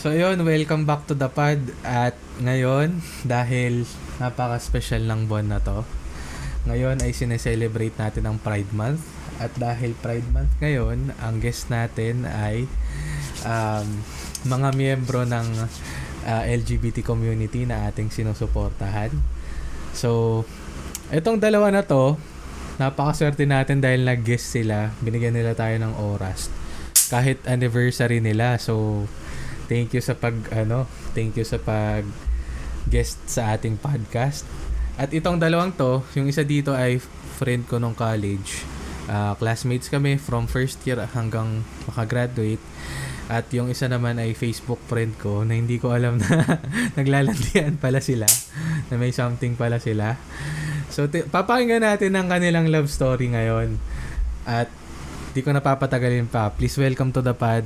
So 0.00 0.16
yun, 0.16 0.40
welcome 0.48 0.88
back 0.88 1.04
to 1.12 1.14
the 1.14 1.28
pod 1.28 1.60
at 1.84 2.16
ngayon 2.40 3.04
dahil 3.36 3.84
napaka-special 4.16 5.04
ng 5.04 5.28
buwan 5.28 5.52
na 5.52 5.60
to. 5.60 5.84
Ngayon 6.64 7.04
ay 7.04 7.12
sineselebrate 7.12 7.92
natin 8.00 8.24
ang 8.24 8.40
Pride 8.40 8.72
Month 8.72 9.04
at 9.44 9.52
dahil 9.60 9.92
Pride 10.00 10.24
Month 10.32 10.56
ngayon, 10.64 11.12
ang 11.20 11.36
guest 11.44 11.68
natin 11.68 12.24
ay 12.24 12.64
um, 13.44 14.00
mga 14.48 14.72
miyembro 14.72 15.28
ng 15.28 15.68
uh, 16.24 16.42
LGBT 16.48 17.04
community 17.04 17.68
na 17.68 17.92
ating 17.92 18.08
sinusuportahan. 18.08 19.12
So, 19.92 20.42
itong 21.12 21.44
dalawa 21.44 21.76
na 21.76 21.84
to, 21.84 22.16
napakaswerte 22.80 23.44
natin 23.44 23.84
dahil 23.84 24.08
nag-guest 24.08 24.64
sila, 24.64 24.96
binigyan 25.04 25.36
nila 25.36 25.52
tayo 25.52 25.76
ng 25.76 25.92
oras. 26.00 26.48
Kahit 27.12 27.44
anniversary 27.44 28.24
nila, 28.24 28.56
so 28.56 29.04
thank 29.70 29.94
you 29.94 30.02
sa 30.02 30.18
pag 30.18 30.34
ano, 30.50 30.90
thank 31.14 31.38
you 31.38 31.46
sa 31.46 31.62
pag 31.62 32.02
guest 32.90 33.22
sa 33.30 33.54
ating 33.54 33.78
podcast. 33.78 34.42
At 34.98 35.14
itong 35.14 35.38
dalawang 35.38 35.78
to, 35.78 36.02
yung 36.18 36.26
isa 36.26 36.42
dito 36.42 36.74
ay 36.74 36.98
friend 37.38 37.70
ko 37.70 37.78
nung 37.78 37.94
college. 37.94 38.66
Uh, 39.06 39.38
classmates 39.38 39.86
kami 39.86 40.18
from 40.18 40.50
first 40.50 40.82
year 40.82 40.98
hanggang 41.14 41.62
makagraduate. 41.86 42.60
At 43.30 43.46
yung 43.54 43.70
isa 43.70 43.86
naman 43.86 44.18
ay 44.18 44.34
Facebook 44.34 44.82
friend 44.90 45.14
ko 45.22 45.46
na 45.46 45.54
hindi 45.54 45.78
ko 45.78 45.94
alam 45.94 46.18
na 46.18 46.58
naglalandian 46.98 47.78
pala 47.78 48.02
sila. 48.02 48.26
Na 48.90 48.98
may 48.98 49.14
something 49.14 49.54
pala 49.54 49.78
sila. 49.78 50.18
So, 50.90 51.06
t- 51.06 51.22
papakinggan 51.30 51.86
natin 51.86 52.18
ang 52.18 52.26
kanilang 52.26 52.66
love 52.74 52.90
story 52.90 53.30
ngayon. 53.30 53.78
At 54.42 54.66
di 55.30 55.46
ko 55.46 55.54
napapatagalin 55.54 56.26
pa. 56.26 56.50
Please 56.50 56.74
welcome 56.74 57.14
to 57.14 57.22
the 57.22 57.30
pod, 57.38 57.62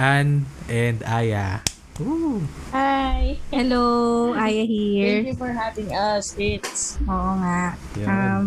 Ann 0.00 0.48
and 0.72 1.04
Aya. 1.04 1.60
Woo! 2.00 2.40
Hi! 2.72 3.36
Hello, 3.52 4.32
Aya 4.32 4.64
Thank 4.64 4.72
here. 4.72 5.20
you 5.28 5.36
for 5.36 5.52
having 5.52 5.92
us. 5.92 6.32
It's 6.40 6.96
Oo 7.04 7.32
nga. 7.36 7.76
Yun. 8.00 8.08
Um, 8.08 8.46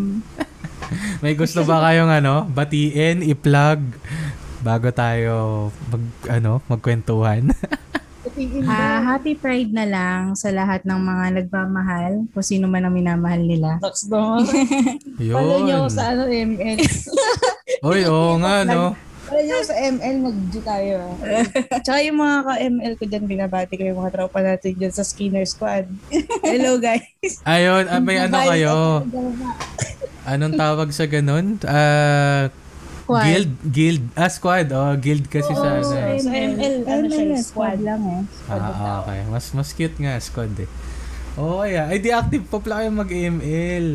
May 1.24 1.38
gusto 1.38 1.62
ba 1.62 1.82
kayong 1.86 2.10
ano, 2.10 2.50
batiin, 2.50 3.22
i-plug 3.22 3.82
bago 4.66 4.90
tayo 4.90 5.70
mag 5.94 6.04
ano, 6.30 6.62
magkwentuhan? 6.66 7.54
ah, 8.66 9.00
happy 9.14 9.38
Pride 9.38 9.70
na 9.70 9.86
lang 9.86 10.34
sa 10.34 10.50
lahat 10.50 10.82
ng 10.84 10.98
mga 10.98 11.26
nagmamahal, 11.42 12.26
kung 12.34 12.46
sino 12.46 12.66
man 12.66 12.90
ang 12.90 12.94
minamahal 12.98 13.46
nila. 13.46 13.78
Talks 13.78 14.10
doon. 14.10 14.42
Follow 15.38 15.60
nyo 15.64 15.70
Yun. 15.70 15.82
ako 15.86 15.90
sa 15.94 16.04
ano, 16.12 16.22
ML. 16.26 16.80
Oy, 17.86 18.02
oo 18.10 18.34
nga 18.42 18.66
no. 18.66 18.98
Follow 19.26 19.42
nyo 19.42 19.58
sa 19.66 19.74
ML, 19.74 20.16
mag-do 20.22 20.60
tayo. 20.62 21.18
Tsaka 21.84 22.00
yung 22.06 22.22
mga 22.22 22.38
ka-ML 22.46 22.94
ko 22.94 23.04
dyan, 23.10 23.26
binabati 23.26 23.74
ko 23.74 23.84
yung 23.90 24.00
mga 24.06 24.14
tropa 24.14 24.40
natin 24.46 24.78
dyan 24.78 24.94
sa 24.94 25.02
Skinner 25.02 25.50
Squad. 25.50 25.90
Hello 26.46 26.78
guys. 26.78 27.42
Ayun, 27.42 27.90
ah, 27.90 27.98
may 27.98 28.22
ano 28.22 28.38
kayo? 28.38 28.76
Anong 30.30 30.54
tawag 30.54 30.94
sa 30.94 31.10
ganun? 31.10 31.58
Ah, 31.66 32.54
Squad. 33.02 33.26
guild, 33.26 33.52
guild, 33.66 34.04
ah, 34.14 34.30
squad. 34.30 34.68
Oh, 34.74 34.94
guild 34.98 35.26
kasi 35.26 35.50
sa 35.58 35.82
ano. 35.82 35.90
Sa 36.22 36.30
ML, 36.30 36.76
ano 36.86 37.06
siya, 37.10 37.42
squad. 37.42 37.82
lang 37.82 38.02
eh. 38.06 38.22
Ah, 38.50 39.02
okay. 39.02 39.26
Mas 39.26 39.50
mas 39.58 39.74
cute 39.74 39.98
nga 39.98 40.22
squad 40.22 40.54
eh. 40.62 40.70
Oo, 41.36 41.60
oh, 41.60 41.64
yeah. 41.64 41.86
Ay, 41.86 42.00
di 42.00 42.10
active 42.10 42.48
pa 42.48 42.58
pala 42.58 42.80
kayo 42.80 42.90
mag-ML. 42.94 43.86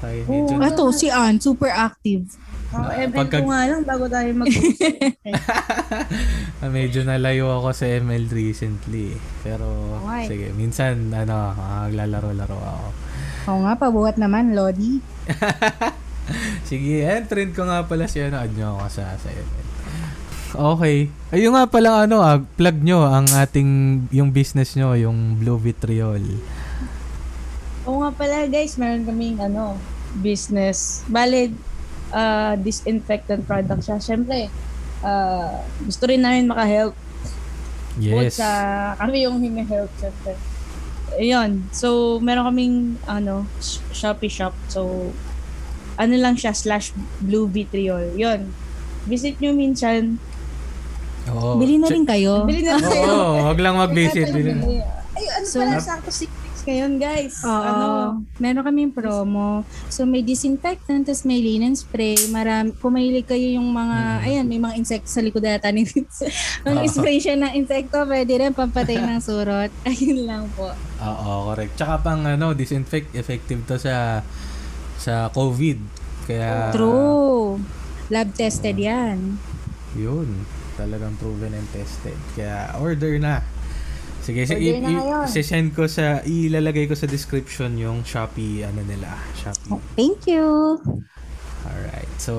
Okay. 0.00 0.16
Medyo, 0.24 0.54
Oh, 0.54 0.64
Ato, 0.64 0.82
si 0.90 1.06
Ann, 1.06 1.36
super 1.36 1.68
active. 1.68 2.24
Oh, 2.68 2.84
ML 2.84 3.14
Pagka- 3.14 3.40
ko 3.40 3.48
nga 3.48 3.64
lang 3.64 3.82
bago 3.82 4.04
tayo 4.06 4.28
mag 4.34 4.44
Ah, 6.60 6.68
medyo 6.68 7.00
nalayo 7.00 7.48
ako 7.54 7.68
sa 7.72 7.84
ML 7.86 8.26
recently. 8.26 9.12
eh. 9.12 9.16
Pero, 9.40 9.64
Okay. 10.00 10.24
sige. 10.26 10.46
Minsan, 10.52 11.08
ano, 11.10 11.52
maglalaro-laro 11.56 12.56
ako. 12.56 12.86
Oo 13.48 13.58
nga, 13.64 13.72
pabuhat 13.74 14.16
naman, 14.16 14.52
Lodi. 14.52 15.00
Sige, 16.62 17.02
and 17.02 17.24
friend 17.24 17.52
ko 17.52 17.64
nga 17.64 17.82
pala 17.82 18.04
si 18.04 18.20
ano, 18.20 18.36
add 18.36 18.52
nyo 18.52 18.76
ako 18.76 18.84
sa, 18.90 19.02
sa 19.16 19.28
ML. 19.28 19.66
Okay. 20.48 20.96
Ayun 21.30 21.52
nga 21.52 21.64
pala 21.64 22.04
ano, 22.04 22.20
ah, 22.20 22.36
plug 22.36 22.78
nyo 22.78 23.04
ang 23.04 23.24
ating, 23.24 23.68
yung 24.10 24.30
business 24.30 24.74
nyo, 24.74 24.92
yung 24.92 25.36
Blue 25.36 25.56
Vitriol. 25.56 26.20
Oo 27.88 28.04
nga 28.04 28.12
pala 28.12 28.44
guys, 28.44 28.76
meron 28.76 29.02
kaming 29.02 29.40
ano, 29.40 29.80
business. 30.14 31.00
Bale, 31.08 31.56
uh, 32.12 32.52
disinfectant 32.54 33.42
product 33.42 33.80
siya. 33.82 33.96
Siyempre, 33.98 34.52
uh, 35.00 35.56
gusto 35.80 36.04
rin 36.04 36.20
namin 36.20 36.46
maka-help. 36.46 36.92
Bukod 37.96 38.28
Yes. 38.28 38.36
sa 38.36 38.48
kami 38.94 39.24
yung 39.24 39.40
humi-help 39.40 39.88
siyempre. 39.96 40.36
Ayun. 41.16 41.64
So, 41.72 41.88
meron 42.20 42.44
kaming 42.46 42.76
ano, 43.08 43.48
sh- 43.58 43.80
Shopee 43.90 44.28
shop. 44.28 44.52
So, 44.68 45.10
ano 45.96 46.14
lang 46.14 46.36
siya, 46.36 46.52
slash 46.52 46.92
blue 47.18 47.48
vitriol. 47.48 48.12
Yun. 48.14 48.52
Visit 49.08 49.40
nyo 49.40 49.50
minsan. 49.50 50.20
Oo. 51.26 51.56
Bili 51.56 51.80
na 51.80 51.88
rin 51.88 52.04
kayo. 52.04 52.44
Bili 52.44 52.62
na 52.62 52.76
Oo, 52.76 52.84
kayo. 52.84 53.12
wag 53.48 53.58
lang 53.58 53.74
mag-visit. 53.74 54.28
Bili 54.30 54.52
na. 54.52 54.62
Ay, 55.10 55.24
ano 55.26 55.44
So, 55.44 55.58
pala, 55.58 55.80
sakto 55.80 56.12
6 56.12 56.28
weeks 56.28 56.47
ngayon, 56.68 57.00
guys. 57.00 57.40
Oo. 57.42 57.64
Ano? 57.64 57.86
Meron 58.36 58.60
kaming 58.60 58.92
promo. 58.92 59.64
So, 59.88 60.04
may 60.04 60.20
disinfectant, 60.20 61.08
tapos 61.08 61.24
may 61.24 61.40
linen 61.40 61.72
spray. 61.72 62.28
Marami, 62.28 62.76
kung 62.76 62.92
mahilig 62.92 63.24
kayo 63.24 63.56
yung 63.56 63.72
mga, 63.72 64.28
ayan, 64.28 64.44
may 64.44 64.60
mga 64.60 64.76
insect 64.76 65.08
sa 65.08 65.24
likod 65.24 65.40
ata 65.48 65.72
ni 65.72 65.88
Ang 66.68 66.76
Oo. 66.84 66.92
spray 66.92 67.16
siya 67.16 67.40
ng 67.40 67.56
insekto, 67.56 68.04
pwede 68.04 68.36
rin 68.36 68.52
pampatay 68.52 69.00
ng 69.00 69.20
surot. 69.24 69.72
Ayun 69.88 70.28
lang 70.28 70.44
po. 70.52 70.68
Oo, 71.00 71.48
correct. 71.48 71.80
Tsaka 71.80 72.04
pang 72.04 72.20
ano, 72.28 72.52
disinfect 72.52 73.16
effective 73.16 73.64
to 73.64 73.80
sa 73.80 74.20
sa 75.00 75.32
COVID. 75.32 75.78
Kaya 76.28 76.74
True. 76.76 77.56
Lab 78.12 78.36
tested 78.36 78.76
yan. 78.76 79.40
Yun, 79.96 80.44
talagang 80.76 81.16
proven 81.16 81.56
and 81.56 81.68
tested. 81.72 82.16
Kaya 82.36 82.76
order 82.76 83.16
na. 83.16 83.40
Sige, 84.28 84.44
si, 84.44 84.52
Order 84.52 84.84
na 84.84 84.90
ngayon. 84.92 85.24
send 85.40 85.72
ko 85.72 85.88
sa 85.88 86.20
ilalagay 86.28 86.84
ko 86.84 86.92
sa 86.92 87.08
description 87.08 87.80
yung 87.80 88.04
Shopee 88.04 88.60
ano 88.60 88.84
nila, 88.84 89.08
Shopee. 89.32 89.72
Thank 89.96 90.28
you. 90.28 90.76
Alright. 91.64 92.12
So, 92.20 92.34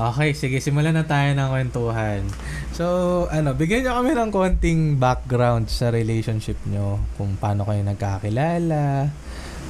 okay, 0.00 0.32
sige, 0.32 0.56
simulan 0.64 0.96
na 0.96 1.04
tayo 1.04 1.36
ng 1.36 1.48
kwentuhan. 1.52 2.24
So, 2.72 2.84
ano, 3.28 3.52
bigyan 3.52 3.84
niyo 3.84 3.92
kami 3.92 4.16
ng 4.16 4.30
konting 4.32 4.80
background 4.96 5.68
sa 5.68 5.92
relationship 5.92 6.56
nyo. 6.64 6.96
Kung 7.20 7.36
paano 7.36 7.68
kayo 7.68 7.84
nagkakilala, 7.84 9.12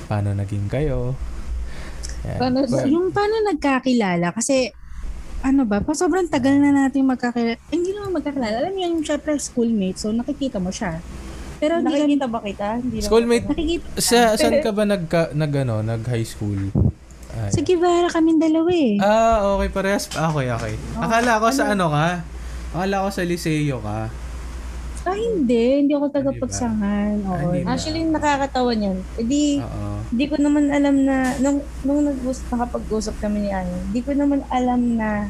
paano 0.06 0.38
naging 0.38 0.70
kayo. 0.70 1.18
Yan. 2.22 2.38
Paano 2.38 2.58
Well, 2.70 2.86
Yung 2.86 3.10
paano 3.10 3.34
nagkakilala? 3.50 4.30
Kasi, 4.30 4.70
ano 5.42 5.66
ba, 5.66 5.82
pa 5.82 5.90
sobrang 5.90 6.30
tagal 6.30 6.54
na 6.54 6.70
natin 6.70 7.02
magkakilala. 7.02 7.58
Hindi 7.70 7.90
naman 7.98 8.14
magkakilala. 8.14 8.62
Alam 8.62 8.72
mo 8.78 8.80
yung 8.86 9.02
syempre 9.02 9.34
schoolmate, 9.42 9.98
so 9.98 10.14
nakikita 10.14 10.62
mo 10.62 10.70
siya. 10.70 11.02
Pero 11.62 11.78
hindi 11.78 11.94
ka 11.94 11.98
Nakikita 12.02 12.26
ba 12.26 12.38
kita? 12.42 12.68
Hindi 12.82 12.96
Schoolmate, 12.98 13.46
kita. 13.46 13.54
nakikita. 13.54 13.86
sa, 14.02 14.18
saan 14.34 14.58
ka 14.58 14.70
ba 14.74 14.82
nagka, 14.82 15.30
nag, 15.30 15.52
ano, 15.62 15.74
nag 15.78 16.02
high 16.10 16.26
school? 16.26 16.58
Ay. 17.32 17.54
Sa 17.54 17.62
Guevara 17.62 18.10
kaming 18.10 18.42
dalawa 18.42 18.70
eh. 18.74 18.98
Ah, 18.98 19.54
okay, 19.54 19.70
parehas. 19.70 20.10
Ah, 20.18 20.34
Okay, 20.34 20.50
okay. 20.50 20.74
Akala 20.98 21.38
ko 21.38 21.46
sa 21.54 21.70
ano 21.70 21.86
ka? 21.94 22.26
Akala 22.74 23.06
ko 23.06 23.08
sa 23.14 23.22
Liceo 23.22 23.78
ka. 23.78 24.10
Ah, 25.02 25.18
hindi. 25.18 25.82
Hindi 25.82 25.92
ako 25.94 26.10
tagapagsangan. 26.10 27.26
Oo. 27.26 27.30
Ah, 27.30 27.38
hindi 27.42 27.62
ba? 27.62 27.74
Actually, 27.74 28.02
nakakatawa 28.06 28.70
niyan. 28.74 28.98
Eh 29.18 29.26
di, 29.26 29.42
Oo. 29.58 30.02
di 30.10 30.24
ko 30.26 30.38
naman 30.38 30.70
alam 30.70 30.94
na, 31.02 31.34
nung, 31.38 31.58
nung 31.82 32.06
nag 32.06 32.18
nakapag-usap 32.22 33.18
kami 33.18 33.46
ni 33.46 33.50
Ano, 33.50 33.70
di 33.90 34.02
ko 34.02 34.14
naman 34.14 34.42
alam 34.50 34.98
na 34.98 35.26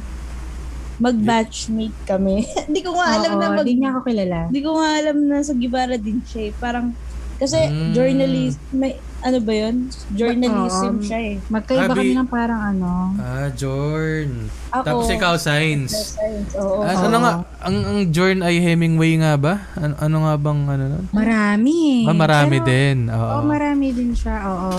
mag-batchmate 1.02 1.98
kami. 2.06 2.46
di 2.74 2.80
ko 2.80 2.94
nga 2.94 3.06
alam 3.12 3.30
Oo, 3.32 3.40
na 3.40 3.46
mag... 3.50 3.58
Hindi 3.60 3.74
niya 3.76 3.90
ako 3.90 4.00
kilala. 4.06 4.38
Di 4.48 4.60
ko 4.62 4.70
nga 4.72 4.88
alam 4.96 5.16
na 5.26 5.36
sa 5.42 5.52
Gibara 5.52 5.96
din 5.96 6.22
siya 6.22 6.42
eh. 6.48 6.52
Parang, 6.56 6.94
Kasi 7.32 7.58
Mm. 7.58 7.90
journalist, 7.90 8.60
may, 8.70 8.94
ano 9.18 9.42
ba 9.42 9.50
yun? 9.52 9.90
Journalism 10.14 10.94
Oo. 10.94 11.02
siya 11.02 11.18
eh. 11.18 11.34
Magkaiba 11.50 11.90
Abi- 11.90 11.98
kami 11.98 12.14
ng 12.14 12.30
parang 12.30 12.62
ano. 12.62 13.18
Ah, 13.18 13.50
Jorn. 13.50 14.46
Ako, 14.70 14.84
Tapos 14.86 15.06
ikaw, 15.10 15.34
science. 15.34 16.14
Science, 16.14 16.54
oo. 16.54 16.86
Ah, 16.86 16.94
ano 16.94 17.16
nga, 17.18 17.32
ang, 17.58 17.76
ang 17.82 17.98
Jorn 18.08 18.46
ay 18.46 18.62
Hemingway 18.62 19.18
nga 19.18 19.34
ba? 19.34 19.58
Ano, 19.74 19.98
ano 19.98 20.16
nga 20.22 20.34
bang 20.38 20.60
ano 20.70 20.84
nun? 20.86 21.04
Marami. 21.10 22.06
Ah, 22.06 22.14
marami 22.14 22.56
Pero- 22.56 22.68
din. 22.68 22.98
Oo. 23.10 23.18
Oo, 23.34 23.42
marami 23.42 23.86
din 23.90 24.10
siya. 24.14 24.36
Oo. 24.38 24.72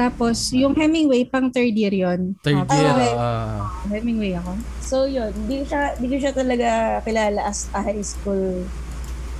Tapos, 0.00 0.48
yung 0.50 0.72
Hemingway, 0.72 1.28
pang 1.28 1.52
third 1.52 1.76
year 1.76 1.92
yun. 1.92 2.32
Third 2.40 2.64
year. 2.64 2.88
okay. 2.88 3.12
ah. 3.12 3.68
Hemingway 3.84 4.32
ako. 4.32 4.56
So 4.80 5.04
yun, 5.04 5.28
di 5.44 5.60
ko 5.60 5.64
siya, 5.68 5.82
di 6.00 6.06
ko 6.08 6.16
siya 6.16 6.32
talaga 6.32 6.70
kilala 7.04 7.44
as 7.44 7.68
a 7.70 7.84
high 7.84 8.00
school 8.00 8.64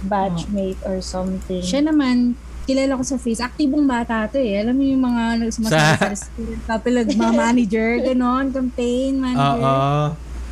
batchmate 0.05 0.81
or 0.85 1.01
something. 1.01 1.65
Siya 1.65 1.81
naman, 1.83 2.37
kilala 2.65 2.95
ko 2.95 3.05
sa 3.05 3.17
face. 3.17 3.41
Aktibong 3.41 3.85
bata 3.85 4.29
to 4.29 4.39
eh. 4.39 4.61
Alam 4.61 4.77
mo 4.77 4.85
yung 4.85 5.03
mga 5.03 5.23
nagsumasama 5.41 6.13
Sa- 6.13 6.29
student 6.29 6.63
couple, 6.63 6.97
manager, 7.35 7.89
ganon, 8.05 8.53
campaign, 8.53 9.17
Oo. 9.17 9.23
manager. 9.23 9.75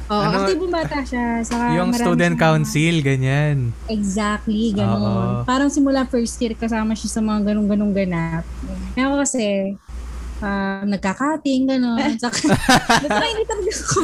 Oo, 0.08 0.22
Ano- 0.24 0.36
aktibong 0.40 0.72
bata 0.72 1.04
siya. 1.04 1.44
Saka 1.44 1.76
yung 1.76 1.92
marami 1.92 2.00
student 2.00 2.34
siyang- 2.34 2.44
council, 2.64 2.94
ganyan. 3.04 3.56
Exactly, 3.92 4.72
ganon. 4.72 5.04
Oo. 5.04 5.44
Parang 5.44 5.68
simula 5.68 6.08
first 6.08 6.40
year 6.40 6.56
kasama 6.56 6.96
siya 6.96 7.08
sa 7.08 7.20
mga 7.20 7.52
ganong-ganong 7.52 7.92
ganap. 7.92 8.44
Kaya 8.96 9.04
ako 9.04 9.16
kasi, 9.20 9.44
ah, 10.42 10.82
nagkakating, 10.86 11.66
ganon. 11.66 11.98
Saka, 12.22 12.54
basta 13.04 13.24
hindi 13.24 13.44
talaga 13.46 13.72
ako, 13.72 14.00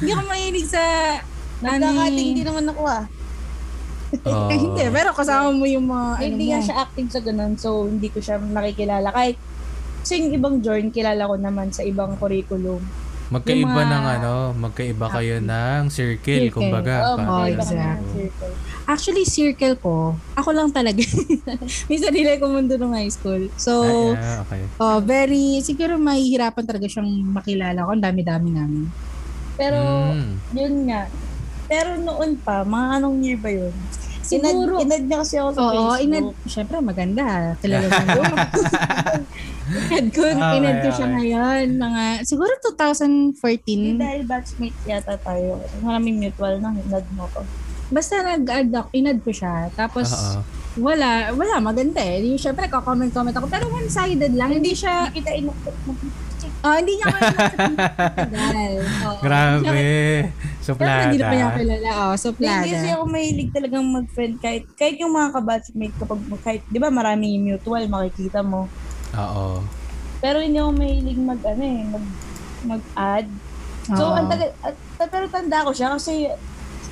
hindi 0.00 0.10
ako 0.12 0.22
mahilig 0.28 0.68
sa, 0.68 0.82
Nagkakating 1.64 2.28
ano 2.28 2.36
din 2.36 2.46
naman 2.46 2.66
ako 2.68 2.82
ah. 2.84 3.04
Eh, 4.14 4.58
hindi, 4.62 4.82
pero 4.92 5.10
kasama 5.10 5.50
mo 5.50 5.64
yung 5.66 5.86
mga, 5.90 6.08
ano 6.20 6.24
hindi 6.24 6.44
nga 6.52 6.60
siya 6.60 6.76
acting 6.84 7.08
sa 7.10 7.20
ganun, 7.24 7.54
so 7.56 7.88
hindi 7.88 8.08
ko 8.12 8.18
siya 8.20 8.38
nakikilala. 8.38 9.08
Kahit 9.10 9.36
yung 10.12 10.36
ibang 10.36 10.56
join, 10.60 10.92
kilala 10.92 11.24
ko 11.24 11.34
naman 11.40 11.72
sa 11.72 11.80
ibang 11.80 12.20
curriculum. 12.20 12.84
Magkaiba 13.34 13.66
mga- 13.74 13.90
ng 13.90 14.04
ano, 14.14 14.32
magkaiba 14.54 15.06
kayo 15.10 15.34
ng 15.40 15.82
circle, 15.88 16.46
Circle. 16.46 16.54
kumbaga. 16.54 16.94
Oh, 17.04 17.16
ng 17.42 17.50
exactly. 17.50 18.30
circle. 18.30 18.54
Actually, 18.84 19.24
circle 19.24 19.74
ko, 19.76 19.94
ako 20.34 20.50
lang 20.52 20.70
talaga. 20.70 21.00
May 21.88 21.98
sarili 21.98 22.36
ko 22.36 22.46
mundo 22.46 22.76
nung 22.76 22.92
high 22.92 23.08
school. 23.08 23.48
So, 23.56 23.82
ah, 24.12 24.44
okay. 24.44 24.62
oh, 24.76 25.00
very, 25.00 25.58
siguro 25.60 25.96
mahihirapan 25.96 26.62
talaga 26.62 26.86
siyang 26.86 27.08
makilala 27.26 27.82
ko. 27.82 27.90
Ang 27.90 28.04
dami-dami 28.04 28.48
namin. 28.50 28.84
Pero, 29.54 29.78
Mm. 30.12 30.32
yun 30.52 30.74
nga. 30.86 31.02
Pero 31.64 31.96
noon 31.96 32.36
pa, 32.36 32.60
mga 32.60 32.86
anong 32.98 33.16
year 33.18 33.38
ba 33.38 33.48
yun? 33.48 33.72
Siguro. 34.24 34.80
Inad, 34.80 34.88
inad 34.88 35.02
niya 35.04 35.18
kasi 35.20 35.34
ako 35.36 35.48
sa 35.52 35.60
Oo, 35.60 35.68
Facebook. 35.68 36.04
inad, 36.04 36.24
syempre 36.48 36.76
maganda. 36.80 37.24
Kilala 37.60 37.86
mo. 37.86 38.22
inad 39.92 40.06
ko, 40.10 40.20
Okay, 40.24 40.56
inad 40.58 40.76
ko 40.80 40.88
siya 40.90 41.06
okay. 41.06 41.14
ngayon. 41.14 41.66
Mga, 41.76 42.02
siguro 42.24 42.52
2014. 42.72 43.36
Hindi 43.68 44.00
dahil 44.00 44.22
batchmate 44.24 44.80
yata 44.88 45.14
tayo. 45.20 45.60
Maraming 45.84 46.16
mutual 46.24 46.58
na 46.58 46.72
inad 46.72 47.06
mo 47.12 47.28
ko. 47.30 47.44
Basta 47.92 48.24
nag-add 48.24 48.72
ako, 48.72 48.88
inad 48.96 49.18
ko 49.20 49.30
siya. 49.30 49.68
Tapos, 49.76 50.08
Oo. 50.08 50.40
wala, 50.80 51.30
wala, 51.36 51.60
maganda 51.60 52.00
eh. 52.00 52.24
Yung, 52.24 52.40
syempre, 52.40 52.64
comment-comment 52.72 53.36
ako. 53.36 53.46
Pero 53.46 53.68
one-sided 53.68 54.32
lang. 54.32 54.56
Hindi 54.56 54.72
siya, 54.72 55.12
Hindi 55.12 55.20
kita 55.20 55.30
inukot 55.36 55.76
mo. 55.84 55.92
Oh, 56.64 56.74
hindi 56.80 56.92
niya 56.96 57.06
kaya 57.12 57.30
matagal. 57.36 58.72
Oo. 59.06 59.20
Grabe. 59.20 59.84
Pero 60.64 60.90
hindi 61.04 61.18
na 61.20 61.28
pa 61.28 61.34
niya 61.36 61.48
Suplada. 61.52 61.60
kilala. 61.60 61.88
Oh, 61.92 62.14
so 62.16 62.28
Hindi 62.32 62.68
kasi 62.72 62.88
ako 62.88 63.04
mahilig 63.04 63.50
talagang 63.52 63.84
mag-friend 63.84 64.34
kahit, 64.40 64.64
kahit 64.80 64.96
yung 64.96 65.12
mga 65.12 65.28
kabatchmate 65.36 65.96
kapag 66.00 66.20
kahit, 66.40 66.62
di 66.72 66.78
ba 66.80 66.88
maraming 66.88 67.44
mutual 67.44 67.84
makikita 67.86 68.40
mo. 68.40 68.64
Oo. 69.12 69.60
Pero 70.24 70.40
hindi 70.40 70.56
ako 70.56 70.72
mahilig 70.72 71.20
mag, 71.20 71.40
ano 71.44 71.62
eh, 71.62 71.80
mag, 71.84 72.04
mag-add. 72.64 73.28
So, 73.92 74.02
Oo. 74.08 74.16
ang 74.16 74.26
tagal, 74.32 74.50
at, 74.64 74.74
pero 75.12 75.28
tanda 75.28 75.68
ko 75.68 75.70
siya 75.76 75.92
kasi, 75.92 76.32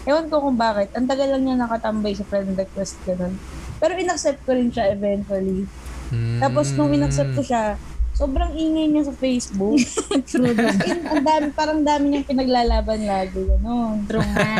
ewan 0.05 0.29
ko 0.29 0.45
kung 0.45 0.61
bakit, 0.61 0.93
ang 0.93 1.09
tagal 1.09 1.33
lang 1.33 1.49
niya 1.49 1.57
nakatambay 1.65 2.13
sa 2.13 2.29
friend 2.29 2.53
request, 2.53 3.01
ganun. 3.09 3.41
Pero 3.81 3.97
inaccept 3.97 4.45
ko 4.45 4.53
rin 4.53 4.69
siya 4.69 4.93
eventually. 4.93 5.65
Mm. 6.13 6.45
Tapos 6.45 6.77
nung 6.77 6.93
inaccept 6.93 7.33
ko 7.33 7.41
siya, 7.41 7.81
sobrang 8.23 8.55
ingay 8.55 8.87
niya 8.87 9.11
sa 9.11 9.15
Facebook. 9.19 9.83
True? 10.31 10.55
In, 10.55 10.99
ang 11.11 11.27
dami, 11.27 11.47
parang 11.51 11.83
dami 11.83 12.05
niyang 12.07 12.29
pinaglalaban 12.31 13.03
lagi, 13.03 13.43
gano'n. 13.43 14.07
True 14.07 14.23
nga. 14.23 14.55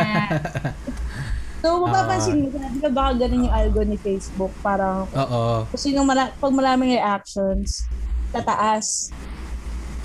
So, 1.63 1.79
mapapansin 1.79 2.43
mo, 2.43 2.51
di 2.51 2.83
ba 2.83 2.91
baka 2.91 3.23
ganun 3.23 3.47
yung 3.47 3.55
algo 3.55 3.87
ni 3.87 3.95
Facebook? 3.95 4.51
Parang, 4.59 5.07
Oo. 5.07 5.63
kung 5.63 5.79
sino 5.79 6.03
mara- 6.03 6.35
pag 6.35 6.51
maraming 6.51 6.91
reactions, 6.91 7.87
tataas. 8.35 9.15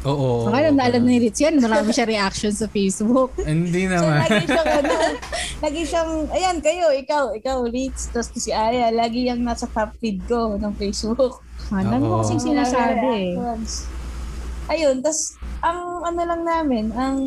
Oo. 0.05 0.47
So, 0.47 0.55
alam 0.55 0.79
na 0.79 0.87
alam 0.87 1.03
ni 1.03 1.19
Ritz 1.19 1.39
yan. 1.39 1.59
Marami 1.59 1.91
siya 1.91 2.07
reaction 2.07 2.55
sa 2.55 2.67
Facebook. 2.67 3.35
Hindi 3.43 3.87
So, 3.87 3.99
naman. 3.99 4.23
lagi 4.23 4.47
siyang, 4.47 4.71
ano, 4.71 4.95
lagi 5.59 5.83
siyang, 5.83 6.13
ayan, 6.31 6.57
kayo, 6.63 6.87
ikaw, 6.93 7.25
ikaw, 7.33 7.67
Ritz, 7.67 8.07
tapos 8.09 8.31
si 8.33 8.55
Aya, 8.55 8.91
lagi 8.91 9.27
yung 9.27 9.43
nasa 9.43 9.67
top 9.67 9.91
feed 9.99 10.23
ko 10.25 10.55
ng 10.55 10.71
Facebook. 10.77 11.43
Ano 11.69 11.99
mo 11.99 12.07
Oo. 12.09 12.19
kasing 12.23 12.43
sinasabi 12.45 13.35
eh. 13.35 13.35
Ayun, 14.69 15.01
tas 15.01 15.35
ang 15.59 16.05
ano 16.05 16.21
lang 16.23 16.43
namin, 16.45 16.93
ang 16.93 17.19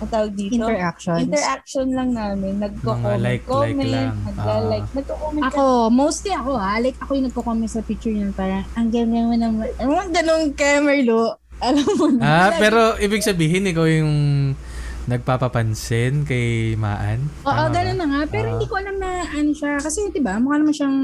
ang 0.00 0.10
tawag 0.10 0.32
dito? 0.32 0.54
Interactions. 0.56 1.20
Interaction 1.22 1.86
lang 1.90 2.10
namin. 2.10 2.52
Nagko-comment, 2.58 3.04
Mga 3.06 3.18
like- 3.18 3.26
like 3.40 3.44
comment, 3.46 3.90
lang. 3.90 4.14
nagla-like. 4.26 4.88
Nagko-comment 4.92 5.42
Ako, 5.44 5.62
mostly 5.88 6.32
ako 6.32 6.50
ha. 6.54 6.72
Like 6.76 6.98
ako 6.98 7.10
yung 7.12 7.26
nagko-comment 7.26 7.68
sa 7.68 7.80
picture 7.80 8.10
niya 8.10 8.32
parang 8.32 8.64
ang 8.72 8.88
ganda 8.88 9.20
mo 9.20 9.34
naman. 9.34 9.66
Ano 9.76 9.88
mo 9.90 10.02
ganun 10.06 10.42
kay 10.52 10.78
Merlo? 10.78 11.36
Alam 11.60 11.88
mo 11.94 12.06
na. 12.08 12.22
Ah, 12.24 12.50
pero 12.56 12.96
ibig 12.96 13.20
sabihin, 13.20 13.66
ikaw 13.66 13.84
yung 13.84 14.12
nagpapapansin 15.10 16.24
kay 16.24 16.72
Maan? 16.74 17.28
Oo, 17.42 17.52
ba? 17.62 17.68
ganun 17.68 17.98
na 17.98 18.06
nga. 18.06 18.20
Pero 18.26 18.46
Ah. 18.46 18.52
hindi 18.54 18.64
ko 18.64 18.74
alam 18.76 18.96
na 18.96 19.10
ano 19.26 19.50
siya. 19.50 19.76
Kasi 19.76 20.08
diba, 20.08 20.38
mukha 20.38 20.56
naman 20.56 20.72
siyang, 20.72 20.98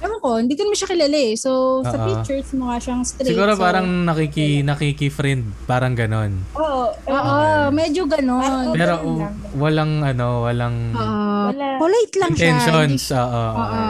ewan 0.00 0.18
ko, 0.20 0.30
hindi 0.40 0.54
ko 0.56 0.64
naman 0.64 0.76
siya 0.76 0.90
kilala 0.90 1.18
eh. 1.20 1.32
So, 1.36 1.80
sa 1.84 1.96
Oo. 1.96 2.06
pictures, 2.08 2.48
mukha 2.56 2.76
siyang 2.80 3.02
straight. 3.04 3.30
Siguro 3.30 3.52
so, 3.54 3.60
parang 3.60 3.86
nakiki, 4.04 4.64
nakiki-friend, 4.64 5.44
parang 5.64 5.92
ganon. 5.92 6.40
Oo. 6.56 6.88
Oo, 6.92 7.38
medyo 7.70 8.08
ganon. 8.08 8.72
Pero 8.72 9.00
ganun 9.00 9.20
lang. 9.20 9.34
walang 9.56 9.92
ano, 10.02 10.26
walang 10.44 10.76
Oo, 10.96 11.52
Wala. 11.52 11.66
polite 11.76 12.14
lang 12.16 12.32
siya. 12.32 12.48
intentions. 12.56 13.12
Oo. 13.12 13.20
Oo. 13.20 13.60
okay. 13.60 13.80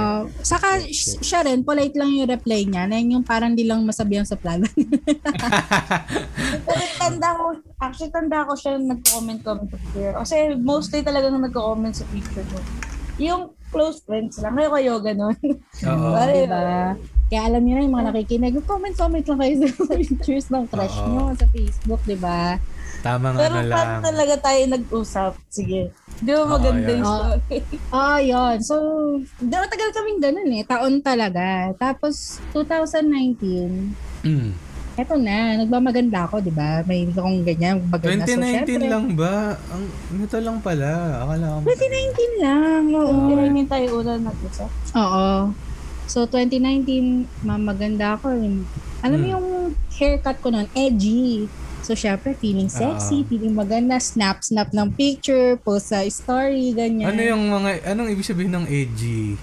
Saka 0.42 0.68
sh- 0.84 1.20
siya 1.22 1.40
rin, 1.46 1.62
polite 1.62 1.94
lang 1.94 2.10
yung 2.10 2.28
reply 2.28 2.66
niya. 2.66 2.90
Na 2.90 2.98
yung 2.98 3.22
parang 3.22 3.54
di 3.54 3.64
lang 3.64 3.86
masabi 3.86 4.18
ang 4.18 4.26
sa 4.26 4.34
plaga. 4.34 4.66
Pero 6.66 6.82
tanda 7.00 7.28
ko, 7.34 7.44
actually 7.78 8.10
tanda 8.10 8.44
ko 8.44 8.52
siya 8.58 8.76
nagko-comment 8.76 9.40
comment 9.40 9.68
sa 9.70 9.78
picture. 9.78 10.12
Kasi 10.16 10.36
mostly 10.58 11.00
talagang 11.00 11.38
nagko-comment 11.38 11.94
sa 11.94 12.04
picture 12.10 12.44
ko. 12.50 12.58
Yung 13.20 13.42
close 13.70 14.02
friends 14.02 14.40
lang. 14.40 14.56
Kayo 14.56 14.70
kayo, 14.72 14.92
ganun. 14.98 15.36
Oo. 15.84 16.08
Pare, 16.16 16.34
diba? 16.42 16.96
Kaya 17.30 17.42
alam 17.46 17.62
niyo 17.62 17.78
na 17.78 17.86
yung 17.86 17.94
mga 17.94 18.10
nakikinig, 18.10 18.58
comment-comment 18.66 19.22
lang 19.22 19.38
kayo 19.38 19.54
sa 19.78 19.94
pictures 19.94 20.46
ng 20.50 20.64
crush 20.66 20.98
Oo. 20.98 21.06
niyo 21.06 21.22
sa 21.36 21.46
Facebook, 21.46 22.02
di 22.02 22.18
ba? 22.18 22.58
Tamang 23.00 23.32
Pero 23.32 23.54
ano 23.56 23.70
paano 23.70 23.92
lang. 23.94 24.02
talaga 24.02 24.34
tayo 24.42 24.60
nag-usap? 24.66 25.32
Sige. 25.46 25.80
Di 26.18 26.30
ba 26.34 26.42
Oo, 26.42 26.50
maganda 26.50 26.84
yan. 26.84 26.96
yung 26.96 27.06
Oo. 27.06 27.14
story? 27.14 27.58
Ah, 27.94 28.18
yun. 28.18 28.56
So, 28.60 28.74
daw 29.38 29.62
tagal 29.64 29.90
kaming 29.94 30.20
ganun 30.20 30.50
eh. 30.50 30.64
Taon 30.64 30.94
talaga. 30.98 31.70
Tapos, 31.76 32.42
2019, 32.52 33.94
Mm. 34.20 34.52
Eto 35.00 35.16
na, 35.16 35.56
nagmamaganda 35.56 36.28
ako, 36.28 36.44
di 36.44 36.52
ba? 36.52 36.84
May 36.84 37.08
akong 37.08 37.40
ganyan, 37.42 37.80
maganda. 37.88 38.28
So, 38.28 38.36
2019 38.36 38.52
syempre, 38.68 38.86
lang 38.86 39.06
ba? 39.16 39.56
Ang 39.72 39.82
nito 40.14 40.36
lang 40.38 40.58
pala. 40.60 40.90
Akala 41.24 41.44
ko. 41.56 41.58
2019 41.64 42.44
lang, 42.44 42.82
oo. 42.92 43.14
Pero 43.32 43.40
hindi 43.48 43.64
tayo 43.64 43.86
una 43.98 44.12
nag-usap. 44.20 44.70
Oo. 44.94 45.28
So, 46.04 46.26
2019, 46.26 47.24
mamaganda 47.40 48.18
ako. 48.18 48.34
Alam 49.00 49.16
mo 49.16 49.26
Hmm. 49.26 49.34
yung 49.34 49.46
haircut 49.94 50.36
ko 50.38 50.50
noon, 50.50 50.68
edgy. 50.74 51.46
So, 51.80 51.96
syempre, 51.96 52.36
feeling 52.36 52.68
sexy, 52.68 53.24
Oo. 53.24 53.28
feeling 53.30 53.56
maganda, 53.56 53.96
snap-snap 53.96 54.68
ng 54.70 54.92
picture, 54.92 55.56
post 55.56 55.88
sa 55.88 56.04
story, 56.04 56.76
ganyan. 56.76 57.08
Ano 57.08 57.22
yung 57.24 57.44
mga, 57.48 57.88
anong 57.88 58.12
ibig 58.12 58.28
sabihin 58.28 58.52
ng 58.52 58.68
edgy? 58.68 59.40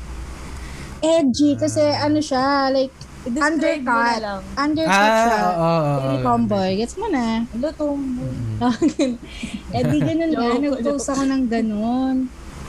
Edgy, 0.97 1.57
kasi 1.57 1.81
ano 1.81 2.17
siya, 2.19 2.69
like, 2.69 2.93
undercut. 3.29 4.17
lang. 4.17 4.41
Undercut 4.55 5.11
siya. 5.19 5.35
Ah, 5.35 5.49
oo, 5.49 5.59
oo. 5.59 5.93
Very 5.97 6.15
oo. 6.15 6.23
tomboy. 6.23 6.69
Gets 6.75 6.95
mo 6.95 7.07
na? 7.07 7.25
Ano 7.43 7.67
tomboy? 7.73 8.33
eh 9.75 9.81
di 9.83 9.97
ganun 9.99 10.31
nga, 10.31 10.47
nag-post 10.55 11.07
ako 11.07 11.23
ng 11.23 11.43
ganun. 11.45 12.15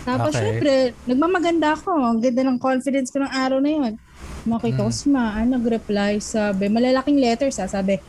Tapos 0.02 0.32
Okay. 0.32 0.40
syempre, 0.40 0.72
nagmamaganda 1.04 1.74
ako. 1.74 1.92
Ang 1.92 2.18
ganda 2.18 2.42
ng 2.42 2.58
confidence 2.58 3.08
ko 3.08 3.20
ng 3.20 3.28
araw 3.30 3.58
na 3.58 3.70
yun. 3.70 3.92
Makita 4.44 4.80
ko 4.80 4.88
Mm. 4.88 4.96
si 4.96 5.06
Maan, 5.06 5.46
nag-reply, 5.50 6.12
sabi, 6.18 6.66
malalaking 6.66 7.18
letters 7.18 7.58
ha, 7.58 7.66
sabi, 7.66 8.00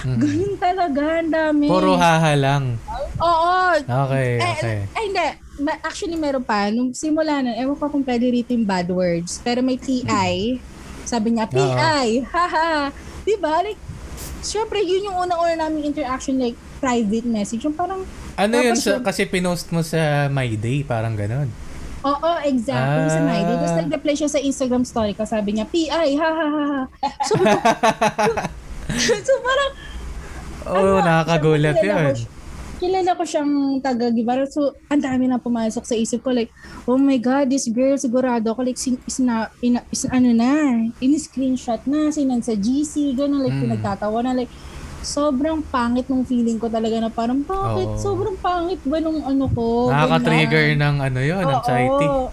Mm. 0.00 0.16
ganun 0.16 0.54
talaga, 0.56 1.02
ang 1.18 1.30
dami. 1.30 1.64
Puro 1.66 1.94
haha 1.94 2.32
lang. 2.34 2.76
Oo. 3.16 3.52
Okay, 3.80 4.30
Eh, 4.36 4.52
okay. 4.54 4.78
Ay, 4.90 5.02
hindi. 5.08 5.28
Ma- 5.56 5.80
Actually, 5.80 6.16
meron 6.16 6.40
pa. 6.40 6.66
Nung 6.68 6.90
simula 6.90 7.38
na, 7.38 7.54
ewan 7.54 7.74
ko 7.74 7.86
kung 7.88 8.02
pwede 8.02 8.26
rito 8.26 8.50
yung 8.50 8.64
bad 8.64 8.88
words. 8.88 9.38
Pero 9.38 9.60
may 9.60 9.76
PI. 9.76 10.58
Sabi 11.04 11.30
niya, 11.32 11.46
PI. 11.46 12.26
Haha. 12.26 12.90
Diba? 13.22 13.62
Like, 13.62 13.78
syempre, 14.40 14.78
yun 14.78 15.04
yung 15.04 15.18
unang-una 15.20 15.54
naming 15.60 15.86
interaction, 15.86 16.36
like, 16.36 16.52
private 16.76 17.24
message. 17.24 17.62
Yung 17.62 17.72
parang, 17.72 18.02
Ano 18.34 18.54
yun? 18.56 18.74
Sa, 18.74 18.98
yun- 18.98 19.04
kasi 19.04 19.24
pinost 19.24 19.70
mo 19.70 19.80
sa 19.80 20.26
My 20.26 20.50
Day, 20.50 20.82
parang 20.82 21.14
ganun. 21.14 21.46
oo, 22.02 22.30
exactly. 22.42 23.08
Sa 23.08 23.16
Ah. 23.16 23.24
my 23.24 23.40
day. 23.40 23.56
Tapos 23.56 23.74
nag-reply 23.78 24.12
siya 24.14 24.28
sa 24.28 24.36
Instagram 24.36 24.84
story 24.84 25.14
ko. 25.14 25.24
Sabi 25.24 25.56
niya, 25.56 25.64
PI. 25.64 25.88
Ha, 26.14 26.28
ha, 26.28 26.46
ha, 26.46 26.62
ha. 26.66 26.82
So, 27.24 27.32
so 29.24 29.32
parang, 29.40 29.70
Oo, 30.66 30.76
oh, 30.76 30.98
nakakagulat 31.00 31.76
kilala 31.76 31.80
ko 31.80 31.86
yun. 31.86 32.16
siya- 32.18 32.32
kilala 32.84 33.16
ko 33.16 33.24
siyang 33.24 33.52
taga 33.80 34.12
Guevara. 34.12 34.44
So, 34.44 34.76
ang 34.92 35.00
dami 35.00 35.24
na 35.24 35.40
pumasok 35.40 35.84
sa 35.88 35.96
isip 35.96 36.20
ko. 36.20 36.36
Like, 36.36 36.52
oh 36.84 37.00
my 37.00 37.16
God, 37.16 37.48
this 37.48 37.64
girl, 37.66 37.96
sigurado 37.96 38.52
ako, 38.52 38.60
like, 38.60 38.76
sin, 38.76 39.00
isna, 39.08 39.48
ina, 39.64 39.80
is, 39.88 40.04
ano 40.04 40.28
na, 40.30 40.52
in-screenshot 41.00 41.80
na, 41.88 42.12
sinand 42.12 42.44
sa 42.44 42.52
GC, 42.52 43.16
gano'n, 43.16 43.40
like, 43.40 43.56
Mm. 43.56 43.62
pinagtatawa 43.64 44.20
na, 44.20 44.36
like, 44.36 44.52
sobrang 45.00 45.60
pangit 45.64 46.08
nung 46.08 46.24
feeling 46.24 46.56
ko 46.56 46.68
talaga 46.68 47.00
na 47.00 47.08
parang, 47.08 47.40
bakit? 47.40 47.88
Oo. 47.88 48.00
Sobrang 48.00 48.36
pangit 48.36 48.80
ba 48.84 49.00
nung 49.00 49.24
ano 49.24 49.48
ko? 49.48 49.88
Nakaka-trigger 49.88 50.76
ng 50.76 50.96
ano 51.00 51.20
yun, 51.20 51.44
anxiety. 51.44 52.04
Oo. 52.04 52.28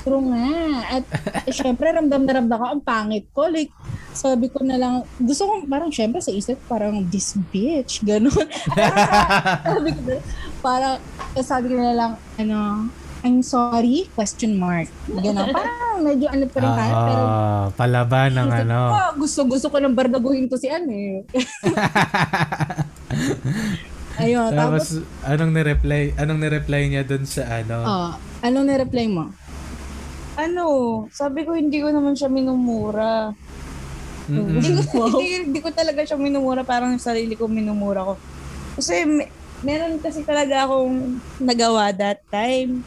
True 0.00 0.22
nga. 0.30 0.48
At 0.88 1.04
eh, 1.42 1.52
syempre, 1.52 1.90
ramdam 1.90 2.22
na 2.22 2.32
ramdam 2.32 2.56
ko 2.56 2.66
ang 2.68 2.82
pangit 2.82 3.26
ko. 3.30 3.46
Like, 3.46 3.70
sabi 4.10 4.46
ko 4.46 4.62
na 4.62 4.76
lang, 4.76 4.94
gusto 5.16 5.44
ko, 5.44 5.52
parang 5.66 5.90
syempre 5.90 6.18
sa 6.18 6.30
isip, 6.30 6.58
parang 6.66 7.02
this 7.06 7.34
bitch, 7.50 8.02
ganun. 8.02 8.30
sabi 9.66 9.90
ko, 9.90 10.00
na- 10.06 10.24
parang, 10.58 10.96
eh, 11.34 11.44
sabi 11.44 11.66
ko 11.68 11.76
na 11.76 11.94
lang, 11.94 12.12
ano, 12.36 12.86
I'm 13.20 13.44
sorry, 13.44 14.08
question 14.10 14.56
mark. 14.56 14.88
Ganun. 15.06 15.52
Parang 15.52 16.00
medyo 16.00 16.24
ano 16.26 16.48
pa 16.48 16.58
rin 16.58 16.72
tayo, 16.72 16.92
pero 16.96 17.20
Ah, 17.20 17.64
palaban 17.76 18.32
ng 18.32 18.48
ano. 18.48 18.78
ko, 18.88 18.98
gusto, 19.20 19.40
gusto 19.44 19.66
ko 19.68 19.76
nang 19.76 19.92
bardaguhin 19.92 20.48
to 20.48 20.56
si 20.56 20.72
ano 20.72 20.88
eh. 20.88 21.20
Ayun, 24.20 24.52
tapos, 24.52 25.00
Tapos, 25.00 25.04
anong 25.24 25.52
ni-reply, 25.52 26.12
anong 26.14 26.40
ni-reply 26.40 26.82
niya 26.88 27.02
dun 27.04 27.24
sa 27.24 27.60
ano? 27.60 27.76
oh, 27.80 28.10
anong 28.40 28.66
nireply 28.68 29.08
mo? 29.08 29.32
Ano, 30.40 30.64
sabi 31.12 31.44
ko 31.44 31.52
hindi 31.52 31.84
ko 31.84 31.92
naman 31.92 32.16
siya 32.16 32.32
minumura. 32.32 33.36
Hindi 34.24 34.86
ko, 34.86 35.10
hindi, 35.10 35.28
hindi 35.44 35.60
ko 35.60 35.68
talaga 35.68 36.00
siya 36.00 36.16
minumura, 36.16 36.62
parang 36.62 36.94
yung 36.94 37.02
sarili 37.02 37.34
ko 37.34 37.44
minumura 37.44 38.06
ko. 38.06 38.14
Kasi 38.78 39.04
me- 39.04 39.28
meron 39.60 40.00
kasi 40.00 40.24
talaga 40.24 40.64
akong 40.64 41.18
nagawa 41.36 41.92
that 41.92 42.24
time. 42.32 42.80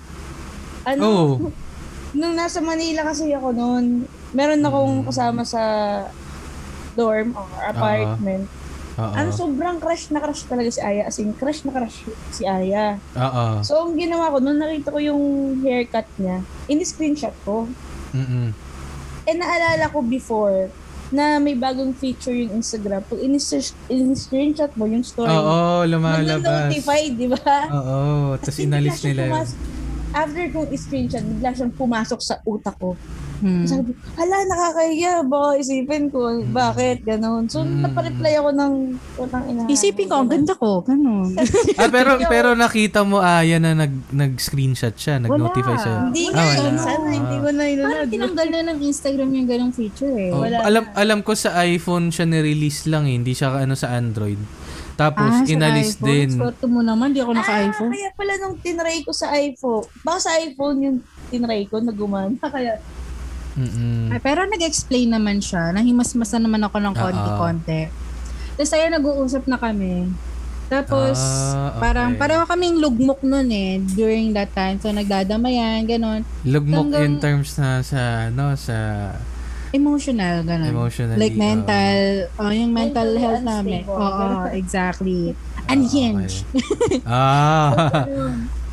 Ano, 0.81 1.05
Oh. 1.05 1.29
nung 2.17 2.33
nasa 2.33 2.57
Manila 2.57 3.05
kasi 3.05 3.29
ako 3.29 3.51
noon, 3.51 3.85
meron 4.31 4.61
akong 4.61 5.05
kasama 5.05 5.41
sa 5.43 5.61
dorm 6.93 7.33
or 7.33 7.45
apartment. 7.67 8.45
Oo. 8.93 9.13
Ano, 9.13 9.29
sobrang 9.33 9.81
crush 9.81 10.13
na 10.13 10.21
crush 10.21 10.45
talaga 10.45 10.69
si 10.69 10.77
Aya. 10.77 11.09
As 11.09 11.17
in, 11.17 11.33
crush 11.33 11.65
na 11.65 11.73
crush 11.73 12.05
si 12.29 12.45
Aya. 12.45 13.01
Oo. 13.17 13.65
So, 13.65 13.89
ang 13.89 13.97
ginawa 13.97 14.29
ko, 14.29 14.37
nung 14.37 14.61
nakita 14.61 14.93
ko 14.93 14.99
yung 15.01 15.23
haircut 15.65 16.05
niya, 16.21 16.45
in-screenshot 16.69 17.33
ko. 17.41 17.65
Mm-mm. 18.13 18.53
Eh, 19.25 19.33
naalala 19.33 19.89
ko 19.89 20.05
before 20.05 20.69
na 21.13 21.37
may 21.37 21.53
bagong 21.53 21.93
feature 21.93 22.33
yung 22.33 22.57
Instagram. 22.57 23.05
Pag 23.05 23.21
in-screenshot 23.89 24.73
mo 24.73 24.89
yung 24.89 25.05
story, 25.05 25.29
Oo, 25.29 25.85
lumalabas. 25.85 26.41
mag-notify, 26.41 27.01
di 27.13 27.27
ba? 27.29 27.69
Oo, 27.69 28.33
tapos 28.41 28.57
inalis 28.57 28.97
nila 29.05 29.29
yun. 29.29 29.45
After 30.13 30.45
kong 30.47 30.69
i-screenshot, 30.69 31.25
bigla 31.27 31.49
siyang 31.51 31.73
pumasok 31.73 32.19
sa 32.19 32.37
utak 32.43 32.77
ko. 32.77 32.93
Hmm. 33.39 33.67
Sabi 33.67 33.91
ko, 33.91 33.99
hala, 34.15 34.37
nakakahiya. 34.45 35.13
Baka 35.21 35.59
isipin 35.59 36.07
ko, 36.07 36.21
bakit? 36.47 37.03
Ganon. 37.03 37.43
So, 37.45 37.59
Mm. 37.59 37.83
napareply 37.83 38.33
ako 38.33 38.49
ng 38.53 38.73
utang 39.17 39.43
ina. 39.45 39.67
Isipin 39.67 40.07
ko, 40.07 40.15
ang 40.15 40.31
ganda 40.31 40.55
ko, 40.55 40.79
ganun. 40.79 41.35
Ah, 41.75 41.89
pero 41.89 42.15
pero 42.23 42.53
nakita 42.53 43.01
mo 43.01 43.19
Aya 43.19 43.57
na 43.57 43.75
nag 43.75 43.91
nag-screenshot 44.07 44.93
siya, 44.93 45.19
nag-notify 45.19 45.75
sa'yo. 45.75 45.99
Hindi 46.07 46.23
Ah, 46.29 46.39
nga, 46.39 46.43
wala. 46.61 46.79
sana 46.79 47.07
hindi 47.09 47.35
ko 47.35 47.49
na 47.49 47.63
Parang 47.63 47.73
inunod. 47.73 48.07
tinanggal 48.07 48.47
na 48.47 48.59
ng 48.65 48.79
Instagram 48.79 49.29
yung 49.33 49.47
ganong 49.49 49.73
feature 49.73 50.13
eh. 50.13 50.29
Oh, 50.29 50.39
Wala 50.39 50.63
alam 50.63 50.83
alam 50.93 51.19
ko 51.19 51.33
sa 51.33 51.59
iPhone 51.63 52.09
siya 52.09 52.23
ni-release 52.25 52.85
lang 52.85 53.03
eh, 53.05 53.17
hindi 53.17 53.33
siya 53.33 53.57
ano 53.57 53.73
sa 53.73 53.91
Android. 53.91 54.39
Tapos 54.93 55.25
Ah, 55.27 55.41
inalis 55.43 55.95
iPhone. 55.95 56.05
din. 56.05 56.27
Swerte 56.31 56.65
mo 56.65 56.79
naman, 56.79 57.11
di 57.11 57.19
ako 57.19 57.33
Ah, 57.33 57.39
naka-iPhone. 57.39 57.91
kaya 57.91 58.09
pala 58.13 58.33
nung 58.37 58.55
tinry 58.57 59.01
ko 59.01 59.11
sa 59.11 59.33
iPhone. 59.33 59.83
Baka 60.01 60.19
sa 60.21 60.31
iPhone 60.37 60.77
yung 60.79 60.97
tinry 61.27 61.65
ko, 61.65 61.79
nagumana. 61.79 62.37
Kaya, 62.47 62.77
Mm-mm. 63.53 64.09
Ay, 64.09 64.17
pero 64.17 64.45
nag-explain 64.45 65.09
naman 65.09 65.37
siya. 65.37 65.69
Nahimasmasan 65.71 66.41
naman 66.41 66.61
ako 66.63 66.77
ng 66.79 66.95
konti-konti. 66.95 67.81
Tapos 68.55 68.71
ayun, 68.71 68.91
nag-uusap 68.91 69.45
na 69.45 69.57
kami. 69.57 70.09
Tapos, 70.65 71.17
Ah, 71.17 71.69
okay. 71.69 71.79
parang 71.79 72.09
pareho 72.15 72.41
kaming 72.43 72.81
lugmok 72.81 73.21
nun 73.21 73.45
eh 73.47 73.77
during 73.93 74.33
that 74.33 74.49
time. 74.51 74.77
So, 74.77 74.89
nagdadamayan, 74.89 75.85
ganon. 75.85 76.25
Lugmok 76.43 76.89
in 76.91 77.13
Hanggang- 77.13 77.21
terms 77.21 77.53
na 77.55 77.81
sa 77.81 78.01
ano 78.29 78.53
sa 78.55 78.77
Emotional, 79.73 80.45
ganon. 80.45 80.69
Emotionally, 80.69 81.17
Like 81.17 81.33
mental, 81.33 82.29
oh, 82.37 82.53
yung 82.53 82.69
mental 82.69 83.09
Mentally 83.09 83.21
health 83.25 83.41
namin. 83.41 83.81
Oo, 83.89 84.45
exactly. 84.53 85.33
Unhinged. 85.65 86.45
Okay. 86.53 87.01
ah. 87.09 87.89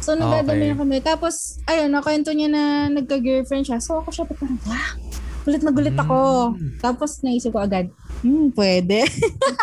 So, 0.00 0.16
nagdadamayan 0.16 0.74
Okay. 0.74 0.80
kami. 0.80 0.96
Tapos, 1.04 1.60
ayun, 1.68 1.92
nakwento 1.92 2.32
niya 2.32 2.48
na 2.48 2.88
nagka-girlfriend 2.88 3.68
siya. 3.68 3.78
So, 3.84 4.00
ako 4.00 4.08
siya 4.08 4.24
parang, 4.24 4.56
ah, 4.72 4.96
gulit 5.44 5.60
na 5.60 5.70
gulit 5.76 5.92
ako. 5.92 6.18
Mm. 6.56 6.80
Tapos, 6.80 7.20
naisip 7.20 7.52
ko 7.52 7.60
agad, 7.60 7.92
hmm, 8.24 8.48
pwede. 8.56 9.04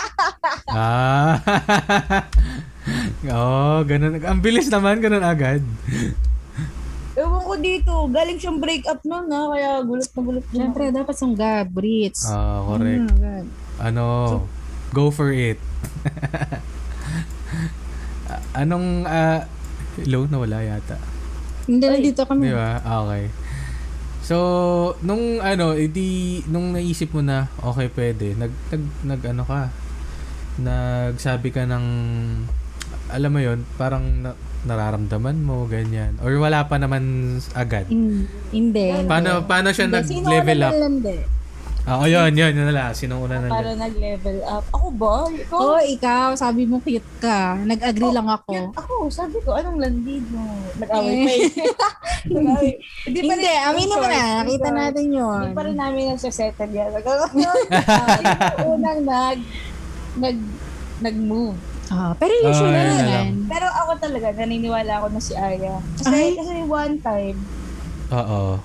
ah. 0.77 1.41
oh, 3.33 3.81
ganun. 3.81 4.21
Ang 4.21 4.39
bilis 4.39 4.69
naman, 4.69 5.01
ganun 5.01 5.25
agad. 5.25 5.65
Dito, 7.57 7.93
galing 8.07 8.37
siyang 8.37 8.57
break 8.57 8.85
up 8.87 9.01
nun 9.03 9.27
na, 9.27 9.49
kaya 9.51 9.71
gulat 9.83 10.09
na 10.09 10.21
gulat 10.21 10.45
Siyempre, 10.49 10.83
dapat 10.89 11.15
sungga, 11.17 11.65
Brits. 11.65 12.25
Ah, 12.29 12.61
correct. 12.63 13.05
Oh 13.05 13.17
God. 13.17 13.45
Ano, 13.77 14.05
go 14.91 15.09
for 15.09 15.29
it. 15.29 15.59
Ah, 18.27 18.41
Anong, 18.65 19.05
ah, 19.05 19.45
hello, 20.01 20.25
nawala 20.25 20.63
yata. 20.63 20.97
Hindi 21.67 21.85
na 21.85 21.97
dito 21.99 22.23
kami. 22.23 22.49
Di 22.49 22.55
ba? 22.55 22.79
Ah, 22.81 23.03
Okay. 23.05 23.27
So, 24.27 24.35
nung 25.07 25.39
ano, 25.39 25.71
edi, 25.71 26.43
nung 26.51 26.75
naisip 26.75 27.15
mo 27.15 27.23
na, 27.23 27.47
okay, 27.63 27.87
pwede, 27.87 28.35
nag, 28.35 28.51
nag, 28.67 28.83
nag 29.07 29.21
ano 29.23 29.43
ka, 29.47 29.71
nagsabi 30.59 31.47
ka 31.55 31.63
ng, 31.63 31.85
alam 33.07 33.31
mo 33.31 33.39
yon 33.39 33.63
parang 33.79 34.03
na, 34.19 34.35
nararamdaman 34.67 35.37
mo, 35.39 35.63
ganyan. 35.65 36.19
Or 36.19 36.35
wala 36.37 36.67
pa 36.67 36.75
naman 36.75 37.01
agad. 37.55 37.87
In- 37.87 38.27
Hindi. 38.51 39.07
Paano, 39.07 39.47
paano 39.47 39.71
siya 39.71 39.87
Hindi, 39.87 40.19
nag-level 40.19 40.59
up? 40.61 40.73
Ah, 41.87 42.03
oh, 42.03 42.07
yun, 42.07 42.35
yun, 42.35 42.51
yun 42.51 42.67
nala. 42.67 42.91
Sinong 42.91 43.31
una 43.31 43.39
na 43.39 43.47
Para 43.47 43.71
nag-level 43.71 44.43
up. 44.43 44.59
Ako 44.75 44.91
ba? 44.91 45.31
Ikaw? 45.31 45.55
Oo, 45.55 45.79
oh, 45.79 45.81
ikaw, 45.81 46.35
sabi 46.35 46.67
mo 46.67 46.83
cute 46.83 47.07
ka. 47.23 47.55
Nag-agree 47.63 48.11
lang 48.11 48.27
ako. 48.27 48.51
Yan, 48.51 48.75
ako, 48.75 48.93
sabi 49.07 49.39
ko, 49.39 49.55
anong 49.55 49.79
landid 49.79 50.27
mo? 50.27 50.43
Nag-away 50.83 51.15
pa 51.23 51.31
eh. 51.31 51.41
Nag-away. 52.35 52.71
Hindi, 53.07 53.19
pa 53.23 53.31
Hindi, 53.31 53.47
rin- 53.47 53.63
aminin 53.71 53.95
mo 53.95 54.03
na. 54.03 54.23
Nakita 54.43 54.69
natin 54.75 55.05
yun. 55.15 55.39
Hindi 55.47 55.55
pa 55.55 55.63
rin 55.63 55.77
namin 55.79 56.01
nagsasettle 56.11 56.71
yan. 56.75 56.91
Unang 58.75 59.01
nag, 59.07 59.39
nag, 60.19 60.37
nag-move. 60.99 61.76
Ah, 61.87 62.11
pero 62.15 62.33
usual 62.43 62.69
Ah, 62.69 62.77
yun 62.77 62.91
na 62.91 63.05
lang. 63.05 63.27
Pero 63.47 63.67
ako 63.67 63.91
talaga, 63.97 64.27
naniniwala 64.35 64.91
ako 64.99 65.07
na 65.09 65.21
si 65.23 65.33
Aya. 65.33 65.79
Ay. 66.03 66.35
Kasi, 66.35 66.37
kasi 66.37 66.53
one 66.63 66.95
time, 66.99 67.37
Oo. 68.09 68.59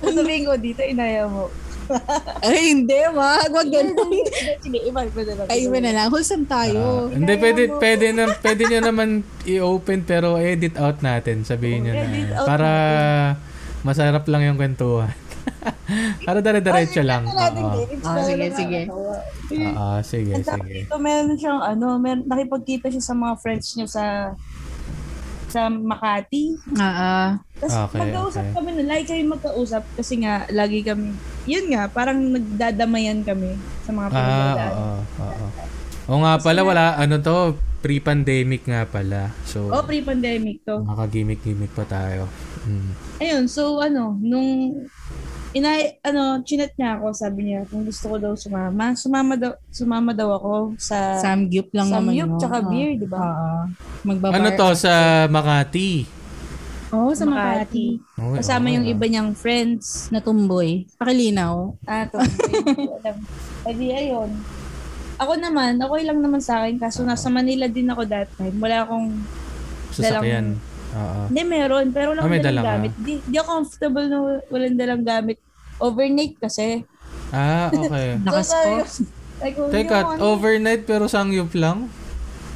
sabihin 0.16 0.44
ko 0.44 0.54
dito, 0.56 0.80
inaya 0.80 1.28
mo. 1.28 1.52
Ay, 2.46 2.70
hindi, 2.70 2.94
wag. 3.12 3.50
Wag 3.50 3.68
ganun. 3.68 4.14
Sige, 4.62 4.78
iba 4.78 5.02
ko 5.04 5.20
na 5.20 5.32
lang. 5.34 5.46
Ay, 5.50 5.58
iba 5.66 5.78
na 5.82 5.90
lang. 5.90 6.06
Wholesome 6.08 6.46
tayo. 6.46 7.10
Ah, 7.10 7.14
hindi, 7.14 7.32
pwede, 7.34 7.62
pwede, 7.76 8.06
na, 8.14 8.24
pwede 8.30 8.62
nyo 8.70 8.80
naman 8.80 9.08
i-open 9.42 10.06
pero 10.06 10.38
edit 10.38 10.78
out 10.78 11.02
natin. 11.02 11.42
Sabihin 11.42 11.84
nyo 11.84 11.92
Edit 11.92 12.30
na. 12.30 12.36
out 12.38 12.46
Para 12.46 12.70
masarap 13.82 14.24
lang 14.30 14.46
yung 14.46 14.58
kwentuhan. 14.58 15.10
Para 16.26 16.38
dire-diretso 16.38 17.00
lang. 17.02 17.26
Oo. 17.26 17.82
Ah, 18.02 18.22
sige, 18.22 18.46
sige. 18.52 18.80
Oo, 18.88 19.14
sige, 20.02 20.32
Ang 20.32 20.44
tawag 20.44 20.62
sige. 20.62 20.74
dito, 20.80 20.94
meron 20.96 21.36
siyang 21.36 21.60
ano, 21.60 21.98
meron, 21.98 22.24
nakipagkita 22.24 22.86
siya 22.88 23.02
sa 23.02 23.14
mga 23.14 23.34
friends 23.38 23.74
niya 23.74 23.88
sa 23.88 24.04
sa 25.50 25.66
Makati. 25.66 26.54
Ah, 26.78 26.86
ah. 26.86 27.28
Tapos 27.58 27.74
Okay, 27.90 28.00
magkausap 28.06 28.38
okay. 28.40 28.54
kami 28.54 28.70
na, 28.72 28.82
lagi 28.86 29.04
kami 29.04 29.22
magkausap 29.26 29.82
kasi 29.98 30.14
nga, 30.22 30.46
lagi 30.48 30.80
kami, 30.80 31.10
yun 31.44 31.66
nga, 31.68 31.90
parang 31.90 32.22
nagdadamayan 32.22 33.26
kami 33.26 33.58
sa 33.82 33.90
mga 33.90 34.08
Ah, 34.08 34.14
pinagdadaan. 34.14 34.70
oo, 34.70 34.94
oo. 35.18 35.46
Oo 36.06 36.18
nga 36.22 36.34
pala, 36.38 36.60
wala, 36.62 36.84
ano 36.94 37.18
to, 37.18 37.36
pre-pandemic 37.80 38.62
nga 38.62 38.86
pala. 38.86 39.34
So, 39.42 39.74
Oh, 39.74 39.82
pre-pandemic 39.82 40.62
to. 40.62 40.86
makagimik-gimik 40.86 41.74
pa 41.74 41.82
tayo. 41.82 42.30
Mm. 42.62 42.90
Ayun, 43.18 43.44
so 43.46 43.82
ano, 43.82 44.14
nung 44.20 44.86
ina 45.50 45.70
ano, 46.06 46.42
chinat 46.46 46.78
niya 46.78 46.98
ako, 46.98 47.06
sabi 47.10 47.50
niya 47.50 47.66
kung 47.66 47.82
gusto 47.82 48.06
ko 48.06 48.16
daw 48.22 48.32
sumama. 48.38 48.94
Sumama 48.94 49.34
daw 49.34 49.52
sumama 49.70 50.10
daw 50.14 50.30
ako 50.38 50.52
sa 50.78 51.18
Samgyup 51.18 51.74
lang 51.74 51.90
naman 51.90 52.14
Samgyup 52.14 52.30
tsaka 52.38 52.56
Oo. 52.62 52.68
beer, 52.70 52.90
di 52.94 53.06
ba? 53.10 53.18
Oo. 53.18 53.50
Magbabar. 54.06 54.36
Ano 54.38 54.48
to 54.54 54.68
sa 54.78 54.92
Makati? 55.26 56.06
Oo, 56.94 57.10
sa 57.14 57.26
Makati. 57.26 57.98
Makati. 57.98 58.18
Oh, 58.22 58.34
Kasama 58.38 58.66
oo 58.70 58.74
yung 58.78 58.86
iba 58.86 59.04
niyang 59.10 59.30
friends. 59.34 60.10
Natumboy. 60.14 60.86
Pakilinaw. 60.98 61.74
Ah, 61.86 62.06
ko 62.10 62.18
alam. 62.22 63.16
Eh 63.66 63.74
di, 63.74 63.86
ayun. 63.90 64.30
Ako 65.20 65.36
naman, 65.36 65.76
okay 65.76 66.02
lang 66.06 66.18
naman 66.24 66.40
sa 66.40 66.64
akin. 66.64 66.80
Kaso 66.80 67.04
nasa 67.04 67.28
Manila 67.28 67.68
din 67.68 67.90
ako 67.90 68.02
that 68.08 68.30
time. 68.38 68.56
Wala 68.56 68.86
akong, 68.86 69.12
Sasakyan. 69.90 70.54
Oo. 70.90 71.20
hindi 71.28 71.42
meron, 71.44 71.86
pero 71.90 72.10
wala 72.10 72.18
Ah, 72.18 72.24
akong 72.24 72.34
may 72.34 72.42
dalang 72.42 72.66
gamit. 72.66 72.92
Di, 72.96 73.12
di 73.20 73.36
ako 73.36 73.48
comfortable 73.48 74.06
na 74.06 74.18
walang 74.46 74.74
dalang 74.74 75.02
gamit. 75.02 75.38
Overnight 75.78 76.34
kasi. 76.36 76.82
Ah, 77.30 77.70
okay. 77.70 78.18
Nakasko. 78.26 78.70
So, 78.84 79.06
like, 79.42 79.56
Teka, 79.56 79.96
yung 79.96 80.20
overnight 80.20 80.82
pero 80.84 81.06
sangyup 81.06 81.54
lang? 81.54 81.86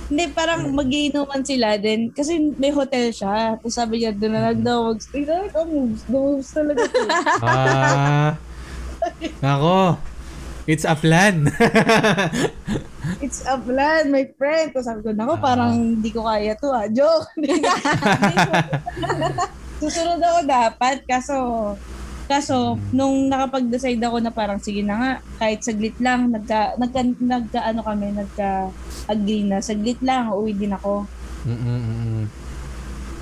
Hindi, 0.04 0.28
parang 0.30 0.68
magiinuman 0.68 1.40
sila 1.40 1.80
din. 1.80 2.12
Kasi 2.12 2.36
may 2.54 2.68
hotel 2.68 3.08
siya. 3.08 3.56
Tapos 3.56 3.72
sabi 3.72 4.04
niya, 4.04 4.12
doon 4.12 4.32
na 4.32 4.50
lang 4.50 4.60
daw 4.60 4.92
mag-stay. 4.92 5.24
Like, 5.24 5.54
oh, 5.54 5.64
moves. 5.64 6.02
Moves 6.04 6.48
talaga 6.52 6.84
to. 6.84 7.00
Ah. 7.40 8.36
Nako. 9.40 9.96
It's 10.66 10.84
a 10.84 10.92
plan. 10.92 11.48
It's 13.20 13.44
a 13.44 13.56
plan, 13.56 14.08
my 14.08 14.24
friend. 14.34 14.72
Tapos 14.72 14.86
sabi 14.86 15.00
ko, 15.00 15.10
nako, 15.12 15.36
parang 15.36 15.72
hindi 15.72 16.08
ko 16.08 16.24
kaya 16.24 16.56
to 16.56 16.68
ah. 16.68 16.88
Joke. 16.88 17.28
Susunod 19.80 20.18
ako 20.18 20.38
dapat. 20.44 21.04
Kaso, 21.04 21.36
kaso, 22.24 22.80
nung 22.90 23.28
nakapag-decide 23.28 24.00
ako 24.00 24.16
na 24.20 24.32
parang, 24.32 24.56
sige 24.56 24.80
na 24.80 24.94
nga, 24.96 25.10
kahit 25.38 25.60
saglit 25.60 25.96
lang, 25.98 26.32
nagka, 26.32 26.76
nagka, 26.76 27.00
nagka 27.20 27.60
ano 27.60 27.80
kami, 27.84 28.06
nagka, 28.14 28.70
agree 29.04 29.44
na, 29.44 29.60
saglit 29.60 30.00
lang, 30.00 30.32
uuwi 30.32 30.56
din 30.56 30.72
ako. 30.72 31.04
Mm-mm-mm. 31.44 32.24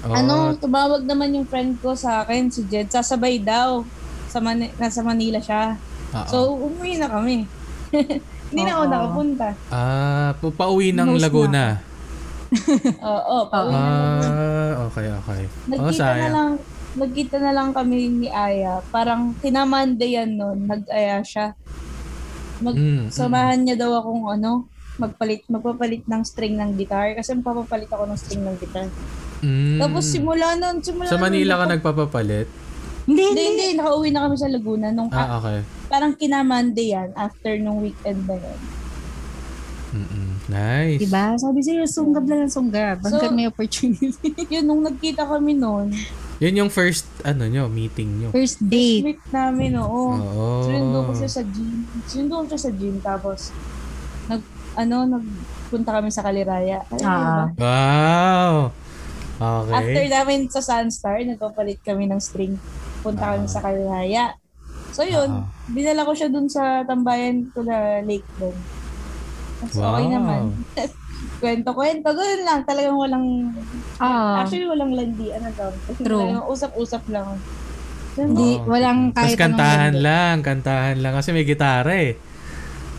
Oh, 0.03 0.15
Ano, 0.15 0.59
tumawag 0.59 1.07
naman 1.07 1.31
yung 1.33 1.47
friend 1.47 1.79
ko 1.79 1.95
sa 1.95 2.23
akin, 2.23 2.51
si 2.51 2.67
Jed, 2.67 2.91
sasabay 2.91 3.39
daw. 3.39 3.87
Sa 4.27 4.39
Mani- 4.39 4.75
nasa 4.75 5.03
Manila 5.03 5.39
siya. 5.39 5.79
oo. 6.11 6.27
So, 6.27 6.39
umuwi 6.59 6.99
na 6.99 7.07
kami. 7.07 7.47
Hindi 8.53 8.63
na 8.63 8.73
ako 8.75 8.85
nakapunta. 8.87 9.47
ah, 9.69 10.31
pa- 10.35 10.55
pauwi 10.55 10.93
ng 10.93 11.09
Host 11.09 11.17
na 11.17 11.25
Laguna. 11.25 11.65
Oo, 13.11 13.37
pauwi 13.49 13.73
na. 13.73 13.81
Ah, 13.81 14.73
okay, 14.87 15.09
okay. 15.09 15.43
Oh, 15.43 15.67
Nagkita 15.67 15.89
na 15.89 15.93
sayang. 15.97 16.33
lang, 16.33 16.51
nagkita 16.95 17.37
na 17.39 17.51
lang 17.51 17.69
kami 17.73 17.97
ni 18.11 18.29
Aya. 18.29 18.85
Parang 18.87 19.33
kinamande 19.35 20.05
yan 20.07 20.37
nun, 20.37 20.69
nag-aya 20.69 21.21
siya. 21.23 21.57
Mag, 22.61 22.77
Mm, 22.77 23.09
samahan 23.09 23.59
niya 23.59 23.75
daw 23.75 23.97
akong 23.97 24.29
ano, 24.31 24.69
magpalit, 24.95 25.49
magpapalit 25.49 26.05
ng 26.05 26.23
string 26.23 26.55
ng 26.55 26.77
guitar. 26.77 27.17
Kasi 27.17 27.33
magpapalit 27.35 27.89
ako 27.89 28.05
ng 28.05 28.19
string 28.21 28.45
ng 28.45 28.57
guitar. 28.57 28.87
Mm. 29.41 29.81
Tapos 29.81 30.05
simula 30.07 30.55
nun, 30.55 30.79
simula 30.79 31.09
Sa 31.09 31.17
Manila 31.17 31.57
ka 31.57 31.67
nagpapapalit? 31.67 32.47
Hindi, 33.03 33.19
Hindi, 33.25 33.43
hindi. 33.43 33.63
hindi, 33.65 33.79
nakauwi 33.79 34.09
na 34.09 34.21
kami 34.25 34.37
sa 34.37 34.47
Laguna. 34.47 34.87
Nung, 34.89 35.11
Ah, 35.11 35.37
okay. 35.37 35.59
parang 35.87 36.15
kinamande 36.15 36.83
yan 36.85 37.11
after 37.13 37.59
nung 37.59 37.83
weekend 37.83 38.23
na 38.25 38.37
yun. 38.37 38.61
Mm-mm. 39.93 40.29
Nice. 40.49 41.01
Diba? 41.05 41.37
Sabi 41.37 41.61
sa'yo, 41.61 41.85
sunggab 41.85 42.25
lang 42.25 42.47
ang 42.47 42.53
sunggab. 42.53 43.05
Hanggat 43.05 43.29
So- 43.29 43.37
may 43.37 43.45
opportunity. 43.45 44.33
Yun, 44.55 44.65
nung 44.65 44.83
nagkita 44.83 45.23
kami 45.23 45.53
noon, 45.53 45.93
Yun 46.41 46.59
yung 46.59 46.73
first, 46.73 47.07
ano 47.23 47.45
nyo, 47.45 47.69
meeting 47.69 48.19
nyo. 48.19 48.29
First 48.33 48.59
date. 48.59 49.05
meet 49.05 49.23
namin, 49.31 49.79
oo. 49.79 50.17
Oo. 50.17 50.47
Sinundo 50.65 50.99
ko 51.07 51.13
siya 51.15 51.31
sa 51.31 51.43
gym. 51.45 51.87
Sinundo 52.03 52.35
ko 52.35 52.45
siya 52.49 52.61
sa 52.61 52.73
gym, 52.73 52.97
tapos, 52.99 53.55
nag, 54.27 54.43
ano, 54.75 54.97
nagpunta 55.13 55.91
kami 55.93 56.11
sa 56.11 56.25
Kaliraya. 56.25 56.83
Ah. 56.99 57.47
ba? 57.53 57.63
Wow! 57.63 58.53
Okay. 59.39 59.75
After 59.75 60.05
namin 60.09 60.39
sa 60.49 60.59
Sunstar, 60.59 61.19
nagpapalit 61.21 61.79
kami 61.81 62.07
ng 62.07 62.19
string. 62.19 62.59
Punta 63.03 63.35
kami 63.35 63.45
sa 63.45 63.61
Kaliraya. 63.61 64.33
So 64.91 65.03
yun, 65.03 65.29
Ah. 65.33 65.45
dinala 65.67 66.05
ko 66.05 66.13
siya 66.13 66.29
dun 66.29 66.47
sa 66.47 66.83
tambayan 66.83 67.49
ko 67.51 67.61
na 67.61 68.01
lake 68.01 68.27
doon. 68.37 68.55
Tapos 69.59 69.77
okay 69.77 70.05
Wow. 70.05 70.13
naman. 70.13 70.43
Kwento-kwento, 71.39 72.09
ganun 72.09 72.43
lang. 72.45 72.61
Talagang 72.63 72.95
walang, 72.95 73.27
Ah. 73.97 74.43
actually 74.43 74.67
walang 74.67 74.91
landi. 74.91 75.31
Ano 75.31 75.49
daw? 75.51 75.71
True. 75.97 76.19
Talagang 76.21 76.47
usap-usap 76.47 77.03
lang. 77.09 77.39
Hindi, 78.13 78.61
Oo. 78.61 78.69
walang 78.69 79.11
Tapos 79.11 79.33
kahit 79.33 79.39
kantahan 79.41 79.91
anong 79.91 80.05
lang, 80.05 80.37
kantahan 80.41 80.97
lang. 81.01 81.13
Kasi 81.17 81.33
may 81.33 81.43
gitara 81.43 81.89
eh. 81.91 82.15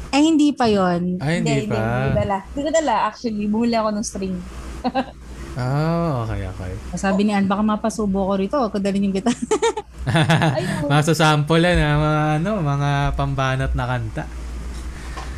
Ay, 0.09 0.21
hindi 0.25 0.49
pa 0.51 0.65
yon. 0.65 1.17
Ay, 1.19 1.41
hindi, 1.41 1.65
Hindi 1.65 1.69
pa. 1.69 2.13
dala. 2.13 2.37
Hindi 2.47 2.61
ko 2.61 2.71
dala, 2.71 2.93
actually. 3.07 3.45
Bumili 3.45 3.73
ako 3.73 3.89
ng 3.91 4.05
string. 4.05 4.35
Oh, 5.53 6.25
okay, 6.25 6.49
okay. 6.49 6.73
Sabi 6.97 7.23
ni 7.23 7.31
Ann, 7.31 7.45
baka 7.45 7.61
mapasubo 7.61 8.25
ko 8.25 8.33
rito. 8.33 8.57
Ako 8.57 8.81
dalhin 8.81 9.05
yung 9.05 9.13
gitara. 9.13 9.37
Ayun. 10.57 10.89
Masasample 10.89 11.61
na 11.77 11.95
mga, 11.95 12.23
ano, 12.41 12.51
mga 12.59 12.89
pambanat 13.13 13.71
na 13.71 13.85
kanta. 13.85 14.25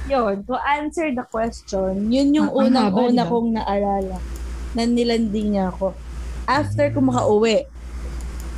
Yun, 0.05 0.45
to 0.45 0.55
answer 0.55 1.09
the 1.11 1.25
question, 1.25 2.13
yun 2.13 2.29
yung 2.31 2.47
Ah, 2.47 2.61
ang 2.61 2.69
unang-una 2.69 3.25
kong 3.25 3.49
naalala 3.57 4.17
na 4.71 4.81
nilandi 4.85 5.41
niya 5.49 5.73
ako. 5.73 5.97
After 6.45 6.93
ko 6.93 7.01
makauwi, 7.01 7.65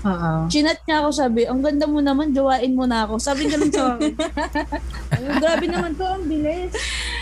Oo. 0.04 0.32
chinat 0.52 0.84
niya 0.84 1.02
ako, 1.02 1.10
sabi, 1.10 1.48
ang 1.48 1.64
ganda 1.64 1.88
mo 1.88 2.04
naman, 2.04 2.36
jowain 2.36 2.76
mo 2.76 2.84
na 2.84 3.08
ako. 3.08 3.16
Sabi 3.18 3.48
ganun 3.48 3.72
sa 3.72 3.84
akin. 3.96 4.12
Ay, 5.10 5.24
grabe 5.40 5.66
naman 5.66 5.96
to, 5.96 6.04
ang 6.04 6.28
bilis. 6.28 6.76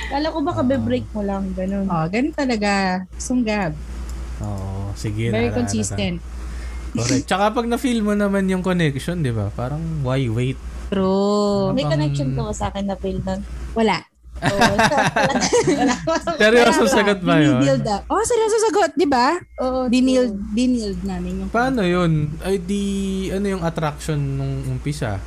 Kala 0.10 0.34
ko 0.34 0.42
baka 0.42 0.62
be-break 0.66 1.06
mo 1.14 1.22
lang, 1.22 1.54
ganun. 1.54 1.86
Oh, 1.86 2.06
ganun 2.10 2.34
talaga. 2.34 3.06
Sunggab. 3.16 3.78
Oo, 4.40 4.92
sige. 4.94 5.30
Very 5.30 5.48
naalala 5.48 5.58
consistent. 5.58 6.20
na. 6.20 6.34
Correct. 6.96 7.26
Tsaka 7.26 7.46
pag 7.52 7.68
na-feel 7.68 8.00
mo 8.00 8.12
naman 8.12 8.48
yung 8.48 8.60
connection, 8.60 9.20
di 9.20 9.30
ba? 9.30 9.52
Parang, 9.52 9.84
why 10.02 10.28
wait? 10.28 10.56
True. 10.88 11.72
May 11.72 11.84
Habang- 11.84 12.00
connection 12.00 12.28
ba 12.34 12.52
sa 12.52 12.72
akin 12.72 12.86
na 12.86 12.96
feel 12.96 13.20
nun? 13.20 13.44
Wala. 13.74 14.00
Oo. 14.46 14.76
Seryoso 16.36 16.84
sagot 16.86 17.24
ba 17.24 17.40
yun? 17.40 17.60
Dinild 17.60 17.88
up. 17.88 18.04
Oh, 18.08 18.20
seryoso 18.22 18.58
sagot, 18.68 18.92
di 18.94 19.08
ba? 19.08 19.40
Oo. 19.60 19.88
Dinild, 19.88 20.36
dinild 20.52 21.00
namin 21.02 21.40
yung 21.40 21.50
Paano 21.50 21.82
yun? 21.82 22.36
Ay 22.44 22.60
di, 22.60 22.84
ano 23.32 23.48
yung 23.50 23.64
attraction 23.64 24.20
nung 24.20 24.68
umpisa? 24.70 25.20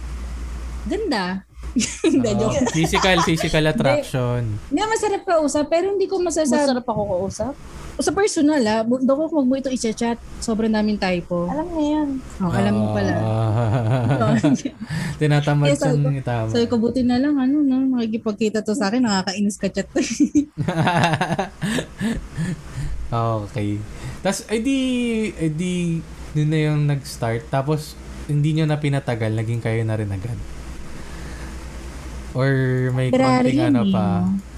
Ganda. 0.85 1.48
Hindi, 1.77 2.29
Oo, 2.33 2.41
joke. 2.49 2.73
physical, 2.73 3.19
physical 3.23 3.65
attraction. 3.69 4.43
Hindi, 4.69 4.81
masarap 4.81 5.23
ka 5.23 5.35
usap, 5.45 5.67
pero 5.69 5.93
hindi 5.93 6.09
ko 6.09 6.19
masasabi. 6.19 6.65
Masarap 6.65 6.87
ako 6.89 7.03
kausap. 7.05 7.55
Sa 7.99 8.15
personal, 8.15 8.63
ah, 8.63 8.87
bu- 8.87 9.03
daw 9.03 9.19
ko 9.19 9.43
wag 9.43 9.49
mo 9.51 9.55
ito 9.59 9.67
i-chat. 9.69 10.19
Sobrang 10.39 10.71
daming 10.71 11.03
typo. 11.03 11.51
Alam 11.51 11.67
mo 11.67 11.81
yan. 11.83 12.09
Oh, 12.39 12.47
alam 12.47 12.75
mo 12.79 12.95
pala. 12.95 13.13
Ah. 13.19 14.39
Tinatamad 15.19 15.75
sabi 15.75 15.99
siyang 15.99 16.07
ko- 16.07 16.15
itama. 16.15 16.51
Sabi 16.55 16.67
ko, 16.71 16.79
buti 16.79 17.03
na 17.03 17.19
lang, 17.19 17.35
ano, 17.35 17.59
no, 17.59 17.99
makikipagkita 17.99 18.63
to 18.63 18.79
sa 18.79 18.87
akin, 18.87 19.03
nakakainis 19.03 19.59
ka 19.59 19.67
chat. 19.75 19.91
okay. 23.43 23.83
Tapos, 24.23 24.47
ay 24.47 24.59
di, 24.63 24.79
ay 25.35 25.51
di, 25.51 25.99
yun 26.39 26.49
na 26.49 26.59
yung 26.71 26.87
nag-start. 26.87 27.51
Tapos, 27.51 27.99
hindi 28.31 28.55
nyo 28.55 28.71
na 28.71 28.79
pinatagal, 28.79 29.35
naging 29.35 29.59
kayo 29.59 29.83
na 29.83 29.99
rin 29.99 30.13
agad. 30.15 30.39
Or 32.37 32.51
may 32.93 33.09
February 33.09 33.49
konting 33.49 33.57
yun 33.57 33.73
ano 33.73 33.83
eh. 33.83 33.93
pa, 33.93 34.07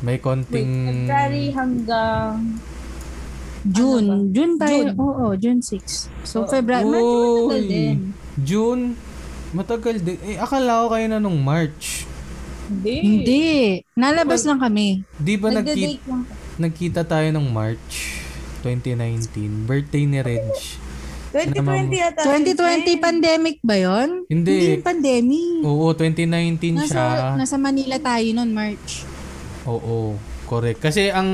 may 0.02 0.18
konting... 0.18 0.70
February 1.06 1.46
hanggang... 1.54 2.32
June. 3.60 4.06
Ano 4.08 4.24
ba? 4.24 4.32
June 4.32 4.54
tayo. 4.56 4.72
June. 4.72 4.90
Oo, 4.96 5.24
June 5.36 5.60
6. 5.60 6.24
So, 6.24 6.36
Oo. 6.42 6.48
February. 6.48 6.88
Medyo 6.88 7.04
matagal 7.04 7.60
Uy! 7.60 7.68
din. 7.68 7.96
June? 8.40 8.82
Matagal 9.50 9.96
din. 10.00 10.18
Eh, 10.24 10.36
akala 10.40 10.82
ko 10.82 10.86
kayo 10.96 11.06
na 11.06 11.18
nung 11.20 11.38
March. 11.38 12.08
Hindi. 12.70 12.94
Hindi. 13.02 13.44
Nalabas 13.92 14.46
lang 14.46 14.62
kami. 14.62 15.02
Di 15.18 15.34
ba 15.36 15.50
nagkita, 15.50 15.74
Nagda-date 15.74 16.06
lang. 16.06 16.22
nagkita 16.56 17.00
tayo 17.02 17.28
nung 17.34 17.50
March 17.50 18.22
2019? 18.62 19.66
Birthday 19.66 20.04
ni 20.06 20.18
Reg. 20.22 20.46
2020 21.30 21.94
yata. 21.94 22.20
2020 22.26 22.98
pandemic 22.98 23.56
ba 23.62 23.76
yon? 23.78 24.26
Hindi. 24.26 24.78
Hindi 24.78 24.82
pandemic. 24.82 25.62
Oo, 25.62 25.94
2019 25.94 26.90
siya. 26.90 27.06
Nasa, 27.06 27.38
nasa 27.38 27.56
Manila 27.56 27.96
tayo 28.02 28.28
noon, 28.34 28.50
March. 28.50 29.06
Oo, 29.70 30.18
correct. 30.50 30.82
Kasi 30.82 31.14
ang 31.14 31.28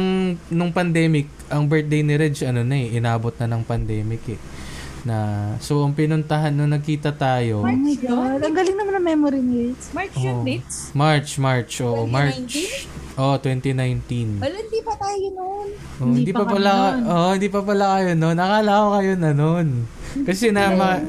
nung 0.52 0.72
pandemic, 0.76 1.32
ang 1.48 1.64
birthday 1.64 2.04
ni 2.04 2.14
Reg 2.20 2.36
ano 2.44 2.60
na 2.60 2.76
eh, 2.76 2.92
inabot 2.92 3.32
na 3.40 3.48
ng 3.48 3.62
pandemic 3.64 4.36
eh. 4.36 4.40
Na 5.06 5.16
so 5.62 5.86
ang 5.86 5.94
pinuntahan 5.94 6.50
nung 6.50 6.74
nagkita 6.74 7.14
tayo, 7.14 7.62
Oh 7.62 7.70
my 7.70 7.96
God. 7.96 8.42
Ang 8.42 8.52
galing 8.52 8.76
naman 8.76 8.92
ng 9.00 9.06
memory 9.06 9.40
ni 9.40 9.54
Rich. 9.72 9.94
March 9.94 10.14
Oo. 10.18 10.26
yung 10.26 10.40
dates? 10.44 10.90
March, 10.92 11.30
March, 11.38 11.72
oo, 11.80 12.04
2019? 12.04 12.12
March 12.12 12.54
Oh, 13.16 13.40
2019. 13.40 14.44
Wala, 14.44 14.56
hindi 14.60 14.80
pa 14.84 14.94
tayo 15.00 15.26
noon. 15.32 15.68
Oh, 15.96 16.12
hindi, 16.12 16.32
pa, 16.36 16.44
kami 16.44 16.52
pala, 16.52 16.72
oh, 17.08 17.30
hindi 17.32 17.48
pa 17.48 17.60
pala 17.64 17.84
kayo 17.96 18.12
noon. 18.12 18.36
Nakala 18.36 18.72
ko 18.76 18.88
kayo 19.00 19.12
na 19.16 19.30
noon. 19.32 19.66
Kasi 20.28 20.52
sinama, 20.52 21.00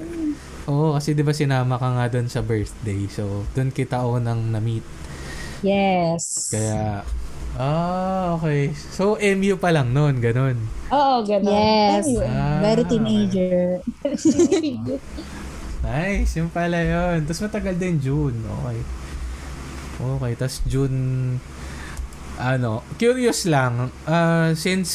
Oo, 0.67 0.99
kasi 0.99 1.15
'di 1.15 1.23
ba 1.23 1.31
sinama 1.31 1.79
ka 1.79 1.95
nga 1.95 2.11
doon 2.11 2.27
sa 2.27 2.43
birthday. 2.43 3.07
So, 3.07 3.47
doon 3.55 3.71
kita 3.71 4.03
unang 4.03 4.51
na-meet. 4.51 4.83
Yes. 5.63 6.51
Kaya 6.51 7.07
Ah, 7.57 8.37
okay. 8.37 8.69
So, 8.93 9.17
MU 9.17 9.57
pa 9.57 9.73
lang 9.73 9.89
noon, 9.89 10.21
ganun. 10.21 10.61
Oo, 10.93 11.25
gano'n. 11.25 11.49
Yes. 11.49 12.05
Ah, 12.21 12.61
Very 12.61 12.85
teenager. 12.85 13.81
Nice, 15.87 16.37
yung 16.37 16.51
pala 16.51 16.83
yun. 16.83 17.23
Tapos 17.25 17.47
matagal 17.47 17.79
din 17.79 17.97
June. 17.97 18.37
Okay. 18.43 18.79
Okay, 19.97 20.31
tapos 20.37 20.57
June, 20.67 20.97
ano, 22.37 22.85
curious 23.01 23.49
lang, 23.49 23.89
uh, 24.05 24.53
since 24.53 24.91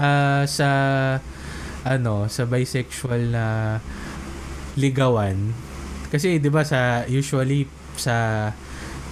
uh, 0.00 0.44
sa, 0.48 0.68
ano, 1.84 2.26
sa 2.28 2.42
bisexual 2.48 3.32
na 3.32 3.44
ligawan, 4.76 5.52
kasi 6.08 6.40
di 6.40 6.48
ba 6.48 6.64
sa, 6.64 7.04
usually 7.08 7.68
sa, 7.96 8.48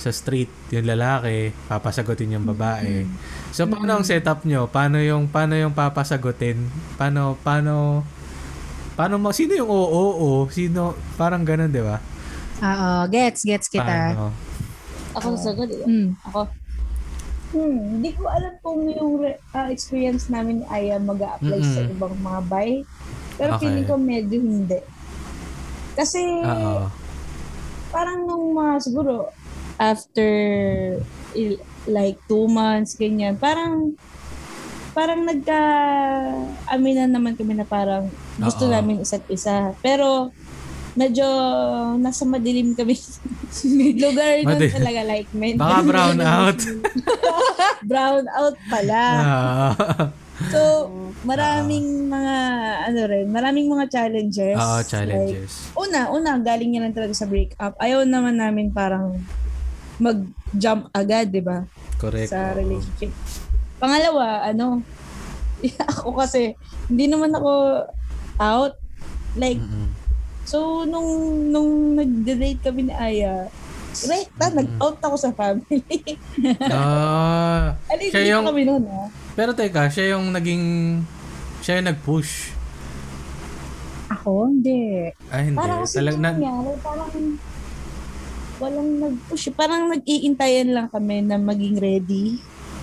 sa 0.01 0.11
street, 0.13 0.49
yung 0.73 0.89
lalaki, 0.89 1.53
papasagutin 1.69 2.37
yung 2.37 2.49
babae. 2.49 3.05
So, 3.53 3.69
paano 3.69 4.01
ang 4.01 4.07
setup 4.09 4.49
nyo? 4.49 4.69
Paano 4.69 4.97
yung, 4.97 5.29
paano 5.29 5.57
yung 5.57 5.77
papasagutin? 5.77 6.57
Paano, 6.97 7.37
paano, 7.45 8.05
paano, 8.97 9.21
ma- 9.21 9.37
sino 9.37 9.53
yung 9.53 9.69
oo, 9.69 10.03
oo? 10.17 10.49
Sino, 10.49 10.97
parang 11.21 11.45
ganun, 11.45 11.69
di 11.69 11.85
ba? 11.85 12.01
Oo, 12.61 13.09
gets, 13.09 13.45
gets 13.45 13.69
kita. 13.69 13.85
Paano? 13.85 14.33
Ako 15.17 15.35
sagot, 15.35 15.69
eh. 15.73 15.85
Mm. 15.85 16.15
Ako. 16.31 16.60
Hmm, 17.51 17.99
hindi 17.99 18.15
ko 18.15 18.31
alam 18.31 18.55
kung 18.61 18.87
yung 18.87 19.19
re- 19.19 19.43
ah, 19.51 19.67
experience 19.69 20.31
namin 20.31 20.63
ay 20.69 20.91
ah, 20.91 21.03
mag-a-apply 21.03 21.61
sa 21.61 21.81
Mm-mm. 21.83 21.93
ibang 21.93 22.15
mga 22.17 22.41
bay. 22.47 22.71
Pero 23.35 23.51
Okay. 23.55 23.67
feeling 23.67 23.87
ko 23.87 23.95
medyo 23.97 24.39
hindi. 24.39 24.79
Kasi 25.93 26.23
Oo. 26.41 26.87
parang 27.91 28.23
nung 28.23 28.55
mga 28.55 28.75
siguro 28.81 29.35
after 29.77 30.31
il- 31.35 31.59
like 31.85 32.21
two 32.25 32.47
months, 32.47 32.95
ganyan, 32.95 33.35
parang 33.35 33.99
parang 34.91 35.23
nagka 35.23 35.59
aminan 36.69 37.11
naman 37.11 37.35
kami 37.35 37.55
na 37.55 37.65
parang 37.65 38.07
gusto 38.37 38.65
Oo. 38.65 38.73
namin 38.73 39.03
isa't 39.03 39.27
isa. 39.27 39.75
Pero 39.81 40.31
medyo 40.93 41.27
nasa 41.97 42.25
madilim 42.25 42.75
kami 42.75 42.99
lugar 44.03 44.43
doon 44.43 44.49
Madilim. 44.49 44.75
talaga 44.75 45.01
like 45.07 45.31
men. 45.31 45.55
Baka 45.55 45.79
brown 45.83 46.19
out. 46.37 46.61
brown 47.91 48.25
out 48.31 48.57
pala. 48.67 49.05
Ah. 49.15 49.73
So, 50.41 50.89
maraming 51.21 52.09
mga, 52.09 52.37
ano 52.89 53.01
rin, 53.05 53.29
maraming 53.29 53.69
mga 53.69 53.93
challenges. 53.93 54.57
Oo, 54.57 54.81
Like, 54.81 54.89
challenges. 54.89 55.53
una, 55.77 56.09
una, 56.09 56.41
galing 56.41 56.73
yan 56.75 56.89
lang 56.89 56.97
talaga 56.97 57.13
sa 57.13 57.29
breakup. 57.29 57.77
Ayaw 57.77 58.09
naman 58.09 58.41
namin 58.41 58.73
parang 58.73 59.21
mag-jump 60.01 60.89
agad, 60.91 61.29
di 61.29 61.45
ba? 61.45 61.69
Correct. 62.01 62.33
Sa 62.33 62.57
relationship. 62.57 63.13
Pangalawa, 63.77 64.49
ano, 64.49 64.81
ako 65.93 66.17
kasi, 66.17 66.57
hindi 66.89 67.05
naman 67.05 67.37
ako 67.37 67.85
out. 68.41 68.81
Like, 69.37 69.61
Mm-mm. 69.61 69.93
So, 70.51 70.59
nung, 70.83 71.11
nung 71.49 71.71
nag-date 71.95 72.59
kami 72.61 72.91
ni 72.91 72.93
Aya, 72.93 73.47
right, 74.03 74.31
na, 74.35 74.51
nag-out 74.53 74.99
ako 74.99 75.17
sa 75.17 75.31
family. 75.31 75.87
Ah. 76.67 77.79
Alin, 77.87 78.11
Siya 78.11 78.23
yung- 78.35 78.47
kami 78.47 78.63
noon, 78.65 78.83
ah. 78.85 79.07
Pero 79.33 79.55
teka, 79.55 79.87
siya 79.87 80.19
yung 80.19 80.31
naging, 80.31 80.65
siya 81.61 81.79
yung 81.79 81.89
nag-push. 81.89 82.51
Ako, 84.11 84.51
hindi. 84.51 85.07
Ah, 85.31 85.39
hindi. 85.39 85.55
Parang 85.55 85.87
kasi 85.87 85.97
Talag, 85.97 86.19
na, 86.19 86.35
nangyari, 86.35 86.71
parang 86.83 87.11
walang 88.59 88.91
nag-push. 89.01 89.45
Parang 89.55 89.83
nag-iintayan 89.89 90.75
lang 90.75 90.87
kami 90.91 91.23
na 91.23 91.39
maging 91.39 91.79
ready. 91.79 92.43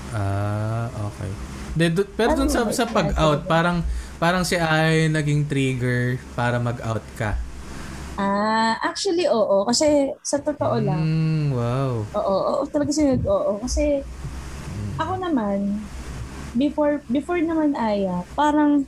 ah, 0.09 0.87
okay. 1.03 1.31
De, 1.77 1.93
do- 1.93 2.09
pero 2.09 2.33
dun 2.33 2.49
sa, 2.49 2.65
sa 2.71 2.87
pag-out, 2.87 3.45
parang, 3.45 3.83
parang 4.17 4.41
si 4.41 4.57
Ay 4.57 5.05
naging 5.07 5.45
trigger 5.45 6.17
para 6.33 6.57
mag-out 6.57 7.03
ka. 7.13 7.37
Ah, 8.17 8.73
actually, 8.81 9.29
oo. 9.29 9.61
Kasi 9.69 9.85
sa 10.25 10.41
totoo 10.41 10.81
lang, 10.81 11.05
Mm, 11.09 11.51
wow. 11.53 12.07
oo, 12.17 12.35
oo, 12.51 12.63
talaga 12.73 12.91
sinunod, 12.95 13.23
oo. 13.27 13.51
Kasi 13.63 14.05
ako 14.99 15.13
naman, 15.21 15.89
before, 16.55 17.03
before 17.11 17.39
naman 17.43 17.73
Aya, 17.77 18.25
parang, 18.37 18.87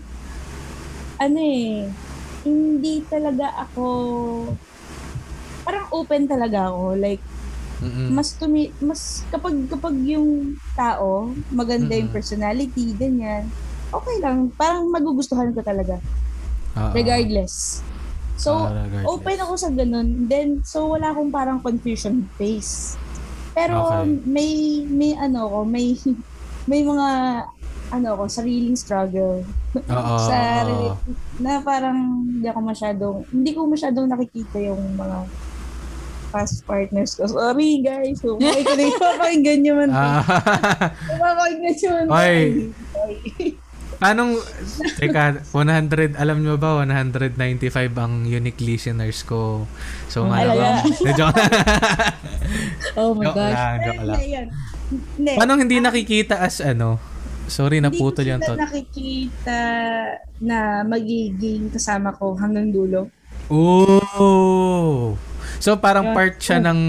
ano 1.20 1.40
eh, 1.40 1.96
hindi 2.48 3.06
talaga 3.12 3.54
ako, 3.68 3.88
parang 5.66 5.88
open 5.94 6.26
talaga 6.30 6.72
ako. 6.74 6.98
Like, 7.00 7.24
Mm-mm. 7.82 8.20
mas 8.20 8.36
tumi 8.40 8.74
mas 8.82 9.30
kapag 9.32 9.70
kapag 9.70 9.96
yung 10.04 10.58
tao 10.74 11.38
maganda 11.54 11.94
yung 11.94 12.10
Mm-mm. 12.10 12.12
personality 12.12 12.98
ganyan 12.98 13.54
okay 13.94 14.18
lang 14.26 14.50
parang 14.58 14.90
magugustuhan 14.90 15.54
ko 15.54 15.62
talaga 15.62 16.02
Oo. 16.76 16.96
regardless 16.96 17.89
so 18.40 18.56
Ah, 18.58 18.72
regardless. 18.74 19.06
open 19.06 19.38
ako 19.38 19.54
sa 19.54 19.70
ganun 19.70 20.08
then 20.26 20.64
so 20.64 20.88
wala 20.88 21.12
akong 21.12 21.28
parang 21.30 21.60
confusion 21.60 22.24
face 22.34 22.96
pero 23.52 23.84
Okay. 23.84 24.24
may 24.24 24.52
may 24.88 25.12
ano 25.14 25.46
ko 25.46 25.60
may 25.62 26.00
may 26.64 26.82
mga 26.82 27.08
ano 27.90 28.10
ko 28.16 28.24
sariling 28.26 28.74
struggle 28.74 29.42
Oo, 29.76 30.16
sa 30.22 30.64
na 31.38 31.60
parang 31.60 31.98
hindi 32.24 32.46
ako 32.46 32.60
masyadong 32.64 33.16
hindi 33.28 33.52
ko 33.52 33.66
masyadong 33.66 34.08
nakikita 34.08 34.58
yung 34.58 34.96
mga 34.96 35.28
past 36.30 36.62
partners 36.64 37.18
ko. 37.18 37.26
Sorry 37.26 37.82
guys. 37.82 38.22
So, 38.22 38.38
makikinig 38.38 38.94
papakinggan 39.02 39.60
nyo 39.60 39.74
man. 39.76 39.90
Ah, 39.90 40.22
Papakinggan 41.10 41.74
nyo 41.76 41.90
man. 41.90 42.08
Oy. 42.14 42.38
Anong, 44.00 44.40
teka, 44.96 45.44
100, 45.52 46.16
alam 46.16 46.40
nyo 46.40 46.56
ba, 46.56 46.80
195 46.80 47.36
ang 48.00 48.24
unique 48.24 48.64
listeners 48.64 49.28
ko. 49.28 49.68
So, 50.08 50.24
Oh, 50.24 50.32
malamang, 50.32 50.88
joke, 51.20 51.36
Oh 53.00 53.12
my 53.12 53.28
joke 53.28 53.36
gosh. 53.36 53.56
lang, 53.60 53.76
joke 53.84 54.04
lang. 54.08 54.16
Hindi, 54.16 54.28
yan. 54.32 54.48
Hindi. 55.20 55.32
Hindi 55.36 55.78
nakikita 55.84 56.40
as 56.40 56.64
ano? 56.64 56.96
Sorry, 57.52 57.84
naputol 57.84 58.24
Hindi 58.24 58.32
yung 58.32 58.42
tot. 58.42 58.56
sila 58.56 58.64
nakikita 58.64 59.60
na 60.40 60.58
magiging 60.88 61.68
kasama 61.68 62.16
ko 62.16 62.40
hanggang 62.40 62.72
dulo. 62.72 63.12
Oh! 63.52 65.20
So, 65.60 65.76
parang 65.76 66.16
part 66.16 66.40
siya 66.40 66.64
ng, 66.64 66.80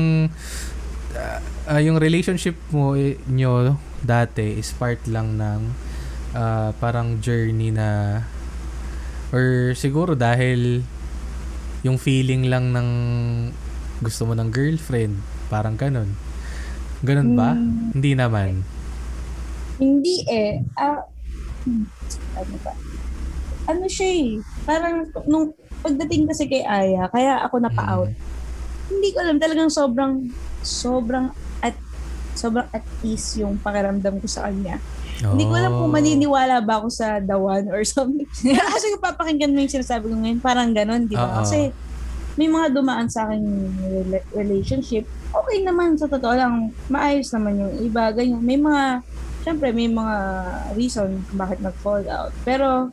ah, 1.17 1.41
ah, 1.67 1.81
yung 1.83 1.99
relationship 1.99 2.55
mo, 2.71 2.95
eh, 2.95 3.19
nyo, 3.27 3.75
dati, 3.99 4.63
is 4.63 4.71
part 4.71 5.03
lang 5.11 5.35
ng, 5.35 5.90
ah, 6.35 6.71
parang 6.79 7.19
journey 7.23 7.71
na, 7.75 8.23
or 9.31 9.75
siguro 9.79 10.19
dahil, 10.19 10.83
yung 11.81 11.97
feeling 11.97 12.53
lang 12.53 12.77
ng, 12.77 12.89
gusto 14.05 14.29
mo 14.29 14.37
ng 14.37 14.53
girlfriend, 14.53 15.17
parang 15.49 15.75
ganun. 15.79 16.13
Ganun 17.01 17.33
ba? 17.33 17.57
Hmm. 17.57 17.97
Hindi 17.97 18.13
naman. 18.13 18.61
Hindi 19.81 20.21
eh. 20.29 20.61
Hmm, 20.77 21.89
ano 22.37 22.55
ba? 22.61 22.73
Ano 23.73 23.85
siya 23.89 24.09
eh. 24.13 24.31
Parang 24.69 25.09
nung 25.25 25.57
pagdating 25.81 26.29
kasi 26.29 26.45
kay 26.45 26.61
Aya, 26.61 27.09
kaya 27.09 27.41
ako 27.49 27.65
napa-out. 27.65 28.13
Mm. 28.13 28.21
Hindi 28.93 29.09
ko 29.17 29.19
alam. 29.25 29.37
Talagang 29.41 29.73
sobrang, 29.73 30.29
sobrang 30.61 31.33
at 31.65 31.73
sobrang 32.37 32.69
at 32.77 32.85
ease 33.01 33.41
yung 33.41 33.57
pakiramdam 33.57 34.21
ko 34.21 34.29
sa 34.29 34.49
kanya. 34.49 34.77
Hindi 35.23 35.45
ko 35.45 35.53
alam 35.53 35.73
kung 35.75 35.87
Oh. 35.87 35.93
maniniwala 35.93 36.55
ba 36.61 36.75
ako 36.77 36.89
sa 36.89 37.07
the 37.19 37.35
one 37.35 37.69
or 37.69 37.83
something. 37.83 38.25
Pero 38.47 38.65
kasi 38.67 38.87
kung 38.89 39.05
papakinggan 39.05 39.51
mo 39.51 39.61
yung 39.61 39.71
sinasabi 39.71 40.05
ko 40.07 40.17
ngayon, 40.17 40.41
parang 40.41 40.71
ganon, 40.71 41.05
di 41.05 41.13
ba? 41.13 41.29
Oo. 41.29 41.37
Kasi 41.39 41.69
may 42.35 42.47
mga 42.47 42.73
dumaan 42.73 43.07
sa 43.07 43.27
akin 43.27 43.43
rela- 43.83 44.29
relationship. 44.33 45.05
Okay 45.29 45.61
naman, 45.61 45.95
sa 45.95 46.07
totoo 46.07 46.33
lang, 46.33 46.55
maayos 46.87 47.29
naman 47.31 47.59
yung 47.59 47.75
iba. 47.83 48.09
Ganyan. 48.11 48.41
May 48.41 48.57
mga, 48.57 49.05
syempre, 49.41 49.69
may 49.71 49.87
mga 49.87 50.17
reason 50.73 51.21
kung 51.23 51.39
bakit 51.39 51.61
nag-fall 51.61 52.03
out. 52.07 52.33
Pero 52.41 52.89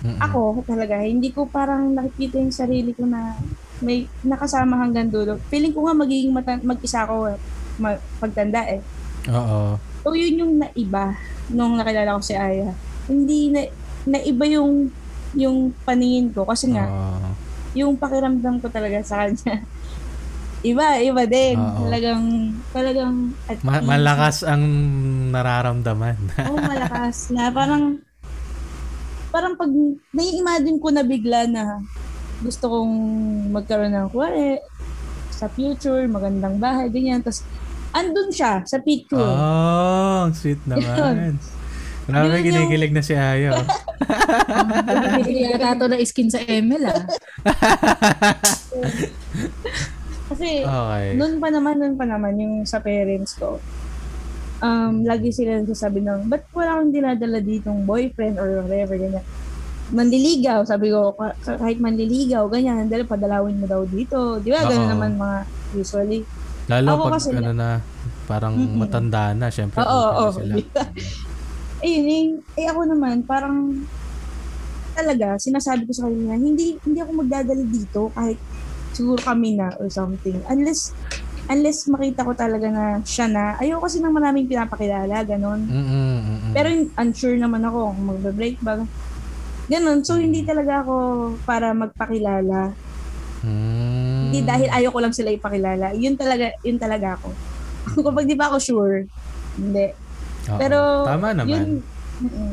Mm-mm. 0.00 0.16
ako 0.16 0.64
talaga, 0.64 0.96
hindi 0.98 1.28
ko 1.28 1.44
parang 1.44 1.92
nakikita 1.92 2.40
yung 2.40 2.50
sarili 2.50 2.90
ko 2.90 3.04
na 3.04 3.36
may 3.78 4.04
nakasama 4.22 4.76
hanggang 4.78 5.06
dulo. 5.06 5.36
Feeling 5.46 5.72
ko 5.72 5.84
nga 5.84 5.94
magiging 5.94 6.32
mata- 6.32 6.60
mag-isa 6.62 7.04
ako 7.04 7.36
ma- 7.76 8.00
pagtanda 8.16 8.64
eh. 8.66 8.80
Oo. 9.28 9.76
So, 10.00 10.16
yun 10.16 10.40
yung 10.40 10.54
naiba 10.56 11.12
nung 11.52 11.76
nakilala 11.76 12.16
ko 12.16 12.22
si 12.24 12.32
Aya. 12.32 12.72
Hindi 13.04 13.52
na, 13.52 13.60
naiba 14.08 14.44
yung 14.48 14.88
yung 15.30 15.70
paningin 15.86 16.34
ko 16.34 16.42
kasi 16.42 16.72
nga, 16.74 16.90
Oo. 16.90 17.30
yung 17.76 17.94
pakiramdam 17.94 18.58
ko 18.58 18.66
talaga 18.66 18.98
sa 19.06 19.22
kanya, 19.22 19.62
iba, 20.70 20.98
iba 20.98 21.22
din. 21.28 21.54
Oo. 21.54 21.86
Talagang, 21.86 22.24
talagang, 22.74 23.14
at 23.46 23.58
Ma- 23.62 23.84
malakas 23.84 24.42
ang 24.42 24.62
nararamdaman. 25.30 26.18
Oo, 26.50 26.58
malakas. 26.58 27.30
Na 27.30 27.52
parang, 27.54 28.02
parang 29.30 29.54
pag 29.54 29.70
nai-imagine 30.10 30.82
ko 30.82 30.88
na 30.90 31.06
bigla 31.06 31.46
na 31.46 31.78
gusto 32.42 32.66
kong 32.66 32.94
magkaroon 33.54 33.94
ng 33.94 34.10
kuwari, 34.10 34.58
sa 35.30 35.46
future, 35.46 36.04
magandang 36.10 36.58
bahay, 36.58 36.90
ganyan. 36.90 37.22
Tapos, 37.22 37.46
andun 37.92 38.30
siya 38.30 38.62
sa 38.62 38.78
picture. 38.78 39.18
oh, 39.18 40.24
ang 40.24 40.34
sweet 40.34 40.62
naman. 40.64 41.38
Grabe, 42.02 42.26
Yun 42.26 42.34
yung- 42.34 42.46
kinikilig 42.66 42.90
na 42.90 43.00
si 43.00 43.14
Ayo. 43.14 43.54
Bibili 45.16 45.46
yata 45.46 45.74
ito 45.74 45.86
na 45.86 45.96
skin 46.00 46.26
sa 46.26 46.40
ML 46.40 46.82
ah. 46.84 47.02
Kasi, 50.26 50.62
Okay. 50.62 51.06
noon 51.14 51.38
pa 51.38 51.50
naman, 51.50 51.74
noon 51.76 51.94
pa 51.94 52.06
naman, 52.06 52.34
yung 52.34 52.54
sa 52.62 52.78
parents 52.78 53.34
ko, 53.34 53.58
um, 54.60 55.02
lagi 55.02 55.30
sila 55.30 55.58
nagsasabi 55.58 56.00
ng, 56.00 56.26
ba't 56.26 56.46
wala 56.50 56.78
akong 56.78 56.94
dinadala 56.94 57.38
ditong 57.38 57.82
boyfriend 57.82 58.38
or 58.38 58.62
whatever, 58.62 58.94
ganyan. 58.94 59.26
Manliligaw, 59.90 60.62
sabi 60.62 60.94
ko, 60.94 61.14
"Ka- 61.14 61.34
kahit 61.58 61.78
manliligaw, 61.78 62.46
ganyan, 62.46 62.86
dahil 62.86 63.02
padalawin 63.04 63.58
mo 63.58 63.66
daw 63.66 63.82
dito. 63.82 64.38
Di 64.38 64.54
ba? 64.54 64.62
Ganun 64.62 64.86
Oo. 64.86 64.92
naman 64.94 65.12
mga 65.14 65.38
usually. 65.74 66.22
Lalo 66.70 66.88
Ako 66.94 67.02
pag 67.10 67.14
kasi- 67.18 67.34
ano 67.34 67.50
na, 67.50 67.68
parang 68.30 68.54
Mm-mm. 68.54 68.78
matanda 68.78 69.34
na, 69.34 69.50
syempre. 69.50 69.82
Oo, 69.82 70.00
oo. 70.14 70.30
sila. 70.30 70.54
Ayun, 71.82 72.06
eh, 72.06 72.26
eh 72.62 72.66
ako 72.70 72.80
naman, 72.86 73.26
parang 73.26 73.74
talaga, 74.94 75.34
sinasabi 75.40 75.88
ko 75.88 75.92
sa 75.96 76.06
kanila, 76.06 76.36
hindi 76.36 76.76
hindi 76.84 76.98
ako 77.00 77.12
magdadala 77.24 77.64
dito 77.66 78.12
kahit 78.12 78.38
siguro 78.92 79.18
kami 79.18 79.56
na 79.56 79.72
or 79.80 79.88
something. 79.88 80.38
Unless 80.46 80.92
unless 81.50 81.88
makita 81.90 82.22
ko 82.22 82.32
talaga 82.36 82.68
na 82.70 82.84
siya 83.02 83.26
na. 83.26 83.58
Ayoko 83.58 83.90
kasi 83.90 83.98
ng 83.98 84.14
maraming 84.14 84.46
pinapakilala, 84.46 85.26
ganon. 85.26 85.66
Mm-mm, 85.66 86.14
mm-mm. 86.22 86.52
Pero 86.54 86.68
unsure 86.94 87.38
naman 87.40 87.66
ako 87.66 87.90
kung 87.90 88.06
magbe-break 88.14 88.62
ba. 88.62 88.78
Ganon. 89.66 90.02
So, 90.02 90.18
hindi 90.18 90.42
talaga 90.42 90.82
ako 90.82 90.94
para 91.42 91.70
magpakilala. 91.70 92.74
Mm. 93.42 94.09
Hindi 94.30 94.40
dahil 94.46 94.68
ayaw 94.70 94.90
ko 94.94 95.00
lang 95.02 95.14
sila 95.14 95.34
ipakilala. 95.34 95.86
Yun 95.92 96.14
talaga, 96.14 96.54
yun 96.62 96.78
talaga 96.78 97.18
ako. 97.18 97.28
Kapag 98.06 98.24
di 98.24 98.38
ba 98.38 98.46
ako 98.48 98.56
sure, 98.62 98.98
hindi. 99.58 99.86
Oo. 100.48 100.58
Pero, 100.58 100.78
Tama 101.02 101.34
naman. 101.34 101.50
Yun, 101.50 101.68
Mm-mm. 102.20 102.52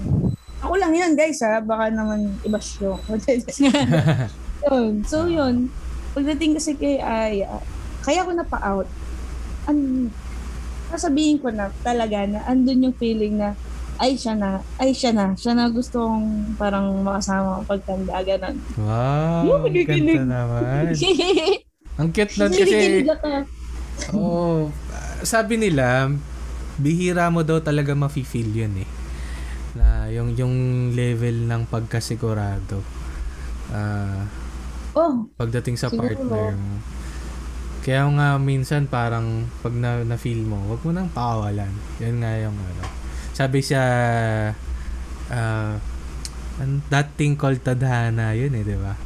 ako 0.60 0.74
lang 0.76 0.92
yun, 0.92 1.14
guys, 1.14 1.40
ha? 1.46 1.62
Baka 1.62 1.94
naman 1.94 2.34
iba 2.42 2.58
show. 2.58 2.98
yun. 4.68 5.06
So, 5.06 5.30
yun. 5.30 5.70
Pagdating 6.18 6.58
kasi 6.58 6.74
kay 6.74 6.98
Aya, 6.98 7.62
kaya 8.02 8.26
ako 8.26 8.32
napa-out. 8.34 8.88
An 9.70 10.10
sasabihin 10.88 11.44
ko 11.44 11.52
na 11.52 11.68
talaga 11.84 12.24
na 12.24 12.48
andun 12.48 12.88
yung 12.88 12.96
feeling 12.96 13.36
na 13.36 13.54
ay 13.98 14.14
siya 14.16 14.38
na, 14.38 14.62
ay 14.78 14.94
siya 14.94 15.12
na, 15.12 15.34
siya 15.34 15.58
na 15.58 15.74
gusto 15.74 16.06
kong 16.06 16.56
parang 16.56 17.02
makasama 17.02 17.66
pagtanda, 17.66 18.22
ganun. 18.22 18.56
Wow, 18.78 19.42
Yung 19.44 19.62
ang 19.66 19.74
ganda 19.74 20.24
naman. 20.24 20.94
Ang 21.98 22.10
cute 22.14 22.34
nun 22.38 22.54
kasi, 22.54 22.78
ako. 23.04 23.30
oh, 24.14 24.58
sabi 25.22 25.58
nila, 25.58 26.14
bihira 26.78 27.28
mo 27.28 27.42
daw 27.42 27.58
talaga 27.58 27.98
mafe-feel 27.98 28.54
yun 28.54 28.74
eh. 28.78 28.90
Na 29.74 30.06
yung, 30.08 30.34
yung 30.34 30.56
level 30.94 31.46
ng 31.46 31.66
pagkasigurado. 31.66 32.82
Ah, 33.70 34.26
Oh, 34.94 35.30
pagdating 35.38 35.78
sa 35.78 35.94
Siguro. 35.94 36.10
partner 36.10 36.58
mo. 36.58 36.82
Kaya 37.86 38.02
nga 38.10 38.42
minsan 38.42 38.90
parang 38.90 39.46
pag 39.62 39.70
na, 39.72 40.02
na-feel 40.02 40.42
mo, 40.42 40.58
wag 40.68 40.82
mo 40.82 40.90
nang 40.90 41.06
pakawalan. 41.08 41.70
Yan 42.02 42.18
nga 42.18 42.34
yung 42.36 42.58
ano. 42.58 42.84
Sabi 43.32 43.62
siya, 43.62 43.84
ah, 45.30 45.78
an- 46.58 46.82
that 46.90 47.14
thing 47.14 47.38
called 47.38 47.62
tadhana, 47.62 48.34
yun 48.34 48.54
eh, 48.54 48.66
di 48.66 48.74
ba? 48.74 48.98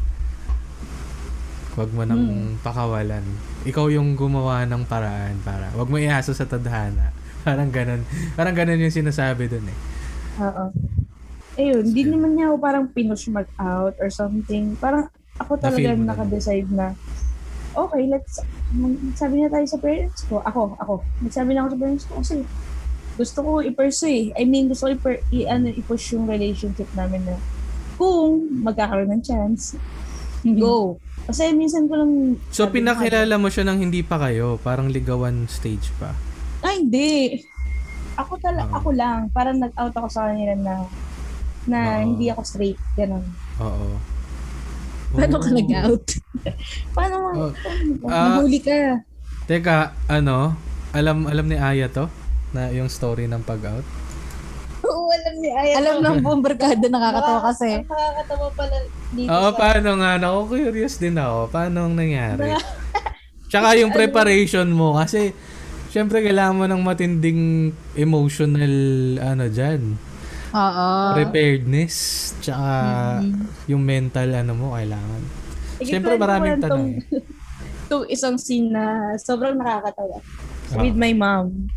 Wag 1.81 1.89
mo 1.91 2.05
nang 2.05 2.21
pakawalan. 2.61 3.25
Ikaw 3.65 3.89
yung 3.89 4.13
gumawa 4.13 4.61
ng 4.63 4.85
paraan 4.85 5.41
para, 5.41 5.73
wag 5.73 5.89
mo 5.89 5.97
iasa 5.97 6.31
sa 6.31 6.45
tadhana. 6.45 7.09
Parang 7.45 7.73
ganun. 7.73 8.05
Parang 8.37 8.53
ganun 8.53 8.77
yung 8.77 8.93
sinasabi 8.93 9.49
dun 9.49 9.65
eh. 9.65 9.77
Oo. 10.39 10.65
Ayun, 11.57 11.83
hindi 11.83 12.05
naman 12.05 12.37
niya 12.37 12.47
ako 12.47 12.57
parang 12.61 12.85
pinush 12.87 13.27
mag-out 13.27 13.97
or 13.97 14.07
something. 14.07 14.77
Parang 14.77 15.09
ako 15.35 15.57
talaga 15.57 15.89
na 15.91 16.13
nakadecide 16.13 16.69
na, 16.69 16.93
okay, 17.73 18.05
let's, 18.05 18.39
sabi 19.17 19.41
na 19.41 19.49
tayo 19.49 19.65
sa 19.65 19.81
parents 19.81 20.21
ko. 20.29 20.39
Ako, 20.45 20.77
ako. 20.77 20.93
Nagsabi 21.19 21.51
na 21.51 21.65
ako 21.65 21.69
sa 21.73 21.79
parents 21.81 22.05
ko 22.05 22.13
kasi 22.21 22.33
gusto 23.17 23.37
ko 23.41 23.51
i-pursue 23.59 24.31
eh. 24.31 24.39
I 24.39 24.45
mean, 24.45 24.69
gusto 24.69 24.87
ko 24.87 25.09
i- 25.33 25.49
ano, 25.49 25.67
i-push 25.67 26.13
yung 26.13 26.29
relationship 26.29 26.87
namin 26.93 27.25
na 27.25 27.35
kung 27.97 28.47
magkakaroon 28.61 29.11
ng 29.11 29.23
chance, 29.25 29.75
go. 30.43 30.97
Kasi 31.21 31.53
minsan 31.53 31.85
ko 31.85 31.95
lang... 31.95 32.11
So, 32.49 32.65
sabi 32.65 32.81
na- 32.81 32.97
pinakilala 32.97 33.35
mo 33.37 33.47
siya 33.47 33.63
nang 33.63 33.77
hindi 33.77 34.01
pa 34.01 34.17
kayo. 34.17 34.57
Parang 34.57 34.89
ligawan 34.89 35.45
stage 35.45 35.93
pa. 35.95 36.11
Ay, 36.61 36.81
hindi. 36.81 37.39
Ako 38.15 38.35
tala, 38.37 38.65
Oo. 38.65 38.73
ako 38.75 38.89
lang. 38.91 39.29
Parang 39.29 39.57
nag-out 39.57 39.93
ako 39.93 40.07
sa 40.07 40.27
kanila 40.27 40.53
na 40.55 40.73
na 41.63 41.79
Oo. 41.95 42.03
hindi 42.07 42.25
ako 42.27 42.41
straight. 42.41 42.79
Ganon. 42.93 43.23
Oo. 43.59 43.95
Paano 45.11 45.37
ka 45.37 45.47
Oh. 45.47 45.55
nag-out? 45.55 46.05
Paano 46.95 47.15
mo? 47.17 47.29
Oh. 47.37 47.51
Ah, 48.07 48.39
Nahuli 48.39 48.59
ka. 48.59 49.03
Teka, 49.45 49.77
ano? 50.07 50.57
Alam 50.91 51.25
alam 51.25 51.45
ni 51.45 51.55
Aya 51.55 51.87
to? 51.87 52.07
Na 52.51 52.67
yung 52.67 52.87
story 52.87 53.25
ng 53.25 53.41
pag-out? 53.41 53.83
Oo, 54.95 55.07
alam 55.09 55.33
ni 55.39 55.49
Aya. 55.51 55.73
Alam 55.79 55.95
ng 56.03 56.17
buong 56.19 56.43
barkada 56.43 56.85
nakakatawa 56.85 57.39
kasi. 57.51 57.81
Ang 57.81 57.87
nakakatawa 57.87 58.47
pala 58.53 58.77
dito 59.15 59.29
Oo, 59.31 59.49
sa... 59.51 59.57
paano 59.57 59.89
nga? 59.99 60.11
Ako 60.19 60.39
curious 60.51 60.95
din 60.99 61.15
ako. 61.15 61.37
Paano 61.47 61.77
ang 61.87 61.95
nangyari? 61.95 62.51
Tsaka 63.51 63.75
yung 63.79 63.91
preparation 63.91 64.67
mo. 64.71 64.95
Kasi, 64.95 65.35
syempre, 65.91 66.23
kailangan 66.23 66.55
mo 66.55 66.65
ng 66.67 66.81
matinding 66.81 67.71
emotional, 67.99 68.75
ano 69.19 69.45
dyan, 69.51 69.99
Oo. 70.55 70.87
preparedness. 71.19 71.95
Tsaka, 72.39 72.69
yung 73.67 73.83
mental, 73.83 74.31
ano 74.31 74.55
mo, 74.55 74.65
kailangan. 74.75 75.21
Siyempre, 75.83 76.15
Ikikwento 76.15 76.15
ko 76.15 76.23
maraming 76.23 76.53
lang 76.55 76.63
tanong. 76.63 76.87
tong- 77.11 77.39
Tong 77.91 78.07
isang 78.07 78.39
scene 78.39 78.71
na 78.71 79.19
sobrang 79.19 79.59
nakakatawa. 79.59 80.23
Ah. 80.71 80.79
With 80.79 80.95
my 80.95 81.11
mom. 81.11 81.67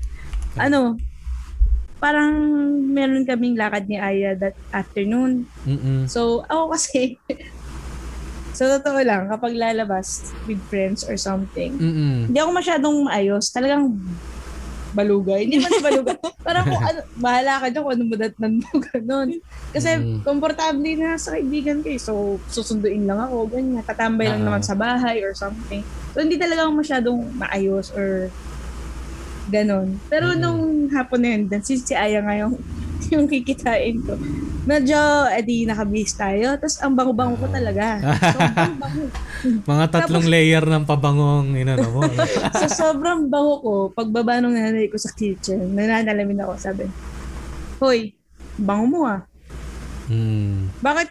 Ano, 0.54 0.94
parang 2.04 2.32
meron 2.86 3.24
kaming 3.24 3.56
lakad 3.56 3.88
ni 3.88 3.96
Aya 3.96 4.36
that 4.36 4.52
afternoon. 4.70 5.48
Mm-mm. 5.64 6.04
So, 6.04 6.44
ako 6.44 6.76
kasi, 6.76 7.16
sa 8.56 8.76
totoo 8.76 9.00
lang, 9.00 9.26
kapag 9.26 9.56
lalabas 9.56 10.06
with 10.44 10.60
friends 10.62 11.00
or 11.02 11.16
something, 11.16 11.74
Mm-mm. 11.74 12.28
hindi 12.28 12.36
ako 12.36 12.50
masyadong 12.52 13.08
maayos. 13.08 13.48
Talagang 13.48 13.96
balugay. 14.94 15.42
Hindi 15.42 15.58
man 15.58 15.74
balugay. 15.80 16.14
Parang 16.46 16.68
kung 16.68 16.78
ano, 16.78 17.00
bahala 17.18 17.58
ka 17.58 17.66
dyan 17.66 17.82
kung 17.82 17.94
ano 17.96 18.04
madatnan 18.06 18.52
mo, 18.60 18.70
ganun. 18.84 19.28
Kasi 19.72 19.88
Mm. 19.90 20.22
komportable 20.22 20.92
na 20.94 21.18
sa 21.18 21.34
kaibigan 21.34 21.82
ko 21.82 21.88
eh. 21.88 21.98
So, 21.98 22.12
susunduin 22.46 23.02
lang 23.02 23.18
ako, 23.18 23.48
ganyan. 23.50 23.82
Tatambay 23.82 24.28
lang 24.28 24.44
Ah. 24.44 24.46
naman 24.46 24.62
sa 24.62 24.76
bahay 24.76 25.24
or 25.24 25.34
something. 25.34 25.82
So, 26.12 26.22
hindi 26.22 26.38
talaga 26.38 26.62
ako 26.62 26.78
masyadong 26.78 27.18
maayos 27.34 27.90
or 27.90 28.30
ganun. 29.48 29.98
Pero 30.08 30.32
Mm-mm. 30.32 30.40
nung 30.40 30.62
hapon 30.92 31.20
na 31.20 31.28
yun, 31.36 31.42
since 31.60 31.84
si 31.84 31.94
Aya 31.96 32.20
nga 32.24 32.34
yung, 32.36 32.54
yung 33.12 33.26
kikitain 33.28 34.00
ko, 34.04 34.16
medyo, 34.64 34.96
edi 35.32 35.68
nakabihis 35.68 36.16
tayo. 36.16 36.56
Tapos 36.56 36.80
ang 36.80 36.96
bango-bango 36.96 37.36
ko 37.36 37.46
talaga. 37.52 38.00
Sobrang 38.00 38.78
bango. 38.84 39.04
Mga 39.68 39.86
tatlong 39.92 40.26
layer 40.28 40.64
ng 40.64 40.84
pabangong, 40.88 41.48
inano 41.56 41.88
mo. 41.92 42.00
sa 42.60 42.68
sobrang 42.68 43.28
bango 43.28 43.54
ko, 43.60 43.74
pagbaba 43.92 44.40
ng 44.40 44.56
nanay 44.56 44.88
ko 44.88 44.96
sa 44.96 45.12
kitchen, 45.12 45.72
nananalamin 45.76 46.44
ako, 46.44 46.52
sabi, 46.56 46.88
Hoy, 47.82 48.16
bango 48.56 48.86
mo 48.88 49.00
ah. 49.04 49.20
mm. 50.08 50.80
Bakit, 50.80 51.08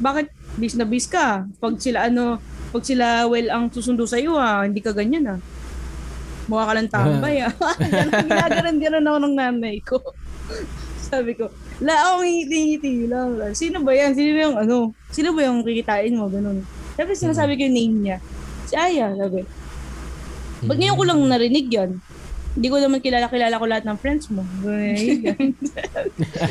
bakit 0.00 0.26
bis 0.56 0.74
na 0.74 0.88
bis 0.88 1.06
ka? 1.06 1.46
Pag 1.62 1.78
sila 1.78 2.10
ano, 2.10 2.40
pag 2.70 2.82
sila 2.82 3.26
well 3.26 3.50
ang 3.50 3.70
susundo 3.70 4.06
sa 4.06 4.18
iyo 4.18 4.38
ah, 4.38 4.64
hindi 4.64 4.80
ka 4.82 4.90
ganyan 4.96 5.38
ah. 5.38 5.38
Mukha 6.50 6.66
ka 6.66 6.74
lang 6.74 6.90
tambay 6.90 7.46
ah. 7.46 7.54
Ganun, 7.78 8.26
Ginaganon 8.26 8.76
ganon 8.82 9.06
ako 9.06 9.18
ng 9.22 9.36
nanay 9.38 9.76
ko. 9.86 9.96
Sabi 11.10 11.38
ko, 11.38 11.46
la 11.78 11.94
ako 11.94 12.26
ngiti-ngiti 12.26 13.06
lang. 13.06 13.38
Sino 13.54 13.82
ba 13.86 13.94
yan? 13.94 14.14
Sino 14.18 14.34
yung 14.34 14.58
ano? 14.58 14.90
Sino 15.14 15.30
ba 15.30 15.46
yung 15.46 15.62
kikitain 15.62 16.18
mo? 16.18 16.26
Ganun. 16.26 16.66
Sabi 16.98 17.14
sinasabi 17.14 17.54
ko 17.54 17.70
yung 17.70 17.76
name 17.78 17.96
niya. 18.02 18.16
Si 18.66 18.74
Aya, 18.74 19.14
sabi. 19.14 19.46
Ba't 20.66 20.76
ngayon 20.76 20.98
ko 20.98 21.04
lang 21.06 21.18
narinig 21.26 21.66
yan? 21.70 21.90
Hindi 22.50 22.66
ko 22.66 22.76
naman 22.82 22.98
kilala-kilala 22.98 23.62
ko 23.62 23.66
lahat 23.66 23.84
ng 23.86 23.98
friends 23.98 24.26
mo. 24.30 24.42
Ganun. 24.62 25.54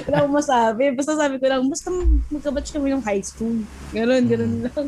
Wala 0.07 0.15
akong 0.23 0.35
masabi. 0.39 0.83
Basta 0.95 1.11
sabi 1.19 1.35
ko 1.39 1.45
lang, 1.51 1.67
basta 1.67 1.91
magkabatch 2.31 2.71
kami 2.71 2.95
ng 2.95 3.03
high 3.03 3.23
school. 3.23 3.63
Ganun, 3.91 4.23
ganun 4.27 4.53
lang. 4.63 4.87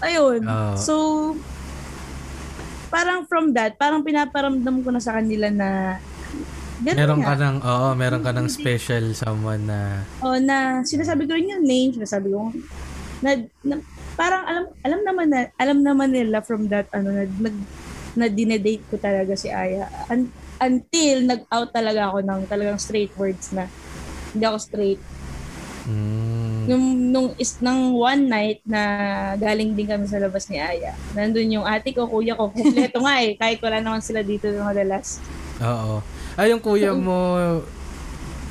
Ayun. 0.00 0.40
Oo. 0.44 0.74
So, 0.80 0.94
parang 2.88 3.24
from 3.24 3.52
that, 3.52 3.76
parang 3.76 4.02
pinaparamdam 4.02 4.80
ko 4.80 4.88
na 4.90 5.00
sa 5.00 5.16
kanila 5.16 5.48
na 5.48 6.00
ganun 6.80 6.96
Meron 6.96 7.20
nga. 7.20 7.28
ka 7.28 7.34
ng, 7.38 7.56
oo, 7.60 7.88
meron 7.94 8.22
ka 8.22 8.32
ng 8.32 8.48
special 8.48 9.04
someone 9.12 9.62
na, 9.64 10.02
O 10.20 10.36
na 10.38 10.80
sinasabi 10.82 11.26
ko 11.26 11.34
rin 11.34 11.52
yung 11.52 11.64
name, 11.64 11.90
sinasabi 11.92 12.30
ko 12.30 12.50
na, 13.18 13.34
na 13.62 13.74
parang 14.14 14.42
alam 14.46 14.64
alam 14.82 15.00
naman 15.02 15.26
na 15.30 15.40
alam 15.54 15.78
naman 15.78 16.10
nila 16.10 16.42
from 16.42 16.66
that 16.66 16.90
ano 16.90 17.14
na 17.14 17.22
nag 17.22 17.56
na 18.18 18.26
dinedate 18.26 18.82
ko 18.90 18.98
talaga 18.98 19.38
si 19.38 19.46
Aya 19.46 19.86
Un- 20.10 20.30
until 20.58 21.22
nag-out 21.22 21.70
talaga 21.70 22.10
ako 22.10 22.18
ng 22.26 22.40
talagang 22.50 22.78
straight 22.82 23.14
words 23.14 23.54
na 23.54 23.70
hindi 24.34 24.42
ako 24.42 24.58
straight. 24.58 24.98
Mm, 25.88 26.68
Nung, 26.68 26.84
nung 27.08 27.28
is 27.34 27.56
nang 27.58 27.90
one 27.90 28.28
night 28.28 28.60
na 28.62 28.80
galing 29.34 29.72
din 29.72 29.88
kami 29.88 30.04
sa 30.04 30.20
labas 30.20 30.44
ni 30.46 30.60
Aya. 30.60 30.92
Nandun 31.12 31.48
yung 31.50 31.64
ate 31.64 31.90
ko, 31.90 32.04
kuya 32.04 32.36
ko, 32.36 32.52
kumpleto 32.52 33.00
nga 33.00 33.16
eh. 33.18 33.34
Kahit 33.34 33.56
wala 33.58 33.80
naman 33.80 33.98
sila 33.98 34.20
dito 34.20 34.44
ng 34.46 34.60
madalas. 34.62 35.16
oo. 35.58 36.04
Ay, 36.36 36.52
yung 36.52 36.60
kuya 36.60 36.92
mo, 36.92 37.40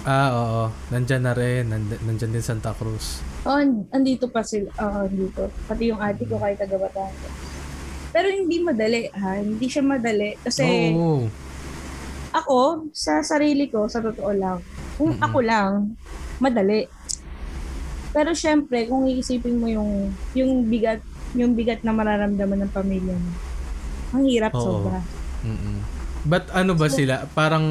ah, 0.03 0.29
oo, 0.33 0.61
nandyan 0.89 1.21
na 1.21 1.31
rin, 1.31 1.67
nand- 1.67 2.01
nandyan 2.01 2.31
din 2.31 2.41
Santa 2.41 2.73
Cruz. 2.73 3.21
Oh, 3.43 3.55
and- 3.55 3.85
andito 3.91 4.25
pa 4.25 4.41
sila. 4.41 4.73
Oo, 4.73 5.05
andito. 5.05 5.53
Pati 5.63 5.83
yung 5.87 6.01
ate 6.01 6.25
ko 6.25 6.35
kahit 6.35 6.57
taga 6.57 6.75
Batangas. 6.75 7.31
Pero 8.09 8.27
hindi 8.27 8.57
madali 8.59 9.13
ha. 9.13 9.37
Hindi 9.37 9.67
siya 9.67 9.85
madali. 9.85 10.33
Kasi 10.41 10.65
Oo. 10.89 11.29
ako, 12.33 12.59
sa 12.91 13.21
sarili 13.21 13.67
ko, 13.67 13.85
sa 13.85 13.99
totoo 13.99 14.31
lang, 14.31 14.57
kung 14.95 15.13
Mhm. 15.13 15.21
ako 15.21 15.39
lang, 15.39 15.71
madali. 16.39 16.85
Pero 18.17 18.33
syempre, 18.33 18.89
kung 18.89 19.05
iisipin 19.05 19.61
mo 19.61 19.69
yung 19.69 20.09
yung 20.33 20.65
bigat, 20.65 21.05
yung 21.37 21.53
bigat 21.53 21.85
na 21.85 21.93
mararamdaman 21.93 22.65
ng 22.65 22.73
pamilya 22.73 23.13
mo. 23.13 23.29
Ang 24.17 24.25
hirap 24.25 24.57
Oo. 24.57 24.81
sobra. 24.81 25.05
Mm-mm. 25.45 25.85
But 26.25 26.49
ano 26.49 26.73
ba 26.73 26.89
sila? 26.89 27.29
Parang 27.37 27.61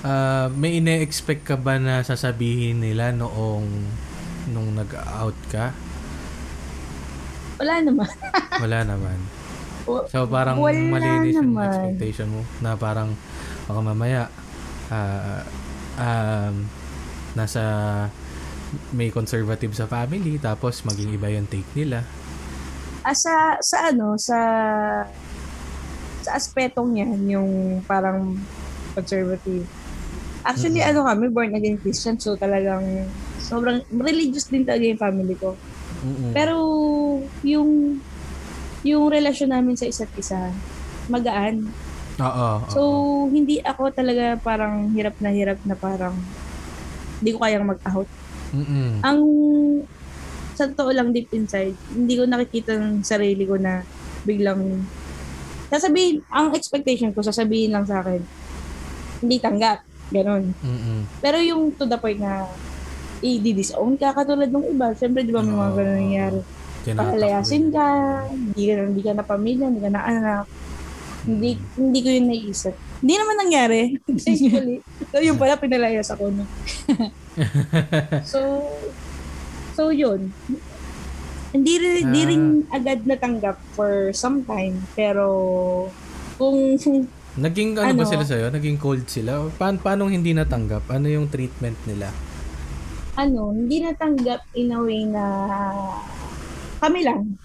ah, 0.00 0.48
may 0.48 0.80
ine-expect 0.80 1.44
ka 1.44 1.60
ba 1.60 1.76
na 1.76 2.00
sasabihin 2.00 2.80
nila 2.80 3.12
noong 3.12 3.68
nung 4.48 4.72
nag-out 4.72 5.36
ka? 5.52 5.76
Wala 7.60 7.84
naman. 7.84 8.08
Wala 8.64 8.78
naman. 8.80 9.18
So 10.08 10.24
parang 10.24 10.56
Wala 10.56 10.72
malinis 10.72 11.36
yung 11.36 11.52
naman. 11.52 11.68
expectation 11.68 12.32
mo 12.32 12.40
na 12.64 12.80
parang 12.80 13.12
baka 13.68 13.80
mamaya 13.84 14.32
ah, 14.88 15.44
um, 16.00 16.64
nasa 17.36 17.60
may 18.90 19.10
conservative 19.10 19.72
sa 19.74 19.86
family 19.86 20.38
tapos 20.38 20.82
maging 20.82 21.14
iba 21.14 21.28
yung 21.30 21.48
take 21.48 21.68
nila. 21.74 22.02
Ah, 23.04 23.12
sa, 23.12 23.60
sa 23.60 23.92
ano, 23.92 24.16
sa 24.16 24.38
sa 26.24 26.40
aspetong 26.40 26.96
yan, 26.96 27.20
yung 27.28 27.50
parang 27.84 28.40
conservative. 28.96 29.68
Actually, 30.40 30.80
Mhm. 30.80 30.88
ano 30.92 31.00
kami, 31.04 31.24
born 31.28 31.52
again 31.52 31.76
Christian, 31.84 32.16
so 32.16 32.36
talagang 32.36 32.84
sobrang 33.36 33.84
religious 33.92 34.48
din 34.48 34.64
talaga 34.64 34.84
yung 34.88 35.00
family 35.00 35.36
ko. 35.36 35.60
Mm-mm. 36.00 36.32
Pero 36.32 36.56
yung 37.44 38.00
yung 38.84 39.04
relasyon 39.08 39.52
namin 39.52 39.76
sa 39.76 39.88
isa't 39.88 40.12
isa, 40.16 40.52
magaan. 41.08 41.72
Oo. 42.20 42.48
So, 42.72 42.80
oo. 42.80 43.32
hindi 43.32 43.60
ako 43.64 43.92
talaga 43.92 44.36
parang 44.40 44.92
hirap 44.96 45.16
na 45.20 45.32
hirap 45.32 45.60
na 45.64 45.76
parang 45.76 46.16
hindi 47.20 47.30
ko 47.32 47.38
kayang 47.40 47.68
mag-out. 47.68 48.08
Mm-mm. 48.54 49.02
Ang 49.02 49.20
sa 50.54 50.70
totoo 50.70 50.94
lang 50.94 51.10
deep 51.10 51.34
inside, 51.34 51.74
hindi 51.90 52.14
ko 52.14 52.30
nakikita 52.30 52.78
ng 52.78 53.02
sarili 53.02 53.42
ko 53.42 53.58
na 53.58 53.82
biglang 54.22 54.86
sasabihin, 55.74 56.22
ang 56.30 56.54
expectation 56.54 57.10
ko, 57.10 57.26
sasabihin 57.26 57.74
lang 57.74 57.82
sa 57.82 57.98
akin, 58.06 58.22
hindi 59.26 59.36
tanggap. 59.42 59.82
Ganon. 60.14 60.54
Mm-mm. 60.62 61.00
Pero 61.18 61.42
yung 61.42 61.74
to 61.74 61.90
the 61.90 61.98
point 61.98 62.22
na 62.22 62.46
i-disown 63.24 63.96
ka 63.96 64.14
katulad 64.14 64.52
ng 64.52 64.68
iba, 64.76 64.92
syempre 64.94 65.24
di 65.24 65.32
ba 65.32 65.42
may 65.42 65.56
mga 65.56 65.70
Oo. 65.72 65.76
ganun 65.80 65.96
nangyari. 65.98 66.40
Nila. 67.64 67.72
ka, 67.72 67.86
hindi 68.28 68.62
ka, 68.68 68.74
hindi 68.84 69.02
ka 69.02 69.12
na 69.16 69.24
pamilya, 69.24 69.64
hindi 69.72 69.82
ka 69.82 69.90
na 69.90 70.02
anak. 70.04 70.44
Hindi, 71.24 71.50
hindi 71.80 71.98
ko 72.04 72.08
yun 72.12 72.26
naisip. 72.28 72.76
Hindi 73.04 73.14
naman 73.14 73.36
nangyari. 73.36 73.80
Basically. 74.08 74.80
so, 75.12 75.20
yun 75.20 75.36
pala, 75.36 75.60
pinalayas 75.60 76.08
ako. 76.08 76.32
No? 76.32 76.48
so, 78.24 78.64
so 79.76 79.92
yun. 79.92 80.32
Hindi, 81.52 81.74
rin, 81.76 81.94
hindi 82.02 82.20
Ah. 82.24 82.28
rin 82.32 82.42
agad 82.66 83.04
natanggap 83.04 83.60
for 83.76 84.08
some 84.10 84.40
time. 84.42 84.80
Pero, 84.96 85.28
kung 86.34 86.80
Naging 87.34 87.76
ano, 87.76 87.92
ba 87.92 88.02
Ano? 88.02 88.08
sila 88.08 88.24
sa'yo? 88.24 88.46
Naging 88.48 88.78
cold 88.78 89.04
sila? 89.04 89.52
Pa- 89.52 89.74
paano 89.74 90.06
hindi 90.06 90.32
natanggap? 90.32 90.88
Ano 90.88 91.04
yung 91.06 91.28
treatment 91.28 91.76
nila? 91.84 92.08
ano, 93.14 93.54
hindi 93.54 93.78
natanggap 93.78 94.42
in 94.54 94.74
a 94.74 94.80
way 94.80 95.06
na 95.06 95.24
kami 96.80 97.06
lang. 97.06 97.38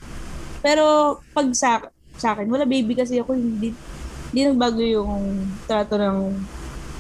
Pero 0.60 0.84
pag 1.30 1.46
sa, 1.54 1.78
sa 2.18 2.34
akin, 2.34 2.50
wala 2.50 2.66
baby 2.66 2.98
kasi 2.98 3.22
ako, 3.22 3.38
hindi, 3.38 3.70
hindi 4.30 4.42
nagbago 4.46 4.80
yung 4.80 5.14
trato 5.66 5.96
ng 5.96 6.18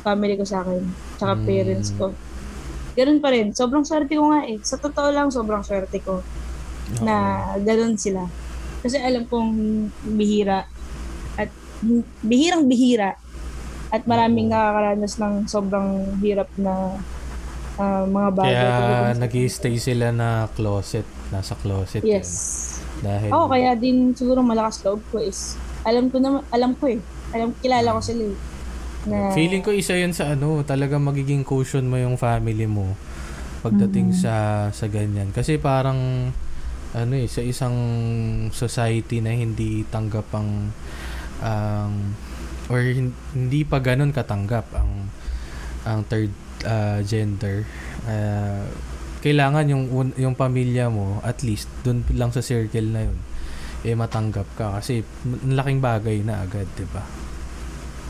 family 0.01 0.35
ko 0.35 0.45
sa 0.45 0.61
akin, 0.61 0.81
tsaka 1.15 1.33
Mm. 1.35 1.43
parents 1.45 1.89
ko. 1.93 2.05
Ganun 2.95 3.19
pa 3.19 3.29
rin. 3.29 3.53
Sobrang 3.53 3.85
swerte 3.85 4.11
ko 4.11 4.33
nga 4.33 4.43
eh. 4.43 4.57
Sa 4.61 4.75
totoo 4.75 5.09
lang, 5.09 5.29
sobrang 5.29 5.61
swerte 5.61 6.01
ko 6.01 6.19
na 6.99 7.15
ganun 7.61 7.95
sila. 7.95 8.25
Kasi 8.81 8.97
alam 8.97 9.29
kong 9.29 9.51
bihira 10.15 10.65
at 11.35 11.51
bihirang 12.19 12.65
bihira 12.65 13.13
at 13.89 14.03
maraming 14.03 14.49
nakakaranas 14.49 15.15
ng 15.17 15.33
sobrang 15.45 15.87
hirap 16.19 16.49
na 16.55 16.97
ah, 17.77 18.03
mga 18.03 18.29
bagay. 18.33 18.55
Kaya 18.57 19.13
nag 19.15 19.33
stay 19.47 19.77
sila 19.77 20.09
na 20.09 20.49
closet. 20.51 21.05
Nasa 21.29 21.53
closet. 21.55 22.01
Yes. 22.01 22.29
Yun. 22.99 23.05
Dahil, 23.05 23.29
Oo, 23.31 23.47
kaya 23.47 23.79
din 23.79 24.11
siguro 24.11 24.43
malakas 24.43 24.83
loob 24.83 24.99
ko 25.07 25.23
is 25.23 25.55
alam 25.87 26.11
ko 26.11 26.19
na 26.19 26.43
alam 26.51 26.75
ko 26.75 26.91
eh. 26.91 26.99
Alam 27.31 27.53
kilala 27.57 27.91
ko 27.91 28.01
sila 28.01 28.23
eh. 28.25 28.37
Na 29.05 29.31
feeling 29.31 29.61
ko 29.61 29.71
isa 29.71 29.95
yun 29.95 30.11
sa 30.11 30.33
ano, 30.33 30.59
talaga 30.61 30.97
magiging 30.97 31.41
cushion 31.41 31.85
mo 31.85 31.95
yung 31.95 32.15
family 32.15 32.65
mo 32.65 32.93
pagdating 33.59 34.11
Mm-hmm. 34.11 34.23
sa 34.23 34.35
sa 34.69 34.85
ganyan. 34.87 35.29
Kasi 35.29 35.55
parang 35.55 36.31
ano 36.89 37.13
eh, 37.13 37.25
sa 37.25 37.39
isang 37.39 37.75
society 38.49 39.19
na 39.19 39.31
hindi 39.31 39.85
tanggap 39.85 40.25
ang 40.31 40.73
ang 41.39 41.93
or 42.67 42.81
hin- 42.81 43.15
hindi 43.31 43.61
pa 43.61 43.79
ganun 43.79 44.09
katanggap 44.09 44.65
ang 44.73 45.07
ang 45.81 45.99
third 46.03 46.29
uh, 46.61 46.99
gender 47.01 47.63
uh, 48.03 48.67
kailangan 49.19 49.65
yung 49.65 49.85
un- 49.89 50.15
yung 50.15 50.35
pamilya 50.35 50.87
mo 50.87 51.17
at 51.21 51.39
least 51.39 51.65
dun 51.81 52.03
lang 52.11 52.29
sa 52.29 52.41
circle 52.41 52.89
na 52.89 53.07
yun 53.07 53.17
eh 53.87 53.95
matanggap 53.95 54.47
ka 54.59 54.67
kasi 54.79 55.03
laking 55.47 55.79
bagay 55.79 56.19
na 56.23 56.43
agad 56.43 56.67
'di 56.75 56.85
ba 56.91 57.03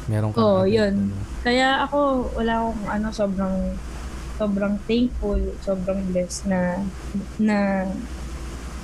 meron 0.09 0.33
ka 0.33 0.41
Oo, 0.41 0.65
agad, 0.65 0.73
yun. 0.73 0.95
ano. 1.13 1.17
Kaya 1.45 1.85
ako 1.85 1.97
wala 2.33 2.53
akong 2.65 2.83
ano 2.89 3.07
sobrang 3.13 3.55
sobrang 4.39 4.75
thankful, 4.89 5.37
sobrang 5.61 5.99
blessed 6.09 6.49
na 6.49 6.81
na 7.37 7.57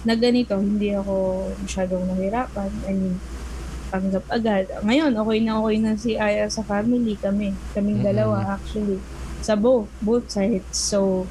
na 0.05 0.13
ganito, 0.13 0.53
hindi 0.61 0.93
ako 0.93 1.49
masyadong 1.65 2.05
nahirapan. 2.13 2.69
I 2.85 2.93
mean, 2.93 3.15
tanggap 3.89 4.25
agad. 4.29 4.69
Ngayon, 4.85 5.17
okay 5.17 5.39
na 5.41 5.53
okay 5.57 5.77
na 5.81 5.91
si 5.97 6.11
Aya 6.19 6.45
sa 6.45 6.61
family 6.61 7.17
kami. 7.17 7.57
Kaming 7.73 8.05
Mm-mm. 8.05 8.09
dalawa 8.13 8.53
actually. 8.53 9.01
Sa 9.41 9.57
both, 9.57 9.89
both 10.01 10.29
sides. 10.29 10.77
So, 10.77 11.25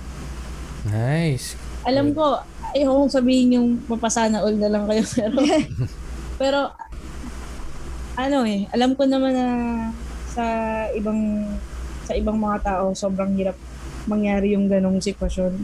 nice 0.85 1.55
alam 1.85 2.17
ko, 2.17 2.41
ayaw 2.75 2.91
kong 3.07 3.15
sabihin 3.15 3.57
yung 3.57 3.69
mapasana 3.87 4.43
all 4.43 4.59
na 4.59 4.69
lang 4.69 4.85
kayo, 4.91 5.03
pero, 5.15 5.39
pero, 6.43 6.61
ano 8.19 8.39
eh, 8.47 8.67
alam 8.75 8.99
ko 8.99 9.07
naman 9.07 9.33
na 9.35 9.49
sa 10.35 10.45
ibang, 10.95 11.47
sa 12.03 12.13
ibang 12.19 12.39
mga 12.39 12.59
tao, 12.67 12.91
sobrang 12.95 13.31
hirap 13.39 13.55
mangyari 14.11 14.53
yung 14.59 14.67
ganong 14.67 14.99
sitwasyon. 14.99 15.55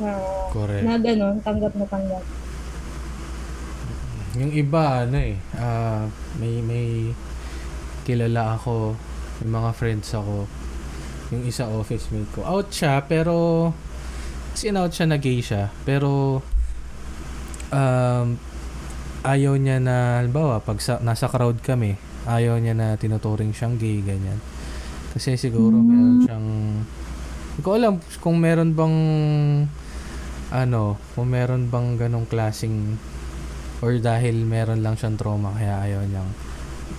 Na, 0.00 0.10
correct 0.52 0.84
na 0.84 0.96
ganon, 1.00 1.40
tanggap 1.40 1.72
na 1.76 1.86
tanggap. 1.88 2.24
Yung 4.36 4.52
iba, 4.52 5.04
ano 5.04 5.16
eh, 5.20 5.36
ah, 5.60 6.08
may, 6.40 6.60
may 6.64 7.12
kilala 8.04 8.56
ako, 8.56 8.96
may 9.44 9.48
mga 9.52 9.70
friends 9.76 10.08
ako, 10.16 10.48
yung 11.32 11.42
isa 11.48 11.68
office 11.68 12.08
mate 12.12 12.32
ko. 12.32 12.44
Out 12.44 12.68
siya, 12.72 13.00
pero, 13.04 13.68
kasi 14.52 14.70
out 14.72 14.92
siya 14.92 15.06
na 15.08 15.18
gay 15.18 15.40
siya, 15.40 15.72
pero, 15.82 16.40
um, 17.72 18.26
ayaw 19.24 19.54
niya 19.56 19.80
na, 19.80 20.20
halimbawa, 20.20 20.60
pag 20.60 20.78
sa, 20.78 21.00
nasa 21.00 21.26
crowd 21.26 21.58
kami, 21.64 21.96
ayaw 22.28 22.60
niya 22.60 22.76
na 22.76 22.94
tinuturing 23.00 23.56
siyang 23.56 23.80
gay, 23.80 24.04
ganyan. 24.04 24.38
Kasi 25.16 25.36
siguro 25.40 25.80
meron 25.80 26.24
siyang, 26.24 26.46
hindi 27.52 27.60
ko 27.60 27.70
alam 27.76 28.00
kung 28.20 28.36
meron 28.40 28.72
bang, 28.76 28.96
ano, 30.52 31.00
kung 31.16 31.28
meron 31.32 31.72
bang 31.72 31.96
ganong 31.96 32.28
klaseng 32.28 32.96
or 33.82 33.98
dahil 33.98 34.46
meron 34.46 34.80
lang 34.80 34.94
siyang 34.94 35.18
trauma 35.18 35.50
kaya 35.58 35.82
ayaw 35.82 36.06
niyang 36.06 36.30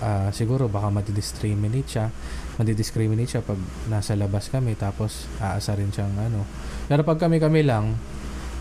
ah, 0.04 0.28
siguro 0.30 0.68
baka 0.68 0.92
madidiscriminate 0.92 1.88
siya 1.88 2.06
madidiscriminate 2.54 3.38
siya 3.38 3.42
pag 3.42 3.58
nasa 3.90 4.14
labas 4.14 4.46
kami 4.46 4.78
tapos 4.78 5.26
aasa 5.42 5.74
rin 5.74 5.90
siyang 5.90 6.14
ano. 6.14 6.46
Pero 6.86 7.02
pag 7.02 7.18
kami 7.18 7.42
kami 7.42 7.66
lang 7.66 7.98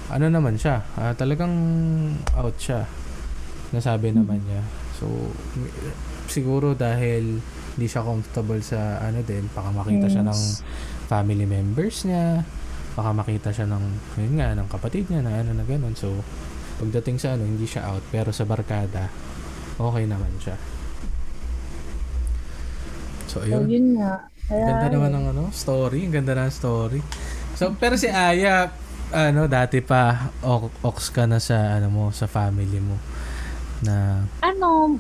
ano 0.10 0.26
naman 0.28 0.58
siya 0.58 0.82
ah, 0.98 1.14
talagang 1.14 1.54
out 2.34 2.58
siya. 2.58 2.86
Nasabi 3.74 4.14
naman 4.14 4.42
niya. 4.44 4.62
So 4.98 5.10
siguro 6.26 6.74
dahil 6.74 7.42
hindi 7.74 7.88
siya 7.90 8.06
comfortable 8.06 8.62
sa 8.62 9.02
ano 9.02 9.22
din 9.22 9.50
baka 9.50 9.70
makita 9.74 10.06
siya 10.10 10.24
ng 10.26 10.38
Yes. 10.38 10.62
family 11.10 11.46
members 11.46 12.06
niya 12.06 12.46
baka 12.94 13.10
makita 13.12 13.50
siya 13.50 13.66
ng 13.66 13.84
yun 14.22 14.34
nga 14.38 14.54
ng 14.54 14.70
kapatid 14.70 15.10
niya 15.10 15.22
na 15.26 15.42
ano 15.42 15.54
na 15.54 15.66
ganun. 15.66 15.94
So 15.94 16.14
pagdating 16.82 17.22
sa 17.22 17.38
ano 17.38 17.46
hindi 17.46 17.66
siya 17.66 17.86
out. 17.90 18.02
Pero 18.10 18.34
sa 18.34 18.46
barkada 18.46 19.10
okay 19.78 20.06
naman 20.06 20.34
siya 20.42 20.58
so 23.34 23.42
So, 23.42 23.46
ayun 23.50 23.66
yun 23.66 23.88
nga. 23.98 24.30
Kaya, 24.46 24.66
ganda 24.70 24.88
naman 24.94 25.10
ng 25.10 25.26
ano 25.34 25.44
story 25.50 26.06
ang 26.06 26.14
ganda 26.14 26.38
ng 26.38 26.54
story 26.54 27.00
so 27.58 27.74
pero 27.80 27.98
si 27.98 28.06
Aya 28.06 28.70
ano 29.10 29.50
dati 29.50 29.82
pa 29.82 30.30
ox 30.86 31.10
ka 31.10 31.26
na 31.26 31.42
sa 31.42 31.82
ano 31.82 31.90
mo 31.90 32.04
sa 32.14 32.30
family 32.30 32.78
mo 32.78 32.98
na 33.82 34.24
ano, 34.40 35.00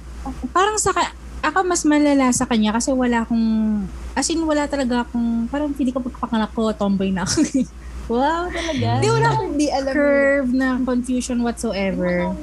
parang 0.51 0.75
sa 0.75 0.91
ka- 0.91 1.13
ako 1.43 1.67
mas 1.67 1.83
malala 1.83 2.31
sa 2.31 2.47
kanya 2.47 2.71
kasi 2.71 2.95
wala 2.95 3.27
akong, 3.27 3.83
as 4.15 4.27
in 4.31 4.39
wala 4.47 4.63
talaga 4.63 5.03
akong, 5.03 5.51
parang 5.51 5.75
hindi 5.75 5.91
ko 5.91 5.99
pagpakanak 5.99 6.55
ko, 6.55 6.71
tomboy 6.71 7.11
na 7.11 7.27
ako. 7.27 7.43
Wow, 8.03 8.51
talaga. 8.51 8.99
Hindi, 8.99 9.07
wala 9.15 9.27
akong 9.31 9.51
Hindi 9.55 9.67
alam 9.71 9.93
curve 9.95 10.51
na 10.51 10.75
confusion 10.83 11.39
whatsoever. 11.39 12.35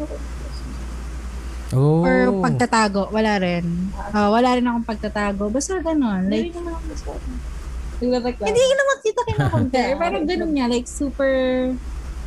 Oh 1.75 2.03
Or 2.03 2.19
pagtatago, 2.43 3.11
wala 3.15 3.39
rin. 3.39 3.93
Ah, 4.11 4.31
wala 4.31 4.59
rin 4.59 4.67
akong 4.67 4.89
pagtatago. 4.89 5.51
Basta 5.51 5.79
ganun. 5.79 6.27
Like, 6.27 6.55
hindi 8.01 8.65
naman 8.65 8.97
kita 9.05 9.21
kinakompare. 9.29 9.93
Parang 10.03 10.25
ganun 10.25 10.53
nga, 10.57 10.67
like 10.67 10.89
super 10.89 11.33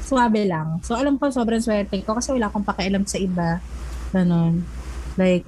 swabe 0.04 0.46
lang. 0.46 0.80
So, 0.86 0.94
alam 0.94 1.18
ko 1.18 1.32
sobrang 1.34 1.64
swerte 1.64 2.00
ko 2.06 2.14
kasi 2.14 2.36
wala 2.36 2.48
akong 2.52 2.68
pakialam 2.68 3.04
sa 3.10 3.18
iba. 3.18 3.58
Ganun. 4.14 4.62
Like, 5.18 5.48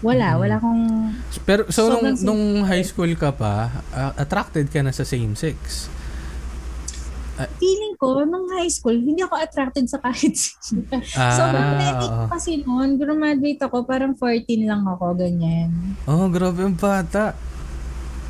wala. 0.00 0.34
Mm. 0.34 0.40
Wala 0.40 0.54
akong... 0.56 0.82
pero 1.42 1.62
so 1.68 1.90
nung, 1.90 2.14
nung 2.22 2.42
high 2.64 2.86
school 2.86 3.10
ka 3.18 3.34
pa 3.34 3.82
ah, 3.90 4.12
attracted 4.14 4.70
ka 4.70 4.80
na 4.82 4.94
sa 4.94 5.02
same 5.02 5.34
sex 5.34 5.90
Feeling 7.54 7.94
ko, 7.94 8.22
nung 8.22 8.50
high 8.50 8.66
school, 8.66 8.92
hindi 8.92 9.20
ako 9.20 9.34
attracted 9.36 9.86
sa 9.86 9.98
kahit 9.98 10.34
sino. 10.34 10.82
ah, 11.14 11.30
Sobrang 11.30 11.66
kinetic 11.72 12.08
oo. 12.08 12.18
ko 12.18 12.24
kasi 12.28 12.50
noon. 12.58 12.88
Graduate 12.94 13.60
ako, 13.60 13.76
parang 13.82 14.12
14 14.12 14.42
lang 14.64 14.82
ako, 14.82 15.14
ganyan. 15.14 15.70
oh 16.04 16.26
grabe 16.26 16.58
ang 16.60 16.74
bata 16.74 17.38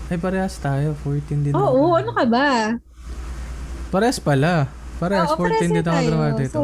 ay 0.07 0.17
parehas 0.17 0.57
tayo 0.57 0.93
14 0.99 1.41
din 1.43 1.53
Oo, 1.53 1.65
ako. 1.93 1.97
ano 1.97 2.11
ka 2.13 2.25
ba? 2.25 2.49
parehas 3.89 4.19
pala 4.19 4.69
parehas 4.97 5.33
Oo, 5.33 5.41
14 5.41 5.41
parehas 5.41 5.65
din 5.65 5.81
ako 5.81 6.01
graduate 6.13 6.53
So, 6.53 6.63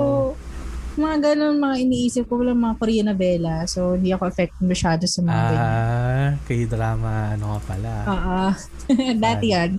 mga 0.94 1.16
ganun, 1.26 1.58
mga 1.58 1.76
iniisip 1.80 2.24
ko 2.24 2.38
lang 2.38 2.54
mga 2.56 2.78
Korean 2.78 3.06
novela. 3.08 3.66
So, 3.66 3.98
hindi 3.98 4.10
ako 4.10 4.30
affected 4.30 4.62
masyado 4.62 5.02
sa 5.04 5.20
mga 5.20 5.42
ganyan. 5.44 5.58
ah 5.58 6.28
kay 6.44 6.60
drama 6.64 7.10
ano 7.32 7.58
ka 7.58 7.60
pala 7.66 7.92
Oo. 8.06 8.40
Dati 9.24 9.46
yan. 9.50 9.70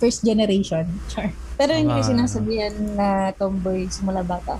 First 0.00 0.24
generation. 0.24 0.88
Char. 1.12 1.30
Pero 1.54 1.76
hindi 1.76 1.92
ko 1.92 2.00
Ah. 2.00 2.08
sinasabihan 2.08 2.74
na 2.96 3.08
tomboy 3.36 3.84
simula 3.86 4.24
bata. 4.24 4.56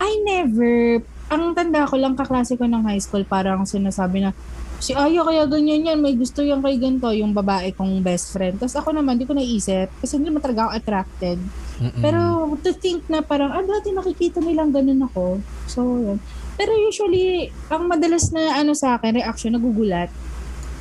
I 0.00 0.16
never, 0.24 1.04
ang 1.28 1.52
tanda 1.52 1.84
ko 1.84 2.00
lang 2.00 2.16
kaklase 2.16 2.56
ko 2.56 2.64
ng 2.64 2.88
high 2.88 2.98
school, 2.98 3.20
parang 3.22 3.68
sinasabi 3.68 4.24
na, 4.24 4.32
si 4.78 4.94
Aya 4.94 5.20
kaya 5.20 5.44
ganyan 5.44 5.84
yan, 5.84 5.98
may 5.98 6.14
gusto 6.14 6.40
yan 6.40 6.62
kay 6.62 6.78
ganito, 6.78 7.10
yung 7.12 7.34
babae 7.34 7.74
kong 7.74 8.00
best 8.00 8.32
friend. 8.32 8.56
Tapos 8.56 8.78
ako 8.78 8.94
naman, 8.94 9.18
di 9.18 9.26
ko 9.26 9.36
naisip, 9.36 9.90
kasi 10.00 10.16
hindi 10.16 10.32
naman 10.32 10.40
talaga 10.40 10.60
ako 10.64 10.72
attracted. 10.72 11.38
Mm-mm. 11.78 12.00
Pero 12.00 12.20
to 12.56 12.72
think 12.72 13.04
na 13.06 13.20
parang, 13.20 13.52
ah, 13.52 13.60
dati 13.60 13.92
nakikita 13.92 14.40
nilang 14.40 14.72
ganun 14.72 15.04
ako. 15.04 15.42
So, 15.66 15.82
yun. 15.84 16.18
Pero 16.54 16.72
usually, 16.74 17.50
ang 17.68 17.86
madalas 17.86 18.30
na 18.30 18.56
ano 18.56 18.72
sa 18.72 18.96
akin, 18.96 19.14
reaction, 19.14 19.52
nagugulat. 19.52 20.08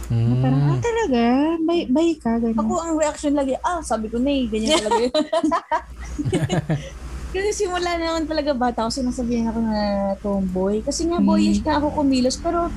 Mm. 0.08 0.40
parang, 0.40 0.62
ah, 0.66 0.80
talaga? 0.80 1.24
Bay, 1.68 1.82
bay 1.86 2.10
ka, 2.16 2.40
ganun. 2.40 2.58
Ako 2.58 2.74
ang 2.80 2.96
reaction 2.96 3.34
lagi, 3.36 3.54
ah, 3.60 3.84
sabi 3.84 4.08
ko 4.08 4.18
na 4.18 4.32
eh, 4.32 4.48
ganyan 4.48 4.72
talaga 4.80 5.00
yun. 5.04 5.14
Kasi 7.28 7.50
simula 7.54 8.00
na 8.00 8.16
naman 8.16 8.26
talaga 8.26 8.56
bata 8.56 8.88
ako, 8.88 8.92
sinasabihan 8.94 9.52
ako 9.52 9.60
na 9.62 9.78
tomboy. 10.24 10.80
Kasi 10.80 11.06
nga 11.06 11.20
boyish 11.20 11.60
ka 11.60 11.78
ako 11.78 11.94
kumilos, 11.94 12.40
pero 12.40 12.72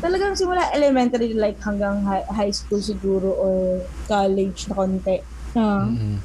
talagang 0.00 0.38
simula 0.38 0.72
elementary 0.72 1.34
like 1.34 1.58
hanggang 1.60 2.00
hi- 2.06 2.24
high 2.32 2.54
school 2.54 2.80
siguro 2.80 3.34
or 3.34 3.56
college 4.06 4.70
na 4.70 4.74
konti. 4.78 5.16
Ah. 5.52 5.84
Mm-mm. 5.84 6.16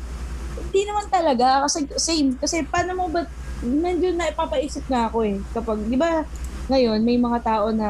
Hindi 0.56 0.82
naman 0.88 1.08
talaga 1.10 1.48
kasi 1.68 1.90
same 2.00 2.40
kasi 2.40 2.64
paano 2.64 2.96
mo 2.96 3.06
ba 3.12 3.28
medyo 3.60 4.12
na 4.14 4.32
ipapaisip 4.32 4.88
na 4.88 5.10
ako 5.10 5.24
eh 5.24 5.40
kapag 5.52 5.80
di 5.88 5.96
ba 5.96 6.24
ngayon 6.66 7.00
may 7.00 7.18
mga 7.18 7.40
tao 7.42 7.70
na 7.70 7.90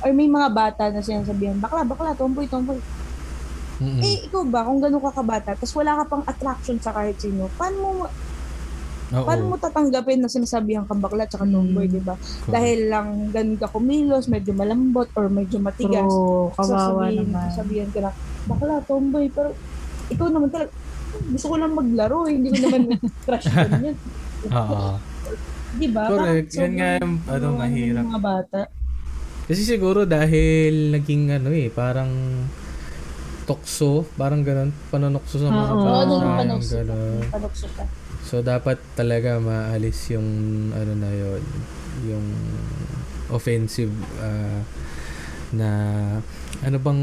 or 0.00 0.10
may 0.10 0.26
mga 0.26 0.48
bata 0.50 0.84
na 0.88 0.98
sinasabihan 0.98 1.54
bakla 1.56 1.82
bakla 1.82 2.12
tomboy 2.12 2.46
tomboy 2.46 2.78
Mm-mm. 3.76 4.00
eh 4.00 4.24
ikaw 4.24 4.42
ba 4.44 4.64
kung 4.64 4.80
ganun 4.80 4.98
ka 5.00 5.12
kabata 5.14 5.52
tapos 5.52 5.70
wala 5.72 6.00
ka 6.00 6.04
pang 6.08 6.24
attraction 6.24 6.76
sa 6.76 6.90
kahit 6.90 7.14
sino 7.16 7.46
paano 7.52 7.76
mo 7.78 7.90
Oo. 9.06 9.22
paano 9.22 9.42
mo 9.46 9.54
tatanggapin 9.54 10.18
na 10.18 10.26
sinasabihan 10.26 10.82
kang 10.82 10.98
bakla 10.98 11.22
at 11.22 11.30
tomboy 11.30 11.84
Mm. 11.84 11.92
di 11.92 12.00
ba 12.00 12.16
Correct. 12.16 12.50
dahil 12.50 12.80
lang 12.88 13.08
ganun 13.30 13.54
ka 13.54 13.68
kumilos 13.68 14.26
medyo 14.26 14.50
malambot 14.52 15.06
or 15.14 15.28
medyo 15.28 15.60
matigas 15.60 16.02
True, 16.02 16.50
kawawa 16.52 17.06
sasabihin, 17.06 17.30
naman. 17.30 17.46
sasabihin 17.46 17.88
ka 17.92 18.00
na 18.00 18.10
bakla 18.42 18.82
tomboy 18.82 19.30
pero 19.30 19.54
ikaw 20.08 20.26
naman 20.26 20.50
talaga 20.50 20.74
gusto 21.16 21.46
ko 21.46 21.54
lang 21.54 21.72
maglaro 21.72 22.26
eh. 22.26 22.34
hindi 22.34 22.48
ko 22.50 22.58
naman 22.60 22.80
crush 23.24 23.46
ko 23.46 23.56
ganyan 23.62 23.96
Oo. 24.50 24.98
Di 25.76 25.88
ba 25.88 26.02
Correct. 26.06 26.48
Parang 26.48 26.58
Yan 26.58 26.72
nga 26.72 26.90
sobrang- 26.94 27.20
yung 27.22 27.44
ano, 27.46 27.46
mahirap. 27.56 28.02
ng 28.02 28.08
mga 28.10 28.22
bata 28.22 28.60
Kasi 29.46 29.62
siguro 29.62 30.02
dahil 30.02 30.90
naging 30.90 31.30
ano 31.30 31.54
eh, 31.54 31.70
parang 31.70 32.10
tukso, 33.46 34.02
parang 34.18 34.42
ganun, 34.42 34.74
panunokso 34.90 35.38
sa 35.38 35.46
mga 35.46 35.70
Oo, 35.70 35.78
bata, 35.78 36.02
Oo, 36.02 36.18
yung 36.18 36.36
panukso 36.36 36.74
ka. 36.74 36.82
ganun. 36.82 37.22
Ka. 37.70 37.84
So 38.26 38.42
dapat 38.42 38.82
talaga 38.98 39.38
maalis 39.38 40.10
yung 40.10 40.26
ano 40.74 40.92
na 40.98 41.10
yon, 41.12 41.42
yung 42.04 42.26
offensive 43.28 43.94
ah, 44.18 44.66
na 45.52 45.70
ano 46.62 46.76
bang 46.78 47.02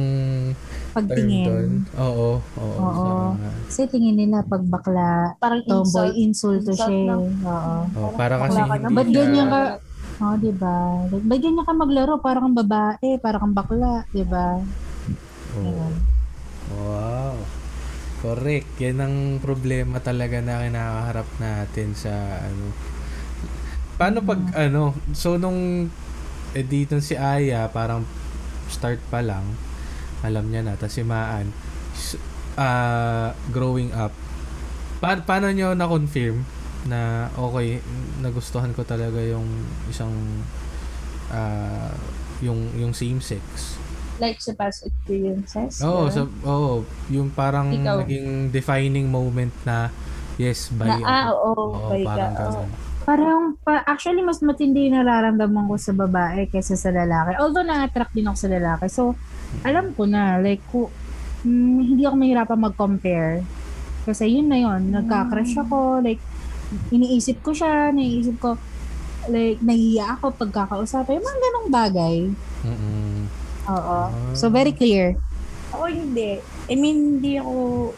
term 0.93 1.05
doon? 1.05 1.09
Pagtingin. 1.09 1.69
Oo, 1.95 2.29
oo. 2.39 2.77
Oo. 2.79 2.93
sa- 3.35 3.37
Kasi 3.67 3.81
tingin 3.87 4.15
nila 4.15 4.41
pag 4.43 4.63
bakla, 4.63 5.37
Parang 5.37 5.61
tomboy, 5.61 6.13
insult. 6.15 6.57
insulto 6.57 6.71
Insult 6.71 6.89
siya. 6.89 7.15
eh. 7.15 7.45
Oo. 7.45 7.75
oh, 7.95 8.09
para 8.13 8.35
kasi 8.39 8.55
bakla 8.55 8.65
ka 8.65 8.75
hindi 8.79 8.85
na. 8.85 8.95
Ba't 8.95 9.09
ganyan 9.11 9.47
ka? 9.47 9.61
Oo, 10.15 10.35
di 10.37 10.51
ba? 10.53 10.77
Ba't 11.09 11.39
ganyan 11.39 11.65
ka 11.65 11.73
maglaro? 11.75 12.13
Parang 12.19 12.43
kang 12.45 12.57
babae, 12.59 13.09
parang 13.17 13.41
kang 13.43 13.55
bakla, 13.55 13.93
di 14.09 14.23
ba? 14.23 14.47
Oo. 15.53 15.63
Ayun. 15.63 15.93
Wow. 16.73 17.35
Correct. 18.19 18.79
Yan 18.79 18.97
ang 18.99 19.15
problema 19.37 19.99
talaga 19.99 20.39
na 20.39 20.63
kinakaharap 20.63 21.27
natin 21.37 21.91
sa 21.91 22.13
ano. 22.39 22.71
Paano 23.93 24.23
pag 24.23 24.39
ano, 24.55 24.83
so 25.11 25.35
nung 25.35 25.91
eh, 26.51 26.63
dito 26.63 26.97
si 26.99 27.13
Aya 27.13 27.67
parang 27.67 28.07
start 28.73 28.97
pa 29.07 29.21
lang 29.21 29.45
alam 30.25 30.49
niya 30.49 30.65
na 30.65 30.73
tapos 30.73 30.97
si 30.97 31.03
Maan 31.05 31.53
ah, 32.57 33.31
growing 33.49 33.93
up 33.93 34.13
pa- 34.97 35.21
paano 35.21 35.51
nyo 35.51 35.73
na-confirm 35.73 36.41
na 36.83 37.31
okay 37.37 37.79
nagustuhan 38.19 38.73
ko 38.73 38.83
talaga 38.83 39.19
yung 39.19 39.45
isang 39.87 40.11
ah, 41.29 41.91
yung 42.41 42.71
yung 42.75 42.91
same 42.91 43.21
sex 43.23 43.77
Like 44.21 44.37
sa 44.37 44.53
past 44.53 44.85
experiences. 44.85 45.81
Oo, 45.81 46.05
ganun. 46.05 46.13
so, 46.13 46.21
oo, 46.45 46.73
yung 47.09 47.33
parang 47.33 47.73
Ikaw. 47.73 48.05
naging 48.05 48.53
defining 48.53 49.09
moment 49.09 49.49
na 49.65 49.89
yes, 50.37 50.69
by 50.69 50.85
na, 50.85 51.01
ah, 51.01 51.27
oo, 51.33 51.89
by 51.89 52.05
ka. 52.05 52.07
parang 52.13 52.31
oo. 52.31 52.37
ganun. 52.61 52.69
Parang, 53.03 53.59
pa, 53.59 53.83
actually, 53.83 54.23
mas 54.23 54.39
matindi 54.39 54.87
yung 54.87 54.95
nararamdaman 54.95 55.67
ko 55.67 55.75
sa 55.75 55.91
babae 55.91 56.47
kaysa 56.47 56.79
sa 56.79 56.87
lalaki. 56.87 57.35
Although, 57.35 57.67
na-attract 57.67 58.15
din 58.15 58.27
ako 58.27 58.37
sa 58.39 58.49
lalaki. 58.51 58.85
So, 58.87 59.19
alam 59.67 59.91
ko 59.91 60.07
na, 60.07 60.39
like, 60.39 60.63
ku, 60.71 60.87
mm, 61.43 61.79
hindi 61.83 62.07
ako 62.07 62.15
mahirapan 62.15 62.59
mag-compare. 62.63 63.43
Kasi 64.07 64.39
yun 64.39 64.47
na 64.47 64.59
yun, 64.59 64.91
nagka-crush 64.91 65.55
ako, 65.59 65.99
like, 65.99 66.23
iniisip 66.95 67.43
ko 67.43 67.51
siya, 67.51 67.91
naiisip 67.91 68.39
ko, 68.39 68.55
like, 69.27 69.59
nahiya 69.59 70.19
ako 70.19 70.31
pagkakausapin, 70.39 71.19
mga 71.19 71.39
ganong 71.43 71.69
bagay. 71.71 72.17
Mm-mm. 72.63 73.27
Oo. 73.67 73.99
So, 74.35 74.47
very 74.47 74.71
clear. 74.71 75.15
Ako 75.75 75.91
hindi. 75.91 76.39
I 76.71 76.75
mean, 76.79 77.19
hindi 77.19 77.39
ako 77.39 77.91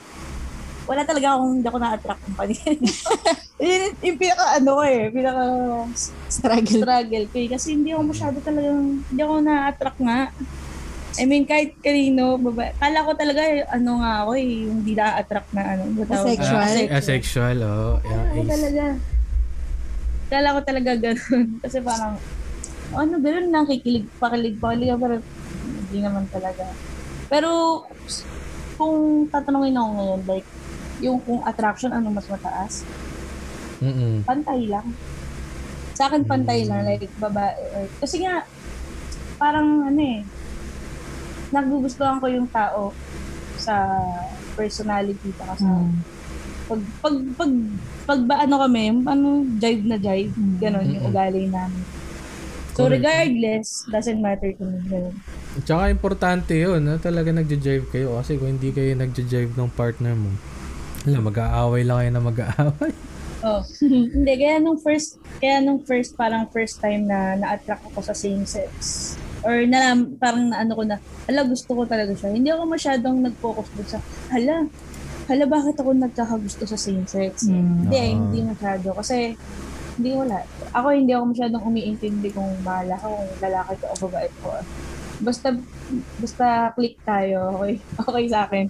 wala 0.85 1.01
talaga 1.01 1.27
akong, 1.33 1.51
hindi 1.57 1.67
ako 1.67 1.79
na-attract 1.81 2.21
ng 2.23 2.35
paningin. 2.37 2.79
yun 3.61 3.91
yung 4.03 4.17
pinaka, 4.19 4.43
ano 4.57 4.69
ko 4.77 4.81
eh, 4.85 5.01
pinaka 5.09 5.43
Struggle. 6.29 6.81
struggle 6.85 7.25
ko 7.31 7.35
eh. 7.41 7.49
Kasi 7.49 7.67
hindi 7.73 7.89
ako 7.91 8.01
masyado 8.05 8.37
talagang, 8.41 9.01
hindi 9.01 9.21
ako 9.21 9.35
na-attract 9.41 9.99
nga. 9.99 10.19
I 11.15 11.23
mean, 11.23 11.47
kahit 11.47 11.79
kanino, 11.79 12.35
baba, 12.35 12.75
kala 12.75 13.07
ko 13.07 13.11
talaga, 13.15 13.41
ano 13.71 14.03
nga 14.03 14.11
ako 14.27 14.31
eh, 14.35 14.47
yung 14.67 14.83
hindi 14.83 14.93
na-attract 14.93 15.49
na 15.55 15.63
ano. 15.73 15.83
Asexual? 16.05 16.75
Ah, 16.91 16.99
asexual, 16.99 17.57
oh. 17.63 17.93
Yeah, 18.03 18.11
Kala 18.11 18.29
ko 18.29 18.41
ace. 18.43 18.51
talaga. 18.51 18.83
Kala 20.25 20.47
ko 20.51 20.59
talaga 20.61 20.91
ganun. 20.99 21.47
Kasi 21.63 21.77
parang, 21.79 22.13
ano, 22.93 23.13
ganun 23.17 23.47
na, 23.49 23.63
kikilig, 23.63 24.05
pakilig, 24.19 24.59
pakilig, 24.59 24.91
pero 24.99 25.15
hindi 25.65 25.99
naman 26.03 26.27
talaga. 26.29 26.67
Pero, 27.25 27.49
kung 28.75 29.25
tatanungin 29.31 29.79
ako 29.79 29.89
ngayon, 29.95 30.21
like, 30.27 30.47
yung 30.97 31.19
kung 31.21 31.43
attraction, 31.43 31.91
ano 31.91 32.11
mas 32.11 32.27
mataas? 32.27 32.87
Mm-mm. 33.81 34.23
Pantay 34.23 34.67
lang. 34.67 34.95
Sa 35.95 36.07
akin, 36.07 36.23
pantay 36.23 36.63
lang, 36.63 36.83
like, 36.83 37.11
babae. 37.15 37.55
Or, 37.71 37.91
kasi 37.99 38.23
nga, 38.23 38.47
parang, 39.35 39.87
ano 39.87 40.01
eh, 40.01 40.27
nagugustuhan 41.51 42.19
ko 42.19 42.27
yung 42.27 42.49
tao 42.51 42.99
sa 43.55 43.75
personality 44.55 45.31
pa 45.35 45.55
sa 45.55 45.63
Mm. 45.63 46.03
pag 46.67 46.81
pag 46.99 47.15
pag 47.37 47.51
pag 48.03 48.21
ba 48.27 48.35
ano 48.43 48.55
kami, 48.59 48.91
ano 49.05 49.27
jive 49.55 49.85
na 49.85 49.97
jive, 49.97 50.33
ganon 50.59 50.89
yung 50.91 51.05
Mm-mm. 51.05 51.11
ugali 51.13 51.47
namin. 51.47 51.85
So 52.75 52.89
Correct. 52.89 52.99
regardless, 52.99 53.87
doesn't 53.87 54.19
matter 54.19 54.51
to 54.51 54.65
me. 54.65 54.79
Ganun. 54.85 55.23
Tsaka 55.63 55.87
importante 55.87 56.51
yun, 56.51 56.83
na 56.83 56.99
talaga 56.99 57.31
nagja-jive 57.31 57.87
kayo. 57.87 58.19
Kasi 58.19 58.35
kung 58.35 58.59
hindi 58.59 58.75
kayo 58.75 58.91
nagja-jive 58.91 59.55
ng 59.55 59.71
partner 59.71 60.11
mo, 60.11 60.35
alam, 61.05 61.23
mag-aaway 61.29 61.81
lang 61.85 61.97
kayo 62.01 62.11
na 62.11 62.23
mag-aaway. 62.23 62.93
Oh. 63.45 63.61
Hindi, 64.15 64.33
kaya 64.41 64.57
nung 64.57 64.81
first, 64.81 65.21
kaya 65.37 65.61
nung 65.61 65.85
first, 65.85 66.17
parang 66.17 66.49
first 66.49 66.81
time 66.81 67.05
na 67.05 67.37
na-attract 67.37 67.85
ako 67.93 68.01
sa 68.01 68.17
same 68.17 68.41
sex. 68.49 69.13
Or 69.45 69.61
na, 69.69 69.93
parang 70.17 70.49
na 70.49 70.65
ano 70.65 70.73
ko 70.73 70.81
na, 70.81 70.97
hala, 71.29 71.45
gusto 71.45 71.77
ko 71.77 71.85
talaga 71.85 72.17
siya. 72.17 72.33
Hindi 72.33 72.49
ako 72.49 72.63
masyadong 72.65 73.17
nag-focus 73.21 73.67
doon 73.77 73.89
sa, 73.89 73.99
hala, 74.33 74.65
hala, 75.29 75.43
bakit 75.45 75.77
ako 75.77 75.93
nagkakagusto 75.93 76.65
sa 76.65 76.77
same 76.77 77.05
sex? 77.05 77.45
Mm. 77.45 77.85
Hindi, 77.85 78.01
Oo. 78.01 78.13
hindi 78.17 78.39
masyado. 78.49 78.87
Kasi, 78.97 79.37
hindi 79.95 80.09
wala. 80.11 80.43
Ako 80.75 80.87
hindi 80.91 81.11
ako 81.15 81.25
masyadong 81.31 81.63
umiintindi 81.63 82.29
kung 82.35 82.51
bahala 82.65 82.99
ka, 82.99 83.07
kung 83.07 83.29
lalaki 83.39 83.73
ka 83.79 83.87
o 83.93 83.95
babae 84.09 84.27
ko. 84.43 84.47
Basta, 85.23 85.47
basta 86.19 86.45
click 86.75 86.99
tayo, 87.07 87.61
okay, 87.61 87.79
okay 88.09 88.25
sa 88.27 88.49
akin. 88.49 88.67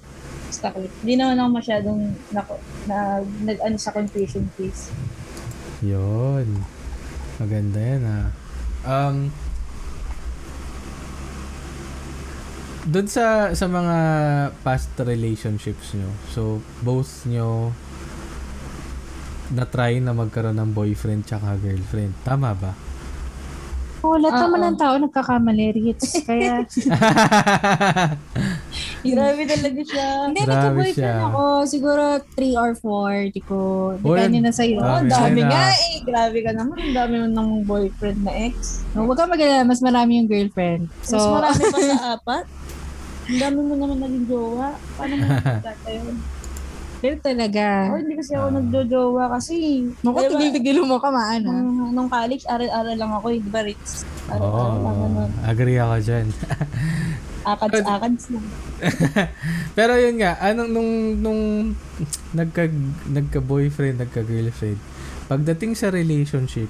Basta 0.56 0.72
click. 0.72 0.94
Hindi 1.04 1.20
naman 1.20 1.36
ako 1.36 1.50
masyadong 1.52 2.00
nako, 2.32 2.56
na, 2.88 3.20
nag, 3.44 3.60
ano 3.60 3.76
sa 3.76 3.92
confusion 3.92 4.48
case. 4.56 4.88
Yun. 5.84 6.64
Maganda 7.44 7.76
yan 7.76 8.04
ha. 8.08 8.22
Um, 8.88 9.36
doon 12.88 13.12
sa 13.12 13.52
sa 13.52 13.68
mga 13.68 13.98
past 14.64 14.96
relationships 15.04 15.92
nyo, 15.92 16.08
so 16.32 16.64
both 16.80 17.28
nyo 17.28 17.76
na-try 19.52 20.00
na 20.00 20.16
magkaroon 20.16 20.56
ng 20.56 20.72
boyfriend 20.72 21.28
tsaka 21.28 21.60
girlfriend. 21.60 22.16
Tama 22.24 22.56
ba? 22.56 22.72
Oh, 24.06 24.22
lahat 24.22 24.46
naman 24.46 24.62
Oo. 24.62 24.68
ng 24.70 24.78
tao 24.78 24.94
nagkakamali, 25.02 25.66
Ritz. 25.82 26.14
Kaya, 26.30 26.62
Grabe 29.08 29.42
talaga 29.46 29.82
siya. 29.82 30.08
hindi, 30.28 30.42
nagka-boyfriend 30.42 30.98
siya. 30.98 31.28
ako. 31.28 31.42
Siguro 31.64 32.04
3 32.34 32.56
or 32.56 32.72
4. 32.74 33.30
Di 33.30 33.42
ko, 33.42 33.58
Oh, 33.96 34.16
depende 34.16 34.40
na 34.40 34.50
sa'yo. 34.50 34.78
Oh, 34.78 35.02
dami 35.02 35.40
na. 35.40 35.50
nga 35.50 35.66
eh. 35.70 35.96
Grabe 36.02 36.38
ka 36.42 36.52
naman. 36.52 36.76
Ang 36.80 36.96
dami 36.96 37.14
mo 37.20 37.28
ng 37.28 37.50
boyfriend 37.64 38.20
na 38.22 38.34
ex. 38.34 38.82
No, 38.92 39.06
huwag 39.06 39.18
kang 39.18 39.30
mag 39.30 39.42
mas 39.64 39.80
marami 39.80 40.18
yung 40.18 40.28
girlfriend. 40.28 40.90
So, 41.02 41.16
Mas 41.16 41.28
marami 41.52 41.62
pa 41.68 41.80
sa 41.80 41.98
apat. 42.16 42.46
Ang 43.26 43.40
dami 43.40 43.60
mo 43.60 43.74
naman 43.76 43.98
naging 44.00 44.26
jowa. 44.26 44.70
Paano 44.96 45.14
mo 45.14 45.24
nakikita 45.30 45.92
yun? 45.92 46.18
pero 46.96 47.22
talaga. 47.22 47.94
Oh, 47.94 48.02
hindi 48.02 48.18
kasi 48.18 48.34
ako 48.34 48.48
nagjojowa 48.52 49.24
kasi. 49.30 49.56
Naku, 50.02 50.18
Diba, 50.18 50.30
tigil-tigil 50.32 50.80
mo 50.82 50.98
ka, 50.98 51.14
maano. 51.14 51.54
nung, 51.54 51.94
nung 51.94 52.10
college, 52.10 52.50
aral-aral 52.50 52.98
lang 52.98 53.14
ako 53.14 53.30
eh. 53.30 53.38
Di 53.38 53.50
ba, 53.52 53.62
Ritz? 53.62 54.02
Aral-aral 54.26 54.74
Oo. 54.74 54.82
lang 54.82 54.98
ano. 55.06 55.22
agree 55.46 55.78
ako 55.78 55.96
dyan. 56.02 56.26
Akads-akads 57.46 58.26
lang. 58.30 58.46
Pero 59.78 59.94
yun 59.96 60.18
nga, 60.18 60.36
anong 60.42 60.70
nung 60.70 60.92
nung 61.16 61.42
nagka 62.32 62.66
nagka-boyfriend, 63.08 64.02
nagka-girlfriend, 64.02 64.80
pagdating 65.26 65.74
sa 65.74 65.88
relationship 65.88 66.68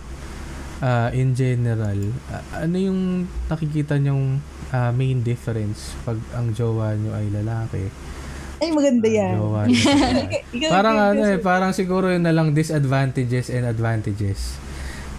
ah, 0.80 1.09
in 1.09 1.32
general, 1.32 1.97
ah, 2.30 2.61
ano 2.61 2.76
yung 2.76 3.01
nakikita 3.47 3.95
nyong 3.95 4.38
ah, 4.69 4.91
main 4.91 5.19
difference 5.19 5.95
pag 6.03 6.19
ang 6.34 6.51
jowa 6.51 6.93
nyo 6.93 7.15
ay 7.15 7.28
lalaki? 7.32 7.88
Ay, 8.55 8.71
maganda 8.71 9.07
yan. 9.07 9.36
Jowa 9.36 9.61
nyo 9.67 9.76
babae? 9.76 10.39
Ikaw, 10.55 10.69
parang 10.71 10.97
ano 10.97 11.21
eh, 11.26 11.39
parang 11.39 11.71
siguro 11.71 12.07
yun 12.07 12.23
na 12.23 12.32
lang 12.32 12.51
disadvantages 12.51 13.47
and 13.47 13.63
advantages. 13.63 14.55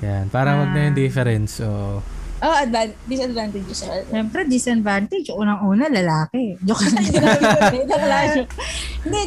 Yan, 0.00 0.28
para 0.28 0.52
wag 0.54 0.72
na 0.72 0.88
yung 0.88 0.96
Ah. 0.96 1.00
difference. 1.00 1.60
So, 1.60 2.00
Oh, 2.36 2.52
advan- 2.52 2.92
disadvantages. 3.04 3.88
Siyempre, 4.06 4.44
disadvantage. 4.44 5.32
Unang-una, 5.32 5.88
lalaki. 5.88 6.60
Joke 6.60 6.84
lang. 6.84 7.08
Hindi, 9.04 9.22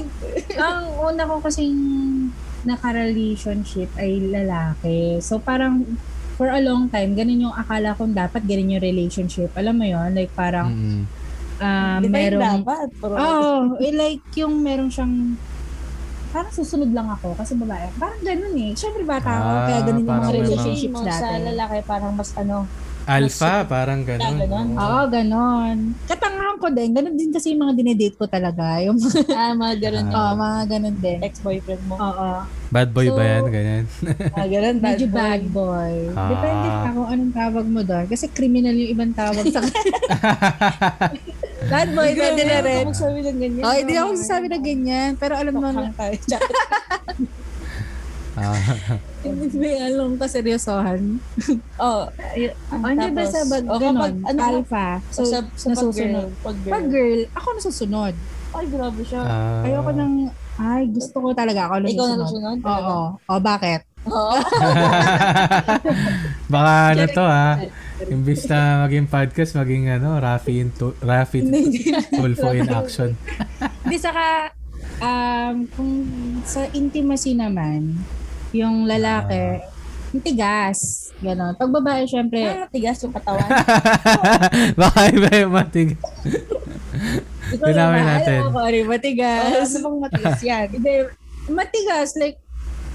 ang 0.56 0.80
una 0.96 1.26
ko 1.26 1.42
kasing 1.42 1.74
naka-relationship 2.64 3.90
ay 3.96 4.22
lalaki. 4.22 5.18
So, 5.20 5.40
parang 5.40 5.98
for 6.38 6.48
a 6.48 6.62
long 6.62 6.88
time, 6.88 7.14
ganun 7.14 7.50
yung 7.50 7.56
akala 7.56 7.98
kong 7.98 8.14
dapat 8.14 8.46
ganun 8.46 8.78
yung 8.78 8.84
relationship. 8.84 9.52
Alam 9.56 9.76
mo 9.76 9.86
yon 9.86 10.14
like 10.14 10.32
parang 10.32 10.70
mm 10.70 11.04
um, 11.60 12.00
Di 12.00 12.08
ba 12.08 12.18
yung 12.18 12.40
merong... 12.40 12.64
dapat? 12.64 12.88
Pero, 12.96 13.14
Oh, 13.16 13.60
eh, 13.78 13.92
like 13.92 14.24
yung 14.36 14.64
meron 14.64 14.88
siyang 14.88 15.36
parang 16.30 16.54
susunod 16.54 16.94
lang 16.94 17.10
ako 17.10 17.34
kasi 17.34 17.58
babae. 17.58 17.90
Parang 17.98 18.22
ganun 18.22 18.54
eh. 18.56 18.72
Siyempre 18.72 19.02
bata 19.02 19.28
ako, 19.28 19.50
Ah, 19.50 19.66
kaya 19.66 19.80
ganun 19.82 19.98
yung 20.00 20.08
parang 20.08 20.24
mga 20.24 20.36
relationships 20.40 20.94
mo 20.94 21.00
sa 21.04 21.20
dati. 21.26 21.42
lalaki, 21.44 21.78
parang 21.84 22.12
mas 22.14 22.32
ano, 22.38 22.56
alpha, 23.12 23.54
parang 23.66 24.02
ganun. 24.02 24.38
Ah, 24.38 24.40
ganun. 24.40 24.68
Oo. 24.76 25.02
Ganon. 25.10 25.78
Katangahan 26.06 26.58
ko 26.58 26.68
din. 26.70 26.90
Ganon 26.92 27.16
din 27.16 27.30
kasi 27.30 27.52
yung 27.52 27.62
mga 27.64 27.74
dinedate 27.76 28.16
ko 28.16 28.26
talaga. 28.26 28.78
Yung 28.80 29.02
ah, 29.34 29.54
mga 29.54 29.76
ganun 29.80 30.06
Ah. 30.06 30.14
Oo, 30.14 30.30
yung 30.30 30.40
mga 30.40 30.62
ganon 30.70 30.98
din. 30.98 31.20
ex-boyfriend 31.22 31.84
mo. 31.86 31.96
Oo. 31.96 32.30
Bad 32.70 32.90
boy 32.92 33.10
ba 33.10 33.18
So, 33.18 33.26
yan? 33.26 33.44
Ganyan. 33.50 33.84
Ah, 34.38 34.46
ganun, 34.46 34.78
bad 34.78 34.94
Medyo 34.94 35.08
boy. 35.08 35.18
bad 35.18 35.44
boy. 35.50 35.94
Ah. 36.14 36.30
Depende 36.30 36.68
pa 36.70 36.90
kung 36.92 37.10
anong 37.10 37.34
tawag 37.34 37.66
mo 37.66 37.82
doon. 37.82 38.06
Kasi 38.06 38.26
criminal 38.30 38.74
yung 38.74 38.92
ibang 38.94 39.12
tawag 39.12 39.44
sa 39.50 39.60
Bad 41.70 41.90
boy, 41.92 42.10
pwede 42.14 42.42
na 42.46 42.58
rin. 42.62 42.84
Huwag 42.84 42.94
magsabi 42.94 43.20
ng 43.20 43.38
ganyan. 43.38 43.64
Oh, 43.64 43.76
hindi 43.76 43.94
ako 43.94 44.08
magsasabi 44.14 44.46
na 44.48 44.60
ganyan. 44.60 45.12
Pero 45.18 45.34
alam 45.36 45.54
mo 45.54 45.68
Ah, 49.20 49.22
hindi 49.22 49.46
may 49.54 49.76
alam 49.78 50.16
ka 50.16 50.26
seryosohan. 50.26 51.20
oh, 51.78 52.02
ay- 52.30 52.54
Oh, 52.70 52.80
hindi 52.82 53.08
ba 53.12 53.24
sa 53.26 53.42
bag, 53.44 53.64
oh, 53.64 53.76
ganon, 53.76 53.98
kapag, 53.98 54.14
ano, 54.26 54.42
alpha. 54.42 54.88
so, 55.10 55.20
So, 55.20 55.22
sa, 55.26 55.38
sa 55.54 55.68
pag 55.68 55.70
nasusunod. 55.76 56.26
girl, 56.26 56.30
pag 56.42 56.58
girl. 56.58 56.72
Pag 56.72 56.86
girl, 56.88 57.20
ako 57.34 57.48
nasusunod. 57.54 58.14
Ay, 58.50 58.66
grabe 58.66 59.02
siya. 59.04 59.22
ah. 59.22 59.62
Ayoko 59.62 59.92
nang, 59.92 60.14
ay, 60.58 60.88
gusto 60.88 61.18
ko 61.18 61.28
talaga 61.32 61.66
ako 61.66 61.74
Ikaw 61.86 62.06
na 62.06 62.16
nasusunod. 62.18 62.58
Oo. 62.60 62.98
O, 63.20 63.40
bakit? 63.40 63.80
Oo. 64.06 64.36
Baka 66.50 66.72
ano 66.90 67.04
to 67.06 67.22
ha. 67.22 67.48
Imbis 68.02 68.48
na 68.48 68.82
maging 68.82 69.06
podcast, 69.06 69.54
maging 69.54 69.92
ano, 69.92 70.18
Rafi, 70.18 70.58
in 70.58 70.72
to, 70.72 70.96
Rafi 71.00 71.46
Tulfo 72.10 72.52
in 72.52 72.70
action. 72.70 73.14
Hindi, 73.84 73.98
saka, 73.98 74.50
um, 74.98 75.68
kung 75.70 75.92
sa 76.42 76.66
intimacy 76.72 77.36
naman, 77.36 78.00
yung 78.52 78.84
lalaki, 78.84 79.62
yung 80.10 80.22
tigas. 80.22 81.10
Ganon. 81.18 81.54
Pag 81.54 81.70
babae, 81.70 82.04
syempre, 82.04 82.40
Ah, 82.42 82.66
tigas 82.66 82.98
yung 83.00 83.12
katawan. 83.12 83.44
Baka 84.80 85.00
iba 85.10 85.30
yung 85.36 85.52
matig. 85.52 86.00
ikaw 87.54 87.66
Tinawin 87.66 88.00
na, 88.00 88.10
natin. 88.16 88.40
Ayaw 88.40 88.50
ko, 88.50 88.62
rin, 88.66 88.84
Oh, 88.84 88.90
matigas. 88.90 89.68
ano 89.70 89.78
bang 89.84 89.98
matigas 90.02 90.40
yan? 90.42 90.66
Hindi, 90.76 90.94
matigas, 91.50 92.10
like, 92.16 92.38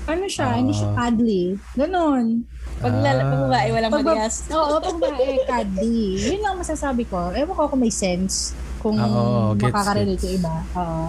ano 0.04 0.24
siya, 0.24 0.48
hindi 0.54 0.72
siya 0.72 0.88
Ah. 0.90 0.96
cuddly. 0.98 1.44
Ganon. 1.74 2.44
Pag, 2.76 2.92
lala, 2.94 3.20
pag 3.24 3.40
babae, 3.42 3.68
walang 3.70 3.90
Pag 3.90 4.00
ba- 4.00 4.08
matigas. 4.10 4.34
Oo, 4.48 4.74
pag 4.78 4.98
babae, 4.98 5.32
cuddly. 5.44 6.00
Yun 6.22 6.40
lang 6.40 6.56
masasabi 6.56 7.04
ko. 7.04 7.28
Ewan 7.30 7.52
ko 7.52 7.64
kung 7.66 7.80
may 7.80 7.90
sense 7.90 8.52
kung 8.78 8.96
Ah, 8.96 9.52
gets, 9.54 9.64
makakarelate 9.66 10.14
gets. 10.14 10.24
yung 10.26 10.36
iba. 10.38 10.54
Oo. 10.74 11.04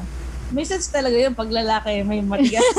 May 0.54 0.66
sense 0.68 0.92
talaga 0.94 1.18
yun 1.18 1.34
pag 1.34 1.50
lalaki 1.50 2.06
may 2.06 2.22
matigas. 2.22 2.62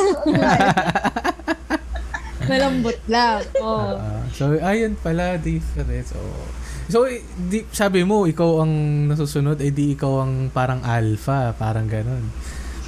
Malambot 2.46 2.98
lang. 3.10 3.42
Oh. 3.58 3.98
Ah, 3.98 4.22
so, 4.30 4.54
ayun 4.54 4.94
pala, 4.94 5.34
difference. 5.34 6.14
Oh. 6.14 6.46
So, 6.86 7.10
di, 7.50 7.66
sabi 7.74 8.06
mo, 8.06 8.30
ikaw 8.30 8.62
ang 8.62 8.72
nasusunod, 9.10 9.58
eh 9.58 9.74
di 9.74 9.98
ikaw 9.98 10.22
ang 10.22 10.54
parang 10.54 10.86
alpha, 10.86 11.50
parang 11.58 11.90
ganun. 11.90 12.30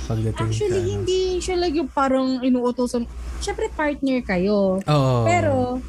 pagdating 0.08 0.48
Actually, 0.48 0.82
ano. 0.86 0.94
hindi 1.02 1.36
siya 1.36 1.60
like 1.60 1.76
yung 1.76 1.90
parang 1.90 2.40
inuutosan. 2.40 3.04
Siyempre, 3.42 3.68
partner 3.74 4.22
kayo. 4.24 4.78
Oo. 4.80 5.16
Pero, 5.26 5.82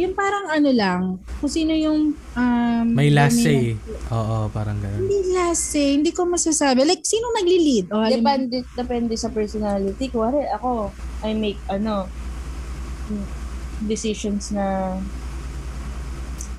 yung 0.00 0.14
parang 0.14 0.48
ano 0.48 0.70
lang, 0.72 1.00
kung 1.38 1.48
sino 1.48 1.70
yung... 1.70 2.16
Um, 2.32 2.86
may 2.96 3.12
last 3.12 3.38
say. 3.38 3.76
Oo, 4.08 4.48
parang 4.48 4.80
ganun. 4.80 5.04
Hindi 5.04 5.30
last 5.30 5.70
say. 5.70 5.94
Hindi 5.94 6.10
ko 6.10 6.24
masasabi. 6.24 6.82
Like, 6.82 7.04
sino 7.04 7.28
nagli-lead? 7.32 7.92
O, 7.92 8.00
halim- 8.00 8.24
Depende, 8.24 8.56
depende 8.72 9.14
sa 9.14 9.28
personality. 9.28 10.08
Kuwari, 10.08 10.48
ako, 10.48 10.88
I 11.20 11.36
make, 11.36 11.60
ano, 11.68 12.08
decisions 13.84 14.50
na 14.50 14.96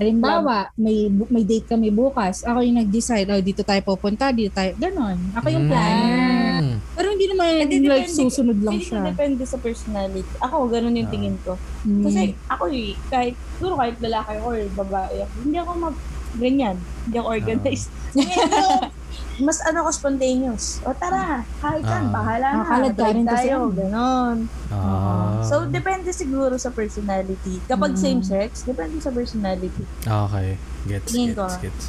halimbawa, 0.02 0.56
may, 0.74 0.96
may 1.28 1.42
date 1.42 1.66
kami 1.66 1.88
bukas. 1.88 2.42
Ako 2.42 2.60
yung 2.60 2.76
nag-decide, 2.76 3.28
oh, 3.28 3.38
dito 3.38 3.62
tayo 3.62 3.78
pupunta, 3.80 4.28
dito 4.28 4.50
tayo. 4.50 4.74
Ganon. 4.76 5.16
Ako 5.32 5.46
yung 5.48 5.66
planner. 5.66 6.60
Mm. 6.60 6.76
Pero 6.92 7.06
hindi 7.08 7.26
naman 7.26 7.46
Hindi, 7.60 7.76
like 7.82 8.06
depende. 8.06 8.18
susunod 8.20 8.58
lang 8.58 8.78
siya. 8.78 9.00
depende 9.04 9.42
sa 9.42 9.56
personality. 9.56 10.34
Ako, 10.38 10.66
ganun 10.66 10.94
yung 10.94 11.06
Ah. 11.06 11.14
tingin 11.14 11.36
ko. 11.40 11.54
Mm. 11.82 12.02
Kasi 12.02 12.22
ako 12.46 12.64
eh, 12.68 12.92
kahit, 13.08 13.34
siguro 13.56 13.74
kahit 13.76 13.96
lalaki 13.98 14.32
or 14.38 14.56
babae 14.76 15.14
hindi 15.40 15.56
ako 15.56 15.70
mag, 15.80 15.96
ganyan. 16.34 16.76
Hindi 17.02 17.16
ako 17.16 17.28
organized. 17.28 17.88
Ngayon, 18.14 19.01
mas 19.42 19.58
ano 19.60 19.82
ko 19.82 19.90
spontaneous. 19.90 20.78
O 20.80 20.92
tara, 20.92 21.42
kahit 21.58 21.82
saan, 21.82 22.06
Ah. 22.06 22.12
bahala 22.12 22.46
na. 22.46 22.56
Nakakalad 22.60 22.88
ka 22.88 22.96
drive 22.96 23.12
rin 23.12 23.26
kasi 23.26 23.38
tayo, 23.44 23.58
ganon. 23.68 24.36
Ah. 24.68 25.42
So, 25.42 25.66
depende 25.66 26.10
siguro 26.10 26.54
sa 26.56 26.70
personality. 26.70 27.58
Kapag 27.64 27.92
Mm. 27.92 27.98
same 27.98 28.20
sex, 28.22 28.62
depende 28.62 28.98
sa 28.98 29.10
personality. 29.10 29.82
Okay. 30.00 30.56
Gets, 30.82 31.08
Tingin 31.08 31.30
gets, 31.30 31.38
ko. 31.38 31.46
gets. 31.60 31.84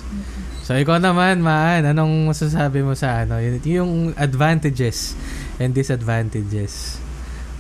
So, 0.62 0.74
ikaw 0.74 0.98
naman, 0.98 1.40
Maan, 1.40 1.84
anong 1.84 2.28
masasabi 2.28 2.82
mo 2.82 2.94
sa 2.94 3.24
ano? 3.24 3.38
Yung, 3.38 3.58
yung 3.64 3.92
advantages 4.16 5.18
and 5.58 5.74
disadvantages 5.74 7.02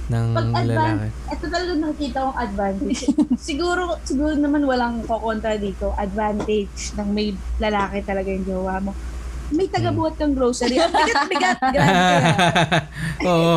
ng 0.06 0.26
Pag 0.32 0.46
lalaki. 0.62 0.76
advan- 0.76 1.12
ito 1.32 1.46
talaga 1.48 1.74
nakita 1.76 2.18
kong 2.22 2.38
advantage. 2.38 3.02
siguro, 3.42 3.82
siguro 4.04 4.36
naman 4.36 4.62
walang 4.62 5.02
kokontra 5.04 5.56
dito. 5.56 5.96
Advantage 5.96 6.94
ng 6.94 7.08
may 7.08 7.32
lalaki 7.58 8.04
talaga 8.04 8.28
yung 8.28 8.46
jowa 8.46 8.78
mo. 8.80 8.92
May 9.54 9.68
tagabuhat 9.68 10.18
kang 10.18 10.34
grocery. 10.34 10.76
Ang 10.76 10.90
bigat-bigat. 10.90 11.58
Grabe 11.76 11.94
ka. 11.94 12.80
Oo. 13.24 13.56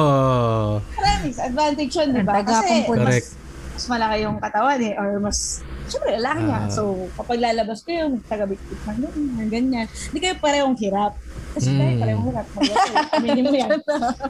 Promise, 0.92 1.38
advantage 1.40 1.92
yun, 1.94 2.08
di 2.12 2.22
ba? 2.22 2.44
Kasi. 2.44 2.84
Correct. 2.84 3.02
mas, 3.02 3.26
mas 3.74 3.84
malaki 3.88 4.16
yung 4.22 4.36
katawan 4.36 4.78
eh. 4.78 4.92
Or 4.94 5.16
mas, 5.18 5.38
syempre, 5.86 6.14
lalaki 6.14 6.40
niya. 6.44 6.60
Ah. 6.60 6.68
So, 6.68 6.82
kapag 7.16 7.38
lalabas 7.40 7.80
ko 7.80 7.90
yung 7.90 8.20
tagabit-bit 8.22 8.80
ng 8.84 8.98
ganyan, 9.02 9.48
ganyan. 9.48 9.86
Hindi 9.88 10.18
kayo 10.20 10.36
parehong 10.36 10.76
hirap. 10.76 11.16
Kasi 11.56 11.72
Mm. 11.72 11.78
kayo 11.78 11.92
parehong 11.96 12.24
hirap. 12.26 12.46
Mag- 12.52 12.76
Aminin 13.16 13.44
mo 13.44 13.56
yan. 13.56 13.70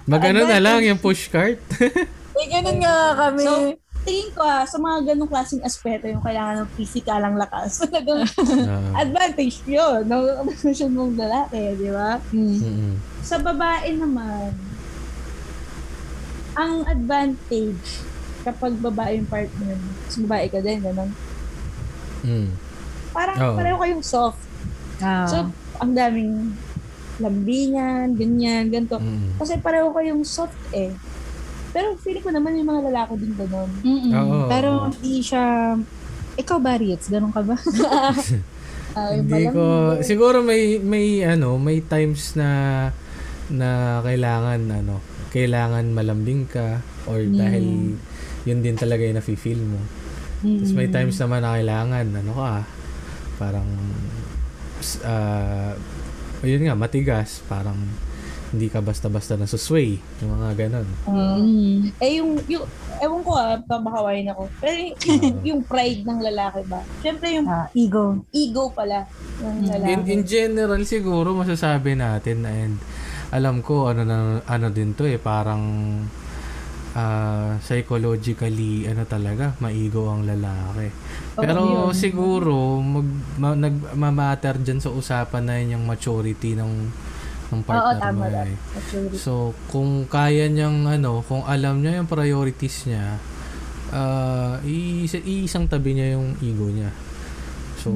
Magano 0.06 0.40
na 0.46 0.58
lang 0.58 0.78
yung 0.80 0.98
push 0.98 1.26
cart. 1.26 1.58
Eh, 2.36 2.52
ganun 2.52 2.76
nga 2.76 2.94
kami. 3.16 3.48
So, 3.48 3.72
tingin 4.06 4.30
ko 4.30 4.40
ah, 4.40 4.62
sa 4.62 4.78
mga 4.78 5.12
ganong 5.12 5.26
klaseng 5.26 5.60
aspeto, 5.60 6.06
yung 6.06 6.22
kailangan 6.22 6.62
ng 6.62 6.70
physikalang 6.72 7.34
lakas, 7.34 7.76
talagang 7.82 8.22
Ah. 8.64 9.02
advantage 9.02 9.66
yun. 9.66 10.06
No, 10.06 10.22
position 10.46 10.94
mong 10.94 11.18
lalaki, 11.18 11.74
di 11.74 11.90
ba? 11.90 12.22
Mm. 12.30 12.56
Mm-mm. 12.56 12.94
Sa 13.20 13.36
babae 13.36 13.90
naman, 13.92 14.54
ang 16.54 16.86
advantage 16.86 18.06
kapag 18.40 18.78
babae 18.78 19.18
yung 19.18 19.28
partner 19.28 19.74
mo, 19.74 19.90
sa 20.06 20.18
babae 20.22 20.46
ka 20.46 20.62
din, 20.62 20.78
ganun. 20.80 21.10
Mm. 22.22 22.48
Parang 23.10 23.38
Oo. 23.42 23.56
pareho 23.58 23.76
kayong 23.76 24.06
soft. 24.06 24.38
Ah. 25.02 25.26
So, 25.26 25.50
ang 25.76 25.92
daming 25.92 26.54
lambingan, 27.18 28.14
ganyan, 28.14 28.70
ganito. 28.70 28.96
Mm. 28.96 29.34
Kasi 29.36 29.58
pareho 29.58 29.90
kayong 29.90 30.22
soft 30.22 30.54
eh. 30.70 30.94
Pero 31.76 31.92
feeling 32.00 32.24
ko 32.24 32.32
naman 32.32 32.56
yung 32.56 32.64
mga 32.66 32.82
lalaki 32.88 33.20
din 33.20 33.36
ganun. 33.36 33.68
Mm-mm. 33.84 34.12
Oo. 34.14 34.38
Pero 34.48 34.68
hindi 34.88 35.20
siya... 35.20 35.76
Ikaw 36.36 36.56
ba, 36.56 36.72
Ritz? 36.74 37.08
Ganun 37.08 37.28
ka 37.30 37.44
ba? 37.44 37.56
Ay, 38.96 39.20
Hindi 39.20 39.52
ko 39.52 39.60
malambing. 39.92 40.08
siguro 40.08 40.40
may 40.40 40.80
may 40.80 41.20
ano, 41.20 41.60
may 41.60 41.84
times 41.84 42.32
na 42.32 42.48
na 43.52 43.68
kailangan 44.00 44.60
ano, 44.64 45.04
kailangan 45.28 45.92
malambing 45.92 46.48
ka 46.48 46.80
or 47.04 47.20
dahil 47.20 47.92
yun 48.42 48.58
din 48.58 48.72
talaga 48.72 49.04
yung 49.04 49.20
nafe-feel 49.20 49.60
mo. 49.60 49.76
Tapos 50.40 50.72
may 50.72 50.88
times 50.88 51.20
naman 51.20 51.40
na 51.40 51.60
kailangan 51.60 52.06
ano 52.08 52.32
ka, 52.32 52.52
parang 53.36 53.68
s- 54.80 55.00
ah 55.02 55.76
yun 56.40 56.64
nga 56.64 56.72
matigas, 56.72 57.44
parang 57.44 57.76
hindi 58.54 58.70
ka 58.70 58.78
basta-basta 58.78 59.34
nasusway, 59.34 59.98
yung 60.22 60.30
mga 60.38 60.48
ganon. 60.54 60.86
Mm. 61.10 61.78
Eh, 61.98 62.10
yung, 62.22 62.38
yung, 62.46 62.64
ewan 63.02 63.20
ko 63.26 63.30
ah, 63.34 63.58
pabakawain 63.58 64.30
ako. 64.30 64.46
Pero 64.62 64.76
yung, 64.78 64.96
yung 65.54 65.60
pride 65.66 66.06
ng 66.06 66.20
lalaki 66.22 66.62
ba? 66.70 66.80
Siyempre 67.02 67.34
yung 67.34 67.46
Ah, 67.50 67.66
ego. 67.74 68.22
ego 68.30 68.70
pala 68.70 69.10
ng 69.42 69.66
lalaki. 69.66 69.90
In, 69.90 70.00
in 70.06 70.22
general 70.22 70.82
siguro 70.86 71.34
masasabi 71.34 71.98
natin 71.98 72.46
and 72.46 72.76
alam 73.34 73.58
ko 73.58 73.90
ano 73.90 74.06
na 74.06 74.38
ano 74.46 74.70
din 74.70 74.94
to 74.94 75.02
eh 75.02 75.18
parang 75.18 75.62
ah, 76.94 77.58
psychologically 77.60 78.86
ano 78.86 79.02
talaga 79.04 79.58
maigo 79.58 80.06
ang 80.06 80.22
lalaki. 80.22 80.88
Pero 81.34 81.90
siguro 81.92 82.78
mag 82.78 83.08
ma, 83.36 83.58
nagmamatter 83.58 84.62
diyan 84.62 84.80
sa 84.80 84.94
usapan 84.94 85.42
na 85.44 85.54
yun 85.58 85.76
yung 85.76 85.84
maturity 85.90 86.54
ng 86.54 86.72
ng 87.48 87.60
Oo, 87.60 87.64
partner 87.64 87.94
mo. 87.94 88.02
tama 88.02 88.26
lang. 88.28 88.48
eh. 88.48 88.58
Maturity. 88.74 89.16
So, 89.16 89.32
kung 89.66 90.06
kaya 90.06 90.46
niyang 90.46 90.84
ano, 90.84 91.22
kung 91.22 91.42
alam 91.42 91.78
niya 91.78 91.98
yung 91.98 92.08
priorities 92.08 92.86
niya, 92.86 93.16
ah 93.88 94.58
iisa, 94.62 95.22
iisang 95.22 95.66
tabi 95.66 95.94
niya 95.94 96.18
yung 96.18 96.34
ego 96.40 96.66
niya. 96.66 96.90
So, 97.78 97.94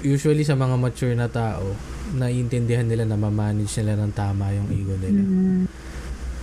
usually 0.00 0.44
sa 0.44 0.52
mga 0.54 0.76
mature 0.76 1.16
na 1.16 1.26
tao, 1.26 1.72
naiintindihan 2.12 2.84
nila 2.84 3.08
na 3.08 3.16
ma-manage 3.16 3.80
nila 3.80 3.96
ng 3.96 4.12
tama 4.12 4.52
yung 4.52 4.68
ego 4.68 4.92
nila. 4.94 5.24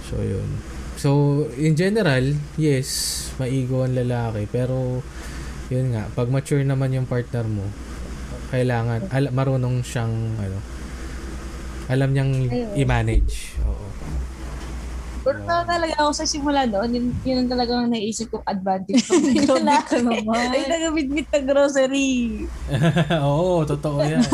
So, 0.04 0.18
yun. 0.18 0.50
So, 0.98 1.10
in 1.54 1.74
general, 1.74 2.26
yes, 2.58 2.90
maigo 3.38 3.82
ang 3.82 3.94
lalaki. 3.94 4.46
Pero, 4.46 5.06
yun 5.70 5.94
nga, 5.94 6.10
pag 6.12 6.28
mature 6.28 6.62
naman 6.62 6.92
yung 6.92 7.06
partner 7.06 7.46
mo, 7.46 7.70
kailangan, 8.50 9.08
al- 9.08 9.32
marunong 9.32 9.82
siyang, 9.82 10.12
ano, 10.36 10.58
alam 11.92 12.16
niyang 12.16 12.48
i-manage. 12.74 13.60
Oo. 13.68 13.92
Pero 15.22 15.38
na 15.46 15.62
talaga 15.62 16.02
ako 16.02 16.12
sa 16.18 16.26
simula 16.26 16.66
doon, 16.66 16.90
yun, 16.98 17.06
yun 17.22 17.38
ang 17.46 17.52
talagang 17.54 17.94
naisip 17.94 18.34
kong 18.34 18.42
advantage. 18.42 19.06
Ka 19.06 20.02
naman. 20.02 20.50
Ay, 20.50 20.66
nagabit-bit 20.66 21.30
na 21.30 21.40
grocery. 21.46 22.50
Oo, 23.30 23.62
totoo 23.62 24.02
yan. 24.02 24.26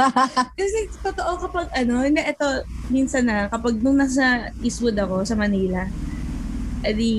Kasi 0.58 0.78
totoo 1.02 1.42
kapag 1.42 1.74
ano, 1.74 2.06
hindi, 2.06 2.22
ito, 2.22 2.46
minsan 2.86 3.26
na, 3.26 3.50
kapag 3.50 3.82
nung 3.82 3.98
nasa 3.98 4.54
Eastwood 4.62 4.94
ako, 4.94 5.26
sa 5.26 5.34
Manila, 5.34 5.90
edi, 6.86 7.10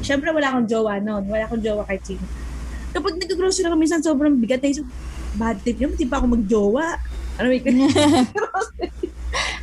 syempre 0.00 0.32
wala 0.32 0.56
akong 0.56 0.64
jowa 0.64 0.96
noon. 0.96 1.28
Wala 1.28 1.44
akong 1.44 1.60
jowa 1.60 1.84
kahit 1.84 2.08
sino. 2.08 2.24
Kapag 2.96 3.20
nag-grocery 3.20 3.68
ako, 3.68 3.76
minsan 3.76 4.00
sobrang 4.00 4.40
bigat 4.40 4.64
na 4.64 4.72
isip, 4.72 4.88
bad 5.36 5.60
trip 5.60 5.76
yun, 5.76 5.92
di 5.92 6.08
pa 6.08 6.24
ako 6.24 6.40
mag-jowa. 6.40 6.96
Ano, 7.36 7.52
may 7.52 7.60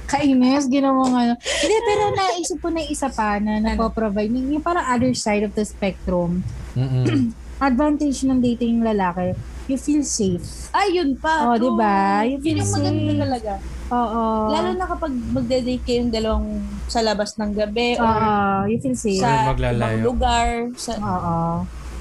Kainis, 0.10 0.66
ginawa 0.66 1.06
nga. 1.06 1.22
Hindi, 1.38 1.78
pero 1.88 2.04
naisip 2.12 2.58
ko 2.58 2.68
na 2.68 2.82
isa 2.82 3.08
pa 3.08 3.38
na 3.38 3.62
napoprovide. 3.62 4.28
Yung, 4.28 4.58
yung 4.58 4.64
parang 4.64 4.84
other 4.84 5.14
side 5.14 5.44
of 5.44 5.54
the 5.54 5.62
spectrum. 5.62 6.42
Mm-mm. 6.74 7.30
Advantage 7.62 8.24
ng 8.24 8.40
dating 8.40 8.82
lalaki, 8.82 9.36
you 9.68 9.76
feel 9.76 10.02
safe. 10.02 10.72
Ay, 10.72 10.96
yun 10.96 11.14
pa. 11.14 11.44
Oh, 11.46 11.56
di 11.56 11.70
ba? 11.70 12.24
You 12.24 12.40
feel 12.40 12.56
Yun 12.56 12.64
yung 12.64 12.74
maganda 12.74 13.04
safe. 13.06 13.20
talaga. 13.20 13.54
Oo. 13.90 14.24
Lalo 14.48 14.70
na 14.74 14.86
kapag 14.86 15.12
magde-date 15.12 15.84
kayong 15.84 16.10
dalawang 16.10 16.48
sa 16.86 17.02
labas 17.02 17.36
ng 17.36 17.52
gabi 17.52 17.98
or 17.98 18.06
Oo, 18.06 18.32
you 18.66 18.78
feel 18.78 18.96
safe. 18.96 19.18
sa 19.18 19.44
Or 19.44 19.52
maglalayo. 19.52 19.82
ibang 19.92 20.08
lugar. 20.08 20.48
Sa, 20.74 20.92
Oo. 20.96 21.38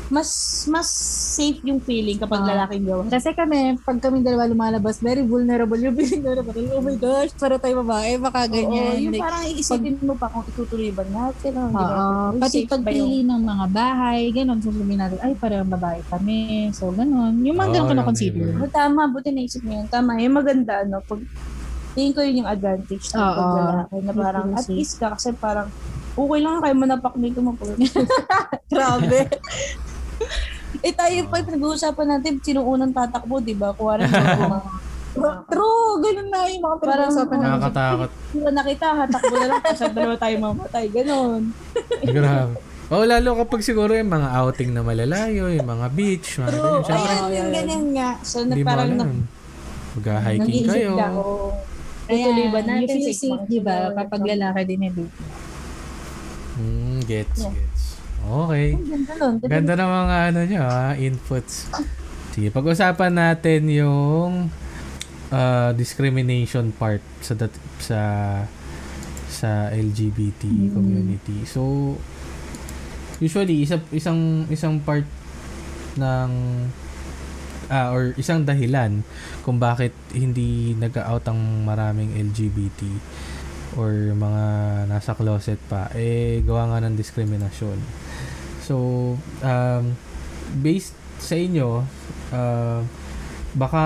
Mas 0.08 0.28
mas 0.64 0.88
safe 1.30 1.60
yung 1.62 1.78
feeling 1.78 2.16
kapag 2.16 2.40
Ah. 2.40 2.48
lalaking 2.56 2.84
gawa. 2.84 3.04
Kasi 3.06 3.32
kami, 3.32 3.76
pag 3.78 3.98
kami 3.98 4.20
dalawa 4.20 4.44
lumalabas, 4.44 4.98
very 4.98 5.20
vulnerable 5.20 5.76
yung 5.76 5.92
feeling 5.94 6.24
na 6.24 6.40
oh 6.72 6.80
my 6.80 6.96
gosh, 6.96 7.32
para 7.34 7.56
tayo 7.56 7.80
babae, 7.82 8.16
baka 8.16 8.44
Oo, 8.44 8.50
ganyan. 8.50 8.94
yung 8.98 9.12
Like, 9.12 9.22
parang 9.22 9.44
iisipin 9.46 9.96
mo 10.00 10.14
pa 10.14 10.26
kung 10.26 10.44
itutuloy 10.44 10.88
ba 10.90 11.04
natin. 11.04 11.52
Oo. 11.54 11.68
natin. 11.70 12.40
Pati 12.40 12.58
pagpili 12.64 13.20
ng 13.22 13.42
mga 13.42 13.66
bahay, 13.68 14.20
ganun, 14.30 14.58
sasabihin 14.58 14.98
natin, 14.98 15.18
ay, 15.20 15.32
parang 15.36 15.68
babae 15.68 16.00
kami. 16.08 16.40
So, 16.72 16.88
ganun. 16.90 17.44
Yung 17.44 17.54
mga 17.54 17.68
Oo, 17.68 17.74
ganun 17.74 17.88
ko 17.88 17.94
na-consider. 17.94 18.48
yung- 18.56 18.72
Tama, 18.72 19.08
buti 19.08 19.28
naisip 19.28 19.60
mo 19.60 19.72
yun. 19.72 19.86
Tama, 19.86 20.16
yung 20.18 20.34
maganda, 20.34 20.82
ano, 20.82 21.04
pag 21.04 21.20
tingin 21.92 22.14
ko 22.14 22.20
yun 22.22 22.44
yung 22.44 22.48
advantage 22.48 23.10
ng 23.10 23.18
Oo. 23.18 23.34
paglalaki 23.34 23.96
na 24.00 24.12
parang 24.14 24.48
at 24.54 24.66
least 24.68 24.96
ka 24.96 25.12
kasi 25.12 25.34
parang 25.34 25.66
okay 26.14 26.38
lang 26.38 26.62
kayo 26.62 26.74
manapak 26.74 27.14
nito 27.18 27.42
mo. 27.42 27.58
Grabe. 28.70 29.18
eh 30.78 30.92
tayo 30.92 31.18
pa 31.26 31.40
nag-uusapan 31.40 32.06
natin 32.08 32.32
sinong 32.38 32.68
unang 32.68 32.92
tatakbo, 32.92 33.38
di 33.38 33.52
ba? 33.52 33.72
Kuha 33.72 33.96
rin 33.96 34.08
mga 34.12 34.60
True, 35.48 35.98
ganun 35.98 36.28
na 36.28 36.46
yung 36.46 36.62
mga 36.62 36.76
Parang- 36.78 37.10
pinag-usapan 37.10 37.36
namin. 37.36 37.50
Nakakatakot. 37.58 38.10
Iwan 38.30 38.54
na 38.54 38.62
kita, 38.62 38.86
hatakbo 38.94 39.34
na 39.34 39.46
lang 39.48 39.62
kasi 39.64 39.82
dalawa 39.90 40.14
tayo 40.16 40.34
mamatay. 40.38 40.84
Ganon. 40.88 41.42
Grabe. 42.14 42.54
Oh, 42.88 43.04
lalo 43.04 43.36
kapag 43.36 43.60
siguro 43.60 43.92
yung 43.92 44.08
mga 44.08 44.28
outing 44.32 44.70
na 44.70 44.80
malalayo, 44.80 45.50
yung 45.50 45.66
mga 45.66 45.86
beach, 45.90 46.38
mga 46.38 46.48
True. 46.50 46.80
ganyan. 46.80 46.84
Siyempre, 46.86 47.12
Ayun, 47.12 47.32
yung 47.34 47.50
ganyan 47.52 47.84
nga. 47.92 48.10
So, 48.22 48.36
na 48.42 48.54
parang 48.62 48.90
alam. 48.94 48.96
na, 48.96 49.26
Mag-hiking 49.90 50.64
kayo. 50.64 50.90
ka, 50.94 51.06
oo. 51.12 51.46
Tutuloy 52.06 52.24
Ayan, 52.40 52.48
ba 52.48 52.60
natin? 52.62 52.88
You 52.88 53.04
feel 53.04 53.12
safe, 53.12 53.44
di 53.44 53.60
ba? 53.60 53.76
Kapag 53.92 54.20
lalaki 54.22 54.60
din 54.64 54.80
date. 54.86 55.12
Hmm, 56.54 56.98
gets, 57.04 57.38
Yeah. 57.38 57.52
gets. 57.52 57.77
Okay. 58.28 58.76
Ang 58.76 58.84
ganda 58.86 59.12
nun. 59.16 59.34
Ganda 59.40 59.72
ng 59.74 59.90
mga 59.90 60.16
ano 60.28 60.40
nyo, 60.44 60.62
ha? 60.62 60.88
inputs. 60.94 61.72
Sige, 62.30 62.48
pag-usapan 62.48 63.12
natin 63.12 63.60
yung 63.66 64.32
uh, 65.28 65.70
discrimination 65.72 66.70
part 66.70 67.00
sa 67.18 67.32
dat- 67.34 67.62
sa 67.80 68.00
sa 69.28 69.70
LGBT 69.70 70.44
Mm. 70.44 70.72
community. 70.72 71.38
So 71.44 71.94
usually 73.18 73.62
isa, 73.62 73.80
isang 73.90 74.46
isang 74.48 74.78
part 74.78 75.04
ng 75.96 76.30
ah, 77.68 77.92
or 77.92 78.16
isang 78.16 78.42
dahilan 78.42 79.04
kung 79.42 79.58
bakit 79.58 79.92
hindi 80.10 80.72
nag-out 80.74 81.28
ang 81.28 81.66
maraming 81.66 82.16
LGBT 82.16 82.80
or 83.76 83.92
mga 84.10 84.44
nasa 84.88 85.12
closet 85.12 85.60
pa 85.68 85.92
eh 85.92 86.40
gawa 86.40 86.72
nga 86.72 86.82
ng 86.82 86.96
diskriminasyon. 86.96 87.76
So 88.68 88.76
um, 89.40 89.96
based 90.60 90.92
sa 91.16 91.34
inyo 91.34 91.88
uh, 92.30 92.80
baka 93.56 93.82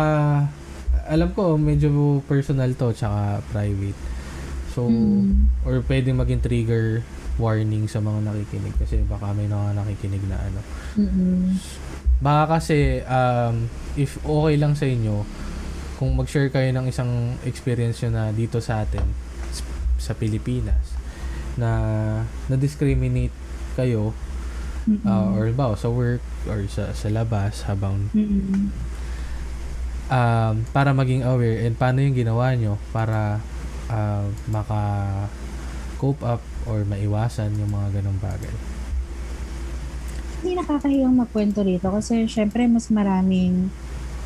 alam 1.06 1.30
ko 1.32 1.54
medyo 1.54 2.18
personal 2.26 2.74
to 2.74 2.90
tsaka 2.90 3.38
private. 3.54 3.98
So 4.74 4.90
Mm. 4.90 5.46
or 5.62 5.84
pwedeng 5.86 6.18
maging 6.18 6.42
trigger 6.42 7.06
warning 7.38 7.86
sa 7.86 8.02
mga 8.02 8.28
nakikinig 8.28 8.74
kasi 8.76 9.00
baka 9.06 9.30
may 9.32 9.46
mga 9.46 9.78
nakikinig 9.78 10.24
na 10.26 10.36
ano. 10.36 10.60
Mm-mm. 10.98 11.56
Baka 12.18 12.58
kasi 12.58 13.00
um, 13.04 13.68
if 13.94 14.18
okay 14.20 14.54
lang 14.56 14.74
sa 14.74 14.84
inyo 14.88 15.22
kung 15.96 16.18
mag-share 16.18 16.50
kayo 16.50 16.72
ng 16.74 16.90
isang 16.90 17.38
experience 17.46 18.02
nyo 18.02 18.10
na 18.10 18.24
dito 18.34 18.58
sa 18.58 18.82
atin 18.82 19.04
sa 20.02 20.18
Pilipinas 20.18 20.98
na 21.54 21.70
na-discriminate 22.50 23.32
kayo 23.78 24.10
Mm-mm. 24.82 25.06
uh, 25.06 25.38
or 25.38 25.46
ba 25.54 25.78
sa 25.78 25.88
work 25.88 26.22
or 26.50 26.66
sa 26.66 26.90
sa 26.90 27.06
labas 27.06 27.62
habang 27.70 28.10
Mm-mm. 28.10 28.74
um, 30.10 30.54
para 30.74 30.90
maging 30.90 31.22
aware 31.22 31.62
and 31.62 31.78
paano 31.78 32.02
yung 32.02 32.18
ginawa 32.18 32.54
nyo 32.58 32.74
para 32.90 33.38
uh, 33.86 34.26
maka 34.50 34.80
cope 36.02 36.22
up 36.26 36.42
or 36.66 36.82
maiwasan 36.82 37.54
yung 37.58 37.70
mga 37.70 38.02
ganong 38.02 38.18
bagay. 38.18 38.54
Hindi 40.42 40.58
nakakahiyang 40.58 41.14
magkwento 41.14 41.62
rito 41.62 41.86
kasi 41.94 42.26
syempre 42.26 42.66
mas 42.66 42.90
maraming 42.90 43.70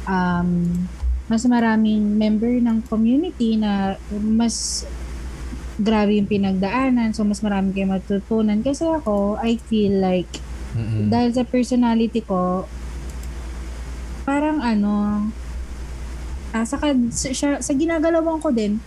um, 0.08 0.48
mas 1.28 1.42
maraming 1.44 2.16
member 2.16 2.56
ng 2.62 2.80
community 2.88 3.60
na 3.60 4.00
mas 4.16 4.86
grabe 5.76 6.16
yung 6.16 6.30
pinagdaanan 6.30 7.12
so 7.12 7.20
mas 7.28 7.44
marami 7.44 7.76
kayong 7.76 8.00
matutunan 8.00 8.64
kasi 8.64 8.88
ako 8.88 9.36
I 9.36 9.60
feel 9.60 10.00
like 10.00 10.40
Mm-mm. 10.76 11.08
dahil 11.08 11.30
sa 11.32 11.42
personality 11.42 12.20
ko 12.20 12.68
parang 14.28 14.60
ano 14.60 15.24
ah, 16.52 16.66
saka 16.66 16.92
sa, 17.10 17.58
sa 17.62 17.72
ginagalawan 17.72 18.42
ko 18.42 18.50
din 18.52 18.78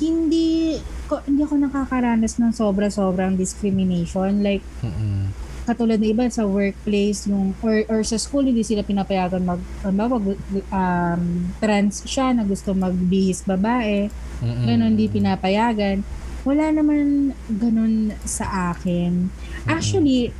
hindi 0.00 0.78
ko 1.10 1.20
hindi 1.28 1.44
ako 1.44 1.54
nakakaranas 1.60 2.40
ng 2.40 2.52
sobra-sobrang 2.56 3.36
discrimination 3.36 4.40
like 4.40 4.64
Mm-mm. 4.80 5.28
katulad 5.68 6.00
ng 6.00 6.10
iba 6.16 6.24
sa 6.32 6.48
workplace 6.48 7.28
yung 7.28 7.52
or, 7.60 7.84
or 7.92 8.00
sa 8.02 8.16
school 8.16 8.42
hindi 8.42 8.64
sila 8.64 8.80
pinapayagan 8.80 9.42
mag 9.44 9.60
ano 9.84 10.02
mag 10.18 10.24
um, 10.72 11.22
trans 11.60 12.02
siya 12.08 12.32
na 12.32 12.42
gusto 12.46 12.72
magbihis 12.72 13.44
babae 13.44 14.08
Mm-mm. 14.40 14.64
ganun 14.64 14.96
hindi 14.96 15.06
pinapayagan 15.12 16.00
wala 16.42 16.74
naman 16.74 17.30
ganun 17.46 18.16
sa 18.26 18.74
akin 18.74 19.30
actually 19.68 20.34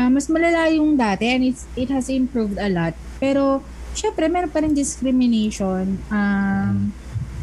ah, 0.00 0.08
mas 0.08 0.26
malala 0.26 0.72
yung 0.72 0.96
dati 0.96 1.28
and 1.28 1.44
it's, 1.44 1.68
it 1.76 1.92
has 1.92 2.08
improved 2.08 2.56
a 2.56 2.66
lot 2.66 2.96
pero 3.20 3.60
syempre 3.92 4.26
meron 4.26 4.48
pa 4.48 4.64
rin 4.64 4.72
discrimination 4.72 6.00
um, 6.08 6.88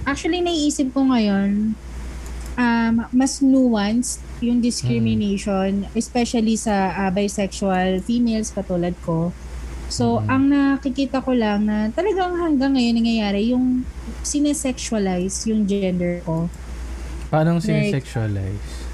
actually 0.03 0.41
naiisip 0.41 0.89
ko 0.89 1.05
ngayon 1.05 1.77
um, 2.55 2.93
mas 3.13 3.37
nuanced 3.39 4.17
yung 4.39 4.57
discrimination 4.57 5.85
especially 5.93 6.57
sa 6.57 6.89
ah, 6.97 7.11
bisexual 7.11 8.01
females 8.01 8.49
katulad 8.49 8.97
ko 9.01 9.29
so 9.87 10.17
Mhm. 10.17 10.27
ang 10.27 10.43
nakikita 10.49 11.21
ko 11.21 11.31
lang 11.31 11.63
na 11.63 11.93
talagang 11.93 12.35
hanggang 12.35 12.73
ngayon 12.73 12.95
nangyayari 12.97 13.53
yung 13.53 13.85
sinesexualize 14.21 15.45
yung 15.45 15.63
gender 15.63 16.19
ko 16.23 16.49
Paano 17.27 17.59
Like- 17.59 17.67
sinesexualize? 17.91 18.86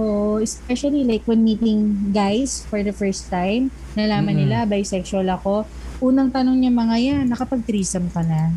So, 0.00 0.40
especially 0.40 1.04
like 1.04 1.28
when 1.28 1.44
meeting 1.44 2.08
guys 2.08 2.64
for 2.64 2.80
the 2.80 2.88
first 2.88 3.28
time, 3.28 3.68
nalaman 3.92 4.32
Mm-mm. 4.32 4.48
nila 4.48 4.64
bisexual 4.64 5.28
ako. 5.28 5.68
Unang 6.00 6.32
tanong 6.32 6.56
niya 6.56 6.72
mga 6.72 6.96
yan, 6.96 7.24
nakapag-threesome 7.28 8.08
ka 8.08 8.24
na? 8.24 8.56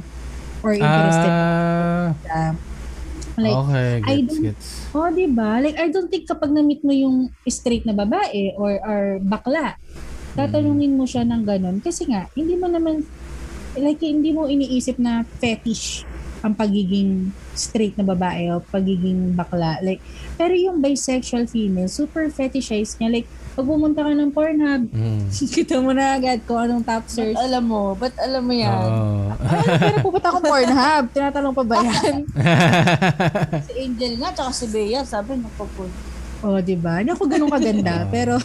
Or 0.64 0.72
interested 0.72 1.28
Ah, 1.28 2.16
ka? 2.24 2.56
Like, 3.36 3.60
okay, 3.60 3.90
I 4.08 4.14
gets, 4.24 4.28
don't- 4.32 4.46
gets. 4.48 4.68
oh, 4.96 5.12
di 5.12 5.28
ba? 5.28 5.60
Like, 5.60 5.76
I 5.76 5.92
don't 5.92 6.08
think 6.08 6.32
kapag 6.32 6.56
na-meet 6.56 6.80
mo 6.80 6.96
yung 6.96 7.28
straight 7.44 7.84
na 7.84 7.92
babae 7.92 8.56
or, 8.56 8.80
or 8.80 9.02
bakla, 9.20 9.76
tatanungin 10.40 10.96
mo 10.96 11.04
siya 11.04 11.28
ng 11.28 11.44
ganun. 11.44 11.84
Kasi 11.84 12.08
nga, 12.08 12.32
hindi 12.40 12.56
mo 12.56 12.72
naman, 12.72 13.04
like, 13.76 14.00
hindi 14.00 14.32
mo 14.32 14.48
iniisip 14.48 14.96
na 14.96 15.28
fetish 15.44 16.08
ang 16.44 16.54
pagiging 16.54 17.32
straight 17.54 17.96
na 17.96 18.04
babae 18.04 18.52
o 18.52 18.60
pagiging 18.62 19.32
bakla. 19.32 19.80
Like, 19.80 20.04
pero 20.36 20.52
yung 20.52 20.84
bisexual 20.84 21.48
female, 21.48 21.88
super 21.88 22.28
fetishized 22.28 23.00
niya. 23.00 23.16
Like, 23.16 23.28
pag 23.54 23.64
pumunta 23.64 24.02
ka 24.02 24.12
ng 24.12 24.34
Pornhub, 24.34 24.92
Mm. 24.92 25.30
kita 25.56 25.80
mo 25.80 25.96
na 25.96 26.20
agad 26.20 26.44
kung 26.44 26.60
anong 26.60 26.84
top 26.84 27.06
search. 27.08 27.38
Ba't 27.38 27.48
alam 27.48 27.64
mo? 27.64 27.96
Ba't 27.96 28.12
alam 28.20 28.44
mo 28.44 28.52
yan? 28.52 28.76
Oo. 28.76 29.30
Ay, 29.40 29.66
pero 29.80 29.96
pupunta 30.04 30.28
akong 30.28 30.44
Pornhub. 30.44 31.04
Tinatanong 31.10 31.54
pa 31.56 31.64
ba 31.64 31.76
yan? 31.80 32.18
Si 33.70 33.72
Angel 33.80 34.14
nga, 34.20 34.30
tsaka 34.34 34.52
si 34.52 34.66
Bea, 34.68 35.02
sabi, 35.08 35.40
nagpapun. 35.40 35.88
Oh, 36.44 36.60
'di 36.60 36.76
ba? 36.76 37.00
Hindi 37.00 37.16
ako 37.16 37.24
ganun 37.24 37.48
kaganda, 37.48 38.04
pero 38.12 38.36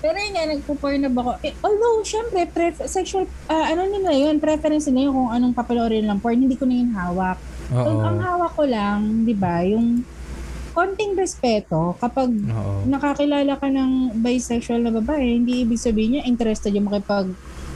pero 0.00 0.16
yun 0.16 0.32
nga, 0.32 0.48
nagpo-porn 0.48 1.04
ako. 1.12 1.32
Eh, 1.44 1.52
although, 1.60 2.00
syempre, 2.00 2.48
pref- 2.48 2.88
sexual, 2.88 3.28
ah, 3.52 3.68
ano 3.68 3.84
nila 3.84 4.16
yun, 4.16 4.40
preference 4.40 4.88
nila 4.88 5.12
yun 5.12 5.14
kung 5.14 5.30
anong 5.30 5.54
papaloorin 5.54 6.08
ng 6.08 6.18
porn, 6.24 6.40
hindi 6.40 6.56
ko 6.56 6.64
na 6.64 6.74
yun 6.80 6.90
hawak. 6.96 7.38
Oo. 7.76 7.84
So, 7.84 7.90
ang 8.00 8.18
hawak 8.18 8.52
ko 8.56 8.64
lang, 8.64 9.28
di 9.28 9.36
ba, 9.36 9.60
yung 9.62 10.02
konting 10.72 11.18
respeto 11.18 11.98
kapag 11.98 12.30
Oo. 12.32 12.86
nakakilala 12.88 13.58
ka 13.58 13.68
ng 13.68 14.22
bisexual 14.24 14.80
na 14.80 14.94
babae, 14.94 15.36
hindi 15.36 15.66
ibig 15.66 15.76
sabihin 15.82 16.18
niya 16.18 16.22
interested 16.24 16.72
yung 16.72 16.88
makipag 16.88 17.28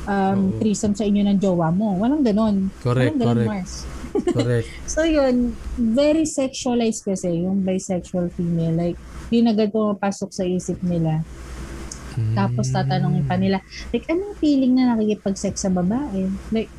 um, 0.09 0.39
Oo. 0.55 0.59
threesome 0.63 0.95
sa 0.97 1.05
inyo 1.05 1.23
ng 1.29 1.39
jowa 1.43 1.69
mo. 1.75 1.99
Walang 2.01 2.25
ganon. 2.25 2.71
Correct, 2.81 3.19
Walang 3.19 3.21
ganon, 3.21 3.37
correct. 3.37 3.51
Mars. 3.51 3.75
Correct. 4.39 4.71
So 4.87 5.03
yun, 5.03 5.59
very 5.75 6.23
sexualized 6.23 7.03
kasi 7.03 7.43
yung 7.43 7.67
bisexual 7.67 8.31
female. 8.31 8.71
Like, 8.71 8.99
yun 9.35 9.51
agad 9.51 9.75
pumapasok 9.75 10.31
sa 10.31 10.47
isip 10.47 10.79
nila. 10.87 11.27
Tapos 12.33 12.71
tatanungin 12.71 13.25
pa 13.25 13.37
nila, 13.37 13.61
like, 13.91 14.07
anong 14.07 14.37
feeling 14.39 14.79
na 14.79 14.95
nakikipag-sex 14.95 15.65
sa 15.65 15.71
babae? 15.71 16.31
Like, 16.51 16.71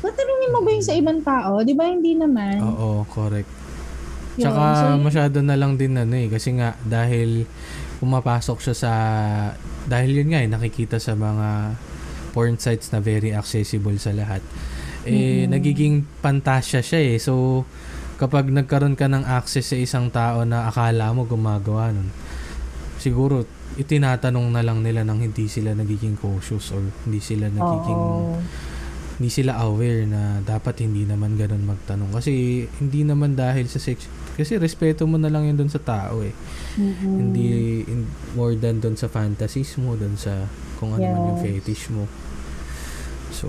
tatanungin 0.00 0.50
mo 0.52 0.60
ba 0.64 0.70
yun 0.72 0.84
sa 0.84 0.94
ibang 0.96 1.20
tao? 1.20 1.60
Di 1.62 1.74
ba 1.76 1.88
hindi 1.88 2.16
naman? 2.16 2.58
Oo, 2.60 3.04
correct. 3.06 3.50
Yun. 4.36 4.48
Tsaka 4.48 4.62
So, 4.74 4.86
masyado 4.96 5.38
na 5.44 5.58
lang 5.58 5.76
din 5.76 5.98
ano 5.98 6.14
eh 6.16 6.30
kasi 6.30 6.54
nga 6.56 6.78
dahil 6.86 7.44
pumapasok 8.00 8.58
siya 8.62 8.74
sa 8.74 8.92
dahil 9.84 10.22
yun 10.22 10.32
nga 10.32 10.40
eh 10.40 10.48
nakikita 10.48 10.96
sa 10.96 11.12
mga 11.18 11.76
porn 12.32 12.56
sites 12.56 12.94
na 12.94 13.02
very 13.02 13.34
accessible 13.34 13.96
sa 13.98 14.14
lahat. 14.14 14.40
Eh 15.04 15.44
Mm-mm. 15.44 15.52
nagiging 15.52 16.06
pantasya 16.24 16.80
siya 16.80 17.00
eh. 17.02 17.18
So 17.20 17.64
kapag 18.16 18.48
nagkaroon 18.52 18.96
ka 18.96 19.08
ng 19.10 19.24
access 19.26 19.72
sa 19.72 19.76
isang 19.76 20.08
tao 20.12 20.44
na 20.44 20.68
akala 20.70 21.10
mo 21.12 21.24
gumagawa 21.26 21.90
nun, 21.92 22.08
siguro 23.00 23.44
itinatanong 23.76 24.50
na 24.50 24.62
lang 24.62 24.82
nila 24.82 25.06
nang 25.06 25.18
hindi 25.18 25.46
sila 25.46 25.70
nagiging 25.72 26.18
cautious 26.18 26.74
or 26.74 26.82
hindi 27.06 27.22
sila 27.22 27.46
nagiging 27.46 28.02
Oo. 28.02 28.38
hindi 29.16 29.30
sila 29.30 29.60
aware 29.60 30.08
na 30.08 30.40
dapat 30.40 30.82
hindi 30.82 31.04
naman 31.04 31.36
ganun 31.36 31.62
magtanong 31.62 32.10
kasi 32.10 32.64
hindi 32.80 33.04
naman 33.04 33.36
dahil 33.36 33.68
sa 33.68 33.78
sex 33.78 34.08
kasi 34.34 34.56
respeto 34.56 35.04
mo 35.04 35.20
na 35.20 35.28
lang 35.28 35.44
yun 35.44 35.54
doon 35.54 35.68
sa 35.68 35.78
tao 35.78 36.24
eh 36.24 36.32
Mm-mm. 36.74 37.14
hindi 37.20 37.46
in- 37.84 38.08
more 38.32 38.56
than 38.56 38.80
doon 38.80 38.96
sa 38.96 39.06
fantasies 39.06 39.76
mo 39.76 39.94
doon 39.94 40.16
sa 40.16 40.48
kung 40.80 40.96
ano 40.96 41.04
man 41.04 41.22
yung 41.28 41.38
Yes. 41.38 41.44
fetish 41.44 41.92
mo 41.92 42.08
so 43.30 43.46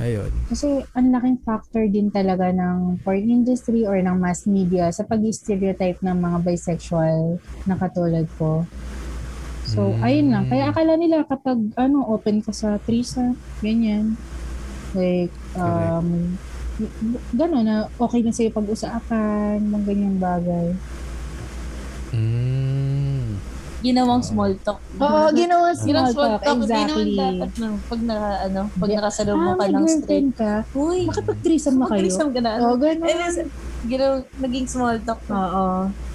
Ayun. 0.00 0.32
Kasi 0.48 0.80
ang 0.96 1.12
laking 1.12 1.44
factor 1.44 1.84
din 1.84 2.08
talaga 2.08 2.48
ng 2.48 3.04
porn 3.04 3.28
industry 3.28 3.84
or 3.84 4.00
ng 4.00 4.16
mass 4.16 4.48
media 4.48 4.88
sa 4.88 5.04
pag-stereotype 5.04 6.00
ng 6.00 6.16
mga 6.16 6.38
bisexual 6.40 7.36
na 7.68 7.76
katulad 7.76 8.24
ko. 8.40 8.64
So, 9.72 9.80
Mm. 9.90 10.02
ayun 10.02 10.28
lang. 10.28 10.44
Kaya 10.46 10.64
akala 10.68 10.92
nila 10.94 11.24
kapag 11.24 11.56
ano, 11.74 12.04
open 12.06 12.44
ka 12.44 12.52
sa 12.52 12.76
threesome, 12.78 13.32
ganyan. 13.58 14.20
Like, 14.92 15.32
um, 15.56 16.36
gano'n 17.32 17.64
na 17.64 17.76
okay 17.96 18.20
na 18.20 18.30
sa'yo 18.30 18.50
pag-usapan, 18.50 19.62
mga 19.62 19.84
ganyang 19.86 20.18
bagay. 20.18 20.68
Mm. 22.12 23.40
Ginawang 23.82 24.22
small 24.22 24.54
talk. 24.60 24.78
Oo, 24.94 25.32
ginawa 25.32 25.74
Ginawang 25.74 26.12
small 26.12 26.32
talk. 26.38 26.54
Hindi 26.54 26.70
naman 26.70 26.86
Exactly. 27.02 27.16
dapat 27.18 27.50
no, 27.56 27.68
pag 27.82 28.00
na, 28.00 28.16
ano, 28.46 28.60
pag 28.70 28.88
Yeah. 28.88 28.98
nakasalubong 29.00 29.42
Ah, 29.48 29.56
ka 29.56 29.58
may 29.58 29.70
ng 29.72 29.82
straight. 29.82 29.96
girlfriend 29.98 30.30
ka. 30.36 30.52
Uy, 30.72 30.98
Makipag-threesome 31.02 31.74
na 31.74 31.80
kayo. 31.80 31.90
mag-threesome 31.90 32.30
ka 32.30 32.40
na. 32.40 32.50
Oo, 32.60 32.74
gano'n. 32.76 33.08
Eh, 33.08 33.18
is- 33.26 33.50
ginaw, 33.82 34.12
naging 34.38 34.66
small 34.66 34.96
talk. 35.00 35.20
Oo. 35.26 35.66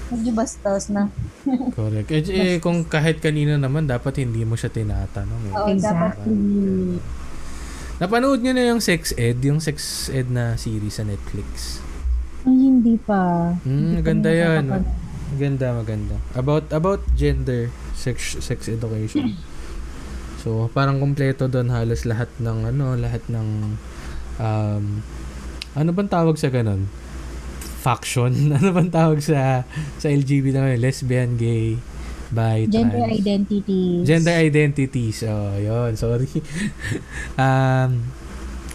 Medyo 0.08 0.32
bastos 0.32 0.88
na. 0.88 1.12
Correct. 1.76 2.08
Eh, 2.12 2.24
eh, 2.28 2.56
kung 2.64 2.88
kahit 2.88 3.20
kanina 3.20 3.60
naman, 3.60 3.88
dapat 3.88 4.24
hindi 4.24 4.48
mo 4.48 4.56
siya 4.56 4.72
tinatanong. 4.72 5.42
Eh. 5.48 5.54
Oo, 5.54 5.68
dapat. 5.76 5.76
Exactly. 5.76 7.00
Napanood 7.98 8.40
nyo 8.46 8.54
na 8.54 8.64
yung 8.70 8.82
Sex 8.84 9.12
Ed, 9.18 9.42
yung 9.42 9.58
Sex 9.58 10.08
Ed 10.14 10.30
na 10.30 10.54
series 10.54 10.96
sa 10.96 11.04
Netflix. 11.04 11.82
Ay, 12.46 12.56
hindi 12.70 12.96
pa. 13.02 13.52
Hmm, 13.66 13.68
Hindi 13.68 13.96
pa 13.96 14.00
maganda 14.00 14.30
rin 14.30 14.40
yan. 14.40 14.66
Maganda, 15.28 15.68
maganda. 15.76 16.16
About 16.32 16.66
about 16.72 17.02
gender, 17.20 17.68
sex 17.92 18.40
sex 18.40 18.72
education. 18.72 19.36
So, 20.40 20.72
parang 20.72 21.04
kumpleto 21.04 21.52
doon 21.52 21.68
halos 21.68 22.08
lahat 22.08 22.32
ng 22.40 22.72
ano, 22.72 22.96
lahat 22.96 23.26
ng 23.28 23.48
um 24.40 24.86
ano 25.76 25.90
bang 25.92 26.08
tawag 26.08 26.40
sa 26.40 26.48
ganun? 26.48 26.88
Faction. 27.88 28.32
ano 28.60 28.76
bang 28.76 28.92
tawag 28.92 29.24
sa 29.24 29.64
sa 29.96 30.08
LGBT 30.12 30.60
na 30.60 30.76
lesbian, 30.76 31.40
gay, 31.40 31.80
bi, 32.28 32.68
Gender 32.68 33.08
trans. 33.08 33.16
identities. 33.24 34.04
Gender 34.04 34.36
identities. 34.36 35.18
Oh, 35.24 35.56
yun. 35.56 35.96
Sorry. 35.96 36.28
um, 37.44 38.04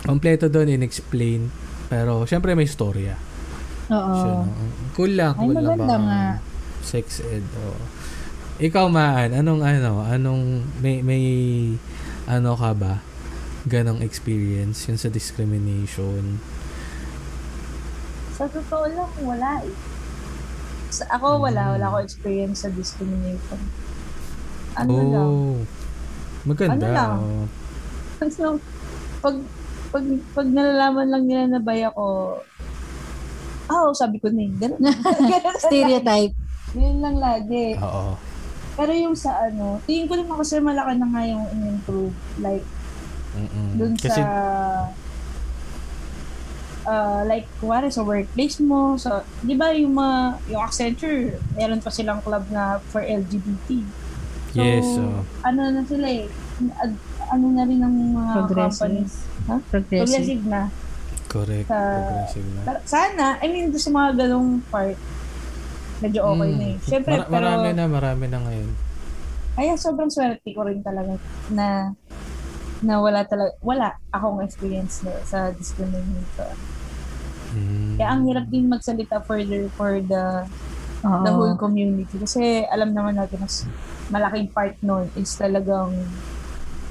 kompleto 0.08 0.48
doon 0.48 0.80
in-explain. 0.80 1.52
Pero, 1.92 2.24
syempre 2.24 2.56
may 2.56 2.64
storya. 2.64 3.20
Oo. 3.92 4.14
Siya, 4.16 4.32
no? 4.48 4.52
Cool 4.96 5.12
lang. 5.12 5.36
Ay, 5.36 5.44
Cool 5.44 5.54
lang 5.60 5.64
maganda 5.68 5.84
baka 5.84 6.06
nga. 6.08 6.22
Sex 6.80 7.20
ed. 7.20 7.44
Oh. 7.60 7.76
Ikaw, 8.62 8.86
Maan, 8.88 9.36
anong 9.36 9.60
ano, 9.60 10.00
anong, 10.08 10.64
may, 10.80 11.04
may, 11.04 11.24
ano 12.24 12.56
ka 12.56 12.72
ba? 12.72 13.04
Ganong 13.68 14.00
experience, 14.00 14.88
yun 14.88 14.96
sa 14.96 15.12
discrimination. 15.12 16.40
Sa 18.36 18.48
totoo 18.48 18.84
lang, 18.88 19.10
wala 19.22 19.60
eh. 19.62 19.74
Sa, 20.92 21.04
ako, 21.08 21.44
wala. 21.44 21.76
Wala 21.76 21.84
ako 21.88 21.96
experience 22.04 22.64
sa 22.64 22.70
discrimination. 22.72 23.60
Ano 24.76 24.92
lang. 24.96 25.28
oh. 25.28 25.56
Maganda. 26.48 26.74
Ano 26.74 26.86
lang? 26.92 27.12
So, 28.22 28.54
pag, 29.18 29.34
pag, 29.90 30.06
pag 30.30 30.46
nalalaman 30.46 31.10
lang 31.10 31.24
nila 31.26 31.44
na 31.50 31.58
bay 31.58 31.82
ako, 31.82 32.38
ah, 33.66 33.90
oh, 33.90 33.90
sabi 33.90 34.22
ko 34.22 34.30
na 34.30 34.46
eh. 34.46 34.52
Ganun. 34.62 34.78
Ganun 34.78 35.58
Stereotype. 35.66 36.34
Yun 36.78 37.02
lang 37.02 37.18
lagi. 37.18 37.74
Oo. 37.82 38.14
Pero 38.78 38.92
yung 38.94 39.18
sa 39.18 39.42
ano, 39.42 39.82
tingin 39.84 40.06
ko 40.06 40.14
naman 40.16 40.38
kasi 40.38 40.62
malaki 40.62 40.96
na 40.96 41.10
nga 41.10 41.22
yung 41.26 41.44
in-improve. 41.50 42.14
Like, 42.38 42.64
Mm-mm. 43.34 43.68
dun 43.74 43.94
Kasi, 43.98 44.22
sa 44.22 44.24
uh, 46.92 47.24
like 47.24 47.48
kuwari 47.56 47.88
sa 47.88 48.04
workplace 48.04 48.60
mo 48.60 48.94
sa 48.94 49.10
di 49.40 49.56
ba 49.56 49.72
yung 49.72 49.96
mga 49.96 50.16
yung 50.46 50.60
Accenture 50.60 51.18
meron 51.54 51.80
pa 51.80 51.88
silang 51.88 52.20
club 52.20 52.44
na 52.48 52.62
for 52.84 53.00
LGBT 53.00 53.80
so 54.52 54.60
yes. 54.60 54.84
Oh. 55.00 55.24
ano 55.42 55.60
na 55.70 55.82
sila 55.82 56.04
eh 56.04 56.28
ad- 56.76 57.00
ano 57.26 57.48
na 57.48 57.64
rin 57.64 57.80
ng 57.80 57.94
mga 58.12 58.32
Progressive. 58.38 58.76
companies 58.78 59.12
ha? 59.42 59.56
Progressive. 59.66 60.04
progressive 60.04 60.44
na 60.46 60.62
Correct. 61.24 61.64
Sa- 61.64 61.80
Progressive 62.04 62.48
na. 62.52 62.62
Sana 62.84 63.26
I 63.40 63.46
mean 63.48 63.72
sa 63.72 63.88
mga 63.88 64.10
ganong 64.18 64.60
part 64.68 65.00
medyo 65.98 66.20
okay 66.26 66.44
Mm. 66.44 66.58
na 66.58 66.66
eh 66.66 66.76
syempre 66.82 67.12
Mara- 67.14 67.24
pero 67.26 67.46
marami 67.48 67.68
na, 67.72 67.84
marami 67.88 68.24
na 68.26 68.38
ngayon. 68.42 68.70
kaya 69.52 69.72
sobrang 69.74 70.08
swerte 70.08 70.50
ko 70.50 70.60
rin 70.62 70.80
talaga 70.80 71.16
na 71.48 71.92
na 72.80 72.98
wala 72.98 73.22
talaga 73.22 73.54
wala 73.60 73.88
akong 74.10 74.42
experience 74.42 75.00
na, 75.00 75.14
sa 75.22 75.48
discrimination 75.52 76.50
Mm. 77.52 77.94
Kaya 78.00 78.08
ang 78.08 78.22
hirap 78.26 78.46
din 78.48 78.66
magsalita 78.68 79.20
further 79.24 79.68
for 79.76 80.00
the 80.00 80.48
Oo. 81.04 81.22
the 81.26 81.32
whole 81.32 81.56
community. 81.58 82.16
Kasi 82.16 82.64
alam 82.66 82.96
naman 82.96 83.18
natin 83.18 83.42
mas 83.42 83.66
malaking 84.08 84.48
part 84.50 84.76
nun 84.80 85.08
is 85.14 85.30
talagang 85.36 85.92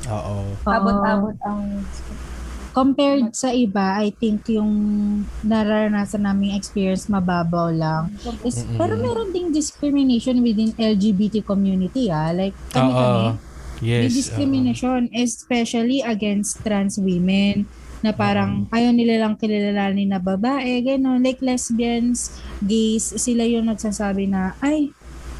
Oo. 0.09 0.35
Abot-abot 0.65 1.37
ang 1.45 1.85
Compared 2.71 3.35
sa 3.35 3.51
iba, 3.51 3.99
I 3.99 4.15
think 4.15 4.47
yung 4.47 4.71
nararanasan 5.43 6.23
naming 6.23 6.55
experience 6.55 7.11
mababaw 7.11 7.67
lang. 7.67 8.15
Is, 8.47 8.63
Mm-mm. 8.63 8.79
pero 8.79 8.95
meron 8.95 9.35
ding 9.35 9.51
discrimination 9.51 10.39
within 10.39 10.71
LGBT 10.79 11.43
community 11.43 12.07
ah. 12.07 12.31
Like 12.31 12.55
kami-kami. 12.71 13.35
Yes. 13.83 14.07
May 14.07 14.11
discrimination 14.15 15.11
especially 15.11 15.99
against 15.99 16.63
trans 16.63 16.95
women 16.95 17.67
na 18.01 18.11
parang 18.11 18.65
ayaw 18.73 18.91
nila 18.93 19.21
lang 19.21 19.37
kilalanin 19.37 20.09
na 20.09 20.17
babae, 20.17 20.81
gano'n. 20.81 21.21
Like 21.21 21.41
lesbians, 21.41 22.33
gays, 22.61 23.13
sila 23.17 23.45
yung 23.45 23.69
nagsasabi 23.69 24.25
na, 24.25 24.57
ay, 24.61 24.89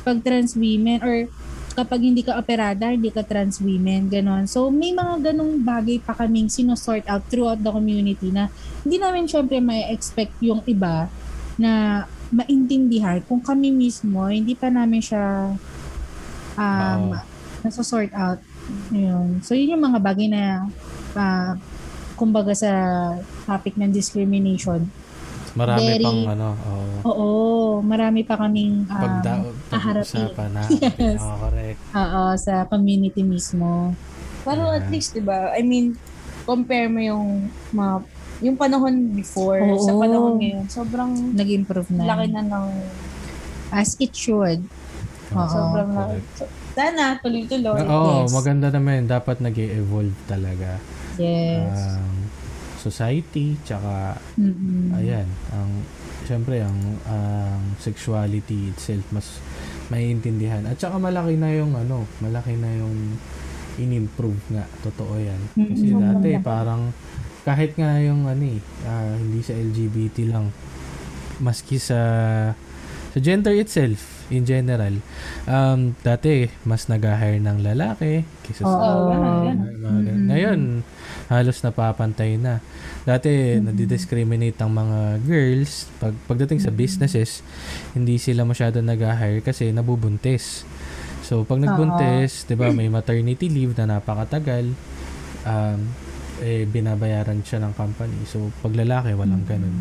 pag 0.06 0.22
trans 0.22 0.54
women 0.58 1.02
or 1.02 1.30
kapag 1.74 2.04
hindi 2.04 2.22
ka 2.22 2.38
operada, 2.38 2.92
hindi 2.94 3.10
ka 3.10 3.26
trans 3.26 3.58
women, 3.64 4.12
gano'n. 4.12 4.46
So, 4.46 4.70
may 4.70 4.94
mga 4.94 5.32
ganong 5.32 5.64
bagay 5.66 6.04
pa 6.04 6.14
kaming 6.14 6.52
sinusort 6.52 7.08
out 7.10 7.26
throughout 7.32 7.58
the 7.58 7.72
community 7.72 8.30
na 8.30 8.52
hindi 8.86 9.02
namin 9.02 9.26
syempre 9.26 9.58
may 9.58 9.90
expect 9.90 10.36
yung 10.44 10.62
iba 10.68 11.08
na 11.58 12.04
maintindihan 12.32 13.20
kung 13.26 13.44
kami 13.44 13.74
mismo, 13.74 14.28
hindi 14.28 14.56
pa 14.56 14.72
namin 14.72 15.02
siya 15.04 15.56
um, 16.56 17.02
Oo. 17.12 17.20
nasa-sort 17.66 18.12
out. 18.16 18.40
Yun. 18.92 19.42
So, 19.44 19.56
yun 19.56 19.76
yung 19.76 19.84
mga 19.84 20.00
bagay 20.00 20.28
na 20.32 20.68
ah, 21.16 21.56
kumbaga 22.22 22.54
sa 22.54 22.70
topic 23.44 23.74
ng 23.76 23.90
discrimination. 23.90 24.86
Marami 25.52 25.84
very- 25.90 26.06
pang 26.06 26.22
ano, 26.30 26.48
oo. 26.56 26.86
Oo, 27.04 27.30
marami 27.82 28.22
pa 28.22 28.38
kaming 28.38 28.86
um, 28.86 28.94
Pagda, 28.94 29.42
haharapin. 29.68 30.30
pag-usapan 30.30 30.50
na. 30.54 30.62
Yes. 31.02 31.20
Oo, 31.20 31.36
correct. 31.42 31.80
Oo, 31.92 32.24
sa 32.38 32.54
community 32.66 33.22
mismo. 33.22 33.92
pero 34.42 34.70
at 34.70 34.86
Yeah. 34.86 34.92
least 34.92 35.12
'di 35.12 35.22
ba? 35.22 35.52
I 35.52 35.62
mean, 35.62 35.98
compare 36.44 36.88
mo 36.88 36.98
yung 36.98 37.26
mga 37.70 37.94
yung 38.42 38.56
panahon 38.56 39.12
before 39.12 39.60
Oo. 39.60 39.78
sa 39.78 39.92
panahon 39.92 40.38
ngayon. 40.38 40.66
Sobrang 40.68 41.12
Nag-improve 41.34 41.90
na. 41.92 42.06
laki 42.08 42.26
na 42.30 42.42
ng 42.44 42.68
As 43.70 43.94
it 43.98 44.12
should. 44.12 44.62
Oo. 45.32 45.48
sobrang 45.48 45.90
laki. 45.92 46.18
So, 46.36 46.44
sana 46.72 47.20
tuloy-tuloy. 47.20 47.82
Oo, 47.82 48.24
Yes. 48.24 48.32
maganda 48.32 48.68
naman. 48.68 49.06
Dapat 49.06 49.40
nag 49.40 49.54
evolve 49.54 50.16
talaga. 50.26 50.80
Yes. 51.22 51.78
Ang 52.02 52.18
society, 52.82 53.54
tsaka, 53.62 54.18
Mm-mm. 54.42 54.90
ayan, 54.98 55.30
ang, 55.54 55.70
syempre, 56.26 56.66
ang, 56.66 56.98
ang 57.06 57.62
sexuality 57.78 58.74
itself, 58.74 59.06
mas 59.14 59.38
maiintindihan. 59.94 60.66
At 60.66 60.82
saka 60.82 60.98
malaki 60.98 61.38
na 61.38 61.54
yung, 61.54 61.78
ano, 61.78 62.10
malaki 62.18 62.58
na 62.58 62.74
yung 62.74 63.22
in-improve 63.78 64.42
nga. 64.50 64.66
Totoo 64.82 65.14
yan. 65.22 65.42
Kasi 65.54 65.94
Mm-mm. 65.94 66.02
dati, 66.02 66.30
parang, 66.42 66.90
kahit 67.46 67.78
nga 67.78 68.02
yung, 68.02 68.26
ano 68.26 68.44
eh, 68.50 68.60
ah, 68.90 69.14
hindi 69.14 69.46
sa 69.46 69.54
LGBT 69.54 70.34
lang, 70.34 70.50
maski 71.38 71.78
sa, 71.78 72.02
sa 73.14 73.18
gender 73.22 73.54
itself, 73.54 74.26
in 74.32 74.48
general, 74.48 74.96
um, 75.46 75.92
dati, 76.02 76.48
mas 76.64 76.88
nag-hire 76.88 77.38
ng 77.44 77.62
lalaki 77.62 78.24
kaysa 78.42 78.64
sa 78.64 78.70
Oo, 78.72 78.80
Oo. 78.80 79.08
ganun, 79.12 79.28
Ay, 79.28 79.46
ganun. 79.46 79.62
mga 79.78 80.00
ganun. 80.02 80.18
Mm. 80.18 80.28
Ngayon, 80.32 80.60
halos 81.32 81.64
napapantay 81.64 82.36
na. 82.36 82.60
Dati, 83.08 83.56
Mm. 83.56 83.72
nadidiscriminate 83.72 84.60
ang 84.60 84.76
mga 84.76 85.24
girls. 85.24 85.88
Pag, 85.96 86.12
pagdating 86.28 86.60
sa 86.60 86.70
Mm. 86.70 86.78
businesses, 86.78 87.40
hindi 87.96 88.20
sila 88.20 88.44
masyado 88.44 88.84
nag-hire 88.84 89.40
kasi 89.40 89.72
nabubuntis. 89.72 90.68
So, 91.24 91.48
pag 91.48 91.64
nagbuntis, 91.64 92.44
di 92.44 92.60
ba, 92.60 92.68
may 92.76 92.92
maternity 92.92 93.48
leave 93.48 93.80
na 93.80 93.98
napakatagal. 93.98 94.76
Um, 95.48 95.80
eh, 96.44 96.68
binabayaran 96.68 97.40
siya 97.48 97.64
ng 97.64 97.74
company. 97.80 98.28
So, 98.28 98.52
pag 98.60 98.76
lalaki, 98.76 99.16
walang 99.16 99.48
Mm. 99.48 99.50
ganun. 99.50 99.76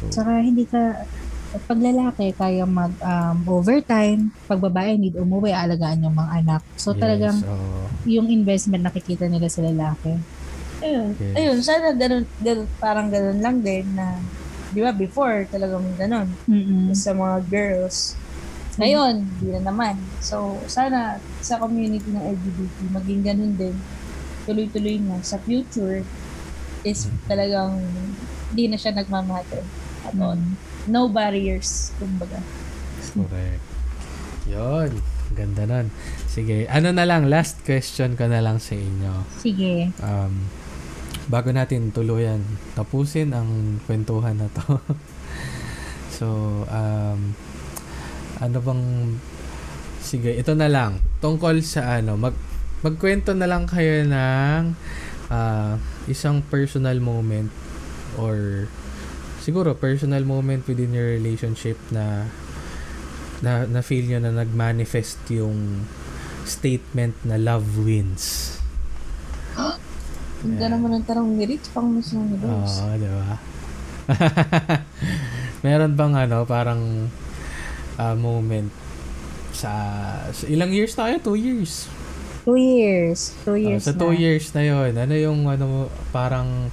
So, 0.00 0.10
Saka 0.10 0.42
hindi 0.42 0.66
ka, 0.66 1.06
pag 1.64 1.78
lalaki, 1.80 2.34
kaya 2.36 2.64
mag 2.64 2.92
um, 3.00 3.36
overtime. 3.48 4.32
Pag 4.44 4.60
babae, 4.60 5.00
need 5.00 5.16
umuwi, 5.16 5.52
alagaan 5.52 6.04
yung 6.04 6.16
mga 6.16 6.32
anak. 6.44 6.62
So 6.76 6.92
yes, 6.92 7.00
talagang 7.00 7.38
oo. 7.44 7.88
yung 8.04 8.28
investment 8.28 8.84
nakikita 8.84 9.28
nila 9.28 9.48
sa 9.48 9.64
lalaki. 9.64 10.12
Ayun. 10.78 11.08
Yes. 11.18 11.34
Ayun, 11.34 11.58
sana 11.64 11.86
ganun, 11.94 12.24
ganun, 12.38 12.68
parang 12.78 13.08
ganun 13.10 13.38
lang 13.42 13.56
din 13.62 13.84
na, 13.98 14.18
di 14.70 14.80
ba, 14.84 14.94
before 14.94 15.48
talagang 15.50 15.84
ganun 15.98 16.28
Mm-mm. 16.46 16.94
sa 16.94 17.10
mga 17.16 17.42
girls. 17.50 18.14
Ngayon, 18.78 19.26
di 19.42 19.50
na 19.50 19.74
naman. 19.74 19.98
So, 20.22 20.54
sana 20.70 21.18
sa 21.42 21.58
community 21.58 22.14
ng 22.14 22.22
LGBT, 22.22 22.76
maging 22.94 23.22
ganun 23.26 23.52
din. 23.58 23.74
Tuloy-tuloy 24.46 25.02
na. 25.02 25.18
Sa 25.26 25.42
future, 25.42 26.06
is 26.86 27.10
talagang 27.26 27.82
di 28.54 28.70
na 28.70 28.78
siya 28.78 28.94
nagmamatter 28.94 29.66
at 30.06 30.14
all. 30.14 30.38
No 30.86 31.10
barriers, 31.10 31.90
kumbaga. 31.98 32.38
Correct. 33.12 33.62
Yun. 34.46 34.90
Ganda 35.36 35.68
nun. 35.68 35.92
Sige, 36.24 36.64
ano 36.72 36.88
na 36.94 37.04
lang, 37.04 37.28
last 37.28 37.60
question 37.66 38.16
ko 38.16 38.24
na 38.30 38.40
lang 38.40 38.56
sa 38.56 38.72
inyo. 38.72 39.12
Sige. 39.36 39.92
Um, 40.00 40.48
bago 41.28 41.52
natin 41.52 41.92
tuluyan, 41.92 42.40
tapusin 42.72 43.36
ang 43.36 43.80
kwentuhan 43.84 44.40
na 44.40 44.48
to. 44.48 44.80
so, 46.16 46.26
um, 46.66 47.36
ano 48.40 48.58
bang, 48.64 48.84
sige, 50.00 50.32
ito 50.32 50.56
na 50.56 50.72
lang. 50.72 51.04
Tungkol 51.20 51.60
sa 51.60 52.00
ano, 52.00 52.16
mag, 52.16 52.34
magkwento 52.80 53.36
na 53.36 53.44
lang 53.44 53.68
kayo 53.68 54.08
ng 54.08 54.62
ah, 55.28 55.76
isang 56.08 56.40
personal 56.48 56.96
moment 56.98 57.52
or 58.16 58.66
siguro 59.44 59.76
personal 59.76 60.24
moment 60.24 60.64
within 60.66 60.92
your 60.92 61.08
relationship 61.12 61.76
na 61.92 62.28
na, 63.38 63.64
na 63.70 63.80
feel 63.86 64.02
nyo 64.06 64.18
na 64.18 64.34
nag-manifest 64.34 65.22
yung 65.30 65.86
statement 66.42 67.14
na 67.22 67.38
love 67.38 67.78
wins. 67.78 68.58
Hindi 70.38 70.62
naman 70.62 70.90
ang 70.92 71.04
tarong 71.04 71.30
ni 71.30 71.44
Rich, 71.44 71.70
pang 71.70 71.90
mas 71.90 72.10
Oo, 72.10 72.22
Rose. 72.22 72.78
di 72.94 73.08
ba? 73.08 73.34
Meron 75.60 75.92
bang 75.92 76.14
ano, 76.16 76.44
parang 76.44 77.10
ah, 77.96 78.14
moment 78.14 78.70
sa, 79.50 79.72
sa 80.30 80.44
ilang 80.46 80.70
years 80.70 80.94
na 80.94 81.10
kayo? 81.10 81.18
Two 81.20 81.34
years. 81.36 81.90
Two 82.44 82.54
years. 82.56 83.34
Two 83.42 83.52
Ah, 83.52 83.60
years 83.60 83.82
sa 83.82 83.92
na. 83.92 83.98
two 83.98 84.14
years 84.14 84.46
na 84.54 84.62
yon 84.62 84.94
ano 84.94 85.12
yung 85.12 85.40
ano, 85.44 85.66
parang 86.08 86.70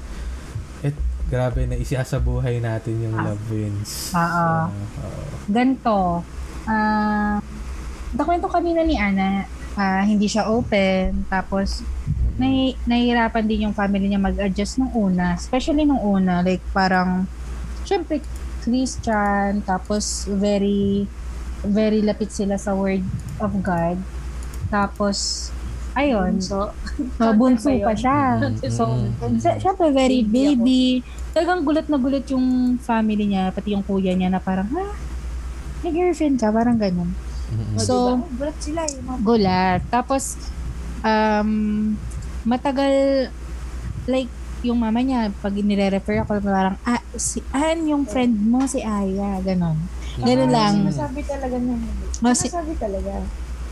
et, 0.79 0.93
grabe 1.25 1.65
na 1.65 1.75
isa 1.75 1.99
sa 1.99 2.17
buhay 2.17 2.61
natin 2.61 3.01
yung 3.01 3.15
Ah. 3.15 3.25
love 3.27 3.43
wins. 3.49 4.13
Oo. 4.13 4.21
Ah, 4.21 4.69
oo. 4.69 5.23
Ganto. 5.49 6.21
Ah, 6.63 7.41
nakwento 8.11 8.47
kanina 8.47 8.85
ni 8.85 8.95
Ana, 8.95 9.49
ah, 9.73 10.05
hindi 10.05 10.29
siya 10.29 10.47
open. 10.47 11.25
Tapos, 11.27 11.81
nahi, 12.35 12.75
nahihirapan 12.83 13.45
din 13.45 13.65
yung 13.69 13.75
family 13.75 14.07
niya 14.07 14.19
mag-adjust 14.19 14.77
nung 14.77 14.91
una. 14.91 15.35
Especially 15.35 15.83
nung 15.83 15.99
una. 15.99 16.39
Like, 16.39 16.63
parang, 16.71 17.25
syempre, 17.83 18.19
Christian. 18.61 19.61
Tapos, 19.61 20.25
very, 20.27 21.05
very 21.63 22.01
lapit 22.01 22.29
sila 22.29 22.57
sa 22.57 22.75
word 22.75 23.03
of 23.39 23.51
God. 23.61 23.97
Tapos, 24.67 25.49
ayun. 25.93 26.41
So, 26.41 26.75
So, 27.19 27.31
bunso 27.33 27.71
pa 27.79 27.93
siya. 27.95 28.39
So, 28.75 28.83
mm, 28.89 29.39
sy- 29.39 29.59
syempre, 29.59 29.91
very 29.91 30.23
Baby. 30.23 31.01
Talagang 31.31 31.63
gulat 31.63 31.87
na 31.87 31.99
gulat 31.99 32.27
yung 32.31 32.79
family 32.79 33.27
niya, 33.27 33.51
pati 33.51 33.75
yung 33.75 33.83
kuya 33.83 34.15
niya 34.15 34.31
na 34.31 34.39
parang, 34.39 34.67
ha? 34.71 34.91
May 35.83 35.91
girlfriend 35.91 36.39
ka? 36.39 36.49
Parang 36.49 36.79
ganun. 36.79 37.11
Mm-mm. 37.51 37.77
so, 37.77 37.83
So, 37.85 37.95
diba? 38.17 38.27
Gulat 38.39 38.57
sila 38.59 38.81
yung 38.89 39.03
mga 39.05 39.17
Gulat. 39.21 39.81
Tapos, 39.91 40.23
um, 41.05 41.49
matagal, 42.45 42.93
like, 44.05 44.29
yung 44.61 44.81
mama 44.81 44.97
niya, 44.97 45.29
pag 45.35 45.53
nire-refer 45.53 46.25
ako, 46.25 46.41
parang, 46.41 46.77
ah, 46.81 47.01
si 47.13 47.41
Ann, 47.51 47.85
yung 47.85 48.05
friend 48.05 48.33
mo, 48.33 48.65
si 48.65 48.81
Aya, 48.81 49.37
ganon. 49.41 49.77
Ah, 50.17 50.25
lang. 50.25 50.87
Sinasabi 50.87 51.21
talaga 51.21 51.57
na. 51.59 51.73
Oh, 52.23 52.33
si- 52.33 52.47
Sinasabi 52.47 52.73
talaga. 52.79 53.13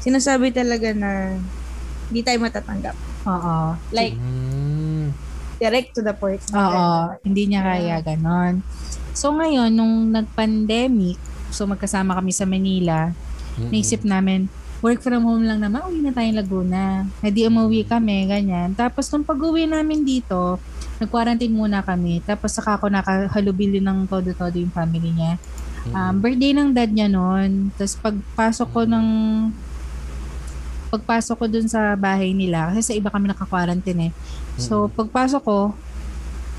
Sinasabi 0.03 0.47
talaga 0.51 0.89
na 0.91 1.11
hindi 2.11 2.21
tayo 2.21 2.37
matatanggap. 2.37 2.95
Oo. 3.23 3.57
Like, 3.89 4.13
Mm. 4.13 5.15
direct 5.55 5.95
to 5.95 6.03
the 6.03 6.11
point. 6.11 6.43
Oo, 6.51 7.15
hindi 7.23 7.47
niya 7.47 7.63
kaya 7.63 7.97
ganon. 8.03 8.59
So 9.15 9.31
ngayon, 9.31 9.71
nung 9.71 10.11
nag-pandemic, 10.11 11.15
so 11.49 11.63
magkasama 11.63 12.19
kami 12.19 12.35
sa 12.35 12.43
Manila, 12.43 13.15
Mm-mm. 13.55 13.71
naisip 13.71 14.03
namin, 14.03 14.51
work 14.83 14.99
from 14.99 15.23
home 15.23 15.47
lang 15.47 15.63
naman, 15.63 15.79
uwi 15.87 16.03
na 16.03 16.11
tayong 16.11 16.43
Laguna. 16.43 17.07
Hindi 17.23 17.47
umuwi 17.47 17.87
kami, 17.87 18.27
ganyan. 18.27 18.75
Tapos 18.75 19.07
nung 19.07 19.23
pag-uwi 19.23 19.63
namin 19.63 20.03
dito, 20.03 20.59
nag-quarantine 20.99 21.55
muna 21.55 21.79
kami. 21.79 22.19
Tapos 22.27 22.51
saka 22.51 22.75
ako 22.75 22.91
nakahalubili 22.91 23.79
ng 23.79 24.11
todo-todo 24.11 24.59
yung 24.59 24.75
family 24.75 25.15
niya. 25.15 25.39
Um, 25.95 26.19
birthday 26.19 26.51
ng 26.51 26.75
dad 26.75 26.91
niya 26.91 27.07
noon. 27.07 27.71
Tapos 27.79 27.95
pagpasok 27.95 28.67
ko 28.75 28.81
ng 28.83 29.07
pagpasok 30.93 31.35
ko 31.39 31.45
dun 31.49 31.65
sa 31.65 31.97
bahay 31.97 32.35
nila, 32.37 32.69
kasi 32.69 32.79
sa 32.85 32.93
iba 32.93 33.09
kami 33.09 33.31
naka-quarantine 33.31 34.11
eh. 34.11 34.13
So, 34.61 34.93
pagpasok 34.93 35.41
ko, 35.41 35.73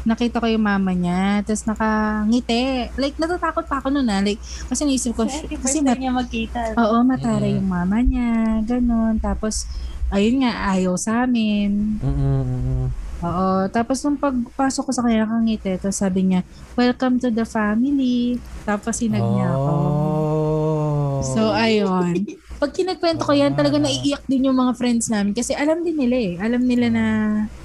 nakita 0.05 0.37
ko 0.37 0.47
yung 0.47 0.63
mama 0.63 0.93
niya, 0.93 1.41
tapos 1.41 1.65
nakangiti. 1.65 2.89
Like, 2.95 3.17
natatakot 3.17 3.65
pa 3.65 3.81
ako 3.81 3.89
noon 3.91 4.07
ah. 4.07 4.21
Like, 4.21 4.39
kasi 4.41 4.85
naisip 4.85 5.13
ko, 5.13 5.25
Kasi, 5.25 5.49
kasi 5.57 5.81
mat- 5.81 5.97
niya 5.97 6.13
magkita. 6.13 6.77
Oo, 6.77 7.01
matara 7.01 7.43
Mm. 7.43 7.55
yung 7.57 7.69
mama 7.69 7.99
niya, 7.99 8.31
ganun. 8.63 9.17
Tapos, 9.19 9.65
ayun 10.09 10.45
nga, 10.45 10.53
ayaw 10.71 10.95
sa 10.95 11.25
amin. 11.25 11.99
Mm-mm, 11.99 12.43
mm-mm. 12.45 12.87
Oo. 13.21 13.49
Tapos, 13.69 14.01
nung 14.01 14.17
pagpasok 14.17 14.85
ko 14.85 14.93
sa 14.93 15.01
kanya, 15.01 15.25
nakangiti. 15.25 15.73
Tapos 15.75 15.97
sabi 15.97 16.21
niya, 16.23 16.41
welcome 16.75 17.17
to 17.17 17.29
the 17.29 17.43
family. 17.43 18.37
Tapos, 18.63 19.01
sinag 19.01 19.25
niya 19.25 19.49
ako. 19.51 19.73
Oh. 19.73 21.19
So, 21.25 21.49
ayun. 21.51 22.29
Pag 22.61 22.71
kinagkwento 22.71 23.25
ko 23.25 23.33
yan, 23.33 23.53
talaga 23.53 23.77
Ah. 23.77 23.83
naiiyak 23.83 24.25
din 24.25 24.47
yung 24.47 24.57
mga 24.57 24.77
friends 24.77 25.09
namin. 25.09 25.33
Kasi 25.33 25.53
alam 25.53 25.81
din 25.81 25.97
nila 25.97 26.17
eh. 26.17 26.33
Alam 26.37 26.63
nila 26.63 26.87
na 26.89 27.05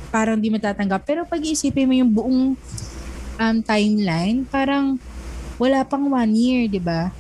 parang 0.10 0.38
di 0.42 0.50
matatanggap. 0.50 1.02
Pero 1.06 1.24
pag 1.24 1.40
iisipin 1.40 1.88
mo 1.88 1.94
yung 1.94 2.12
buong 2.12 2.42
um, 3.40 3.58
timeline, 3.64 4.44
parang 4.50 5.00
wala 5.62 5.86
pang 5.88 6.10
one 6.10 6.34
year, 6.36 6.68
di 6.68 6.82
ba? 6.82 7.14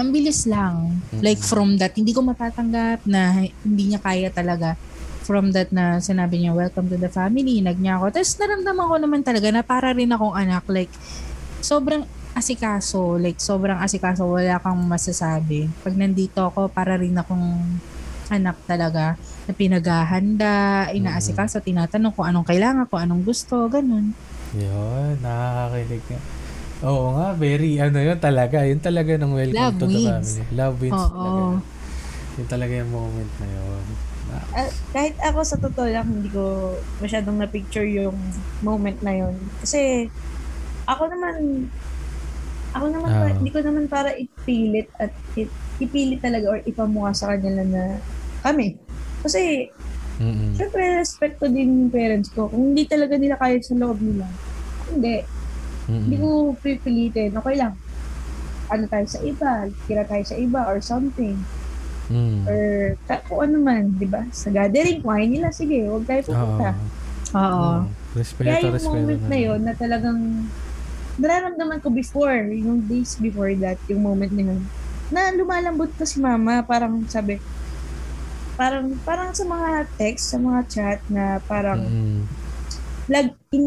Ang 0.00 0.08
bilis 0.10 0.48
lang. 0.48 1.02
Like 1.20 1.38
from 1.38 1.76
that, 1.78 1.94
hindi 1.94 2.16
ko 2.16 2.24
matatanggap 2.24 3.04
na 3.04 3.46
hindi 3.62 3.92
niya 3.92 4.00
kaya 4.00 4.32
talaga. 4.32 4.74
From 5.26 5.54
that 5.54 5.70
na 5.70 6.00
sinabi 6.02 6.42
niya, 6.42 6.56
welcome 6.56 6.90
to 6.90 6.98
the 6.98 7.12
family, 7.12 7.62
nag 7.62 7.78
niya 7.78 8.00
ako. 8.00 8.18
Tapos 8.18 8.32
naramdaman 8.40 8.86
ko 8.88 8.96
naman 8.98 9.20
talaga 9.22 9.48
na 9.52 9.62
para 9.62 9.94
rin 9.94 10.10
akong 10.10 10.34
anak. 10.34 10.64
Like, 10.66 10.90
sobrang 11.60 12.08
asikaso. 12.34 13.18
Like, 13.20 13.38
sobrang 13.38 13.78
asikaso. 13.78 14.26
Wala 14.26 14.58
kang 14.58 14.80
masasabi. 14.86 15.68
Pag 15.84 15.94
nandito 15.98 16.40
ako, 16.42 16.70
para 16.70 16.96
rin 16.96 17.14
akong 17.18 17.78
anak 18.30 18.56
talaga 18.64 19.14
na 19.44 19.52
pinaghahanda, 19.52 20.54
inaasikaso, 20.90 21.60
tinatanong 21.60 22.10
kung 22.10 22.24
anong 22.24 22.46
kailangan, 22.46 22.86
kung 22.86 23.00
anong 23.00 23.22
gusto, 23.22 23.66
ganun. 23.66 24.14
Yun, 24.52 25.18
nakakakilig 25.18 26.04
nga. 26.06 26.20
Oo 26.80 27.12
nga, 27.12 27.28
very, 27.34 27.76
ano 27.76 27.98
yun 27.98 28.16
talaga. 28.16 28.64
Yun 28.64 28.80
talaga 28.80 29.12
ng 29.14 29.32
welcome 29.32 29.58
Love 29.60 29.76
to 29.76 29.84
the 29.84 29.92
wins. 29.92 30.08
family. 30.32 30.56
Love 30.56 30.76
wins 30.80 30.96
Oo. 30.96 31.10
talaga. 31.12 31.58
Yun 32.32 32.48
talaga 32.48 32.72
yung 32.72 32.90
moment 32.90 33.32
na 33.36 33.48
yun. 33.48 33.84
Ah, 34.30 34.44
Ah, 34.56 34.70
kahit 34.88 35.16
ako 35.20 35.38
sa 35.42 35.56
totoo 35.58 35.86
lang, 35.86 36.06
hindi 36.06 36.30
ko 36.30 36.72
masyadong 36.96 37.36
na-picture 37.36 37.84
yung 37.84 38.14
moment 38.60 38.96
na 39.00 39.12
yun. 39.12 39.34
Kasi, 39.58 40.06
ako 40.84 41.02
naman, 41.04 41.66
ako 42.70 42.86
naman, 42.88 43.10
Ah. 43.10 43.20
pa- 43.20 43.36
hindi 43.36 43.50
ko 43.50 43.60
naman 43.60 43.84
para 43.84 44.14
ipilit 44.14 44.86
at 44.96 45.10
i- 45.34 45.50
ipilit 45.78 46.22
talaga 46.22 46.46
or 46.48 46.58
ipamukha 46.62 47.10
sa 47.12 47.26
kanila 47.28 47.60
na 47.60 47.82
kami. 48.40 48.76
Kasi, 49.20 49.68
mm-mm. 50.20 50.56
syempre, 50.56 50.82
respect 50.96 51.36
ko 51.36 51.46
din 51.46 51.86
yung 51.86 51.92
parents 51.92 52.32
ko. 52.32 52.48
Kung 52.48 52.72
hindi 52.72 52.88
talaga 52.88 53.14
nila 53.20 53.36
kaya 53.36 53.60
sa 53.60 53.76
loob 53.76 54.00
nila, 54.00 54.26
hindi. 54.92 55.24
Mm-mm. 55.88 56.02
Hindi 56.06 56.16
ko 56.18 56.28
pipilitin. 56.58 57.30
Okay 57.36 57.56
lang. 57.56 57.74
Ano 58.70 58.84
tayo 58.86 59.06
sa 59.10 59.20
iba, 59.22 59.66
kira 59.84 60.02
tayo 60.06 60.24
sa 60.24 60.36
iba 60.38 60.60
or 60.70 60.78
something. 60.78 61.34
Mm. 62.10 62.42
Or 62.46 62.60
ka- 63.06 63.22
kung 63.30 63.40
ano 63.46 63.56
man, 63.62 63.94
di 63.94 64.06
ba? 64.06 64.26
Sa 64.34 64.50
gathering, 64.50 65.02
kuhain 65.02 65.30
nila, 65.30 65.54
sige, 65.54 65.86
huwag 65.86 66.06
tayo 66.06 66.22
Oo. 66.26 66.30
pupunta. 66.34 66.70
Oo. 67.38 67.70
Mm. 67.86 67.86
Respeto, 68.10 68.46
Kaya 68.50 68.58
yung 68.66 68.74
respeto. 68.74 68.94
moment 68.98 69.22
na 69.30 69.38
yun, 69.38 69.60
na 69.62 69.74
talagang 69.78 70.20
nararamdaman 71.20 71.78
ko 71.78 71.88
before, 71.94 72.50
yung 72.50 72.82
days 72.90 73.14
before 73.22 73.52
that, 73.62 73.78
yung 73.86 74.02
moment 74.02 74.32
na 74.34 74.50
yun, 74.50 74.60
na 75.10 75.30
lumalambot 75.34 75.90
ko 75.94 76.02
si 76.02 76.18
mama, 76.18 76.62
parang 76.66 77.06
sabi, 77.06 77.38
parang, 78.60 78.86
parang 79.08 79.30
sa 79.38 79.44
mga 79.54 79.70
text, 80.00 80.24
sa 80.32 80.38
mga 80.46 80.60
chat, 80.72 81.00
na 81.08 81.24
parang, 81.50 81.80
Mm-mm. 81.80 82.28
lag, 83.12 83.28
in, 83.56 83.64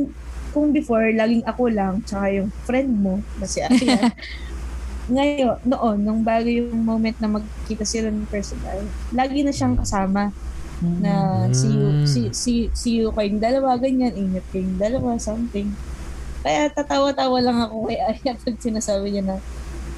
kung 0.54 0.70
before, 0.78 1.06
laging 1.14 1.44
ako 1.52 1.64
lang, 1.74 1.94
tsaka 2.06 2.26
yung 2.38 2.50
friend 2.68 2.92
mo, 3.06 3.16
na 3.40 3.46
si 3.50 3.60
ngayon, 5.14 5.60
noon, 5.68 5.98
nung 6.06 6.22
bago 6.24 6.48
yung 6.48 6.72
moment 6.90 7.18
na 7.20 7.30
magkita 7.36 7.84
sila 7.84 8.08
ng 8.14 8.30
personal, 8.32 8.80
lagi 9.12 9.44
na 9.44 9.54
siyang 9.56 9.76
kasama. 9.80 10.32
na 11.04 11.12
see 11.56 11.80
you, 11.80 11.96
Mm. 11.96 12.06
see, 12.06 12.28
see, 12.36 12.70
see 12.76 12.96
you 13.02 13.10
kayong 13.16 13.40
dalawa, 13.42 13.80
ganyan, 13.80 14.14
ingat 14.16 14.46
kayong 14.52 14.76
dalawa, 14.78 15.16
something. 15.20 15.80
Kaya 16.44 16.72
tatawa-tawa 16.76 17.38
lang 17.44 17.60
ako 17.66 17.90
kay 17.90 18.00
Aya 18.04 18.32
pag 18.44 18.58
sinasabi 18.60 19.08
niya 19.16 19.24
na 19.26 19.38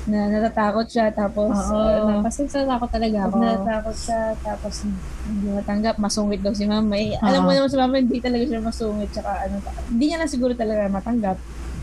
na 0.05 0.29
natatakot 0.29 0.85
siya 0.85 1.09
tapos 1.09 1.49
Oo, 1.49 1.81
ano, 2.13 2.21
kasi 2.21 2.45
ako 2.45 2.85
talaga 2.93 3.25
ako. 3.25 3.41
natatakot 3.41 3.97
siya 3.97 4.21
tapos 4.37 4.85
hindi 5.25 5.47
matanggap 5.49 5.95
masungit 5.97 6.45
daw 6.45 6.53
si 6.53 6.69
mama 6.69 6.93
eh, 6.93 7.17
alam 7.25 7.41
mo 7.41 7.49
naman 7.49 7.65
si 7.65 7.77
mama 7.77 7.97
hindi 7.97 8.21
talaga 8.21 8.45
siya 8.45 8.61
masungit 8.61 9.09
tsaka 9.09 9.49
ano 9.49 9.57
hindi 9.89 10.03
niya 10.05 10.21
na 10.21 10.29
siguro 10.29 10.53
talaga 10.53 10.85
matanggap. 10.93 11.37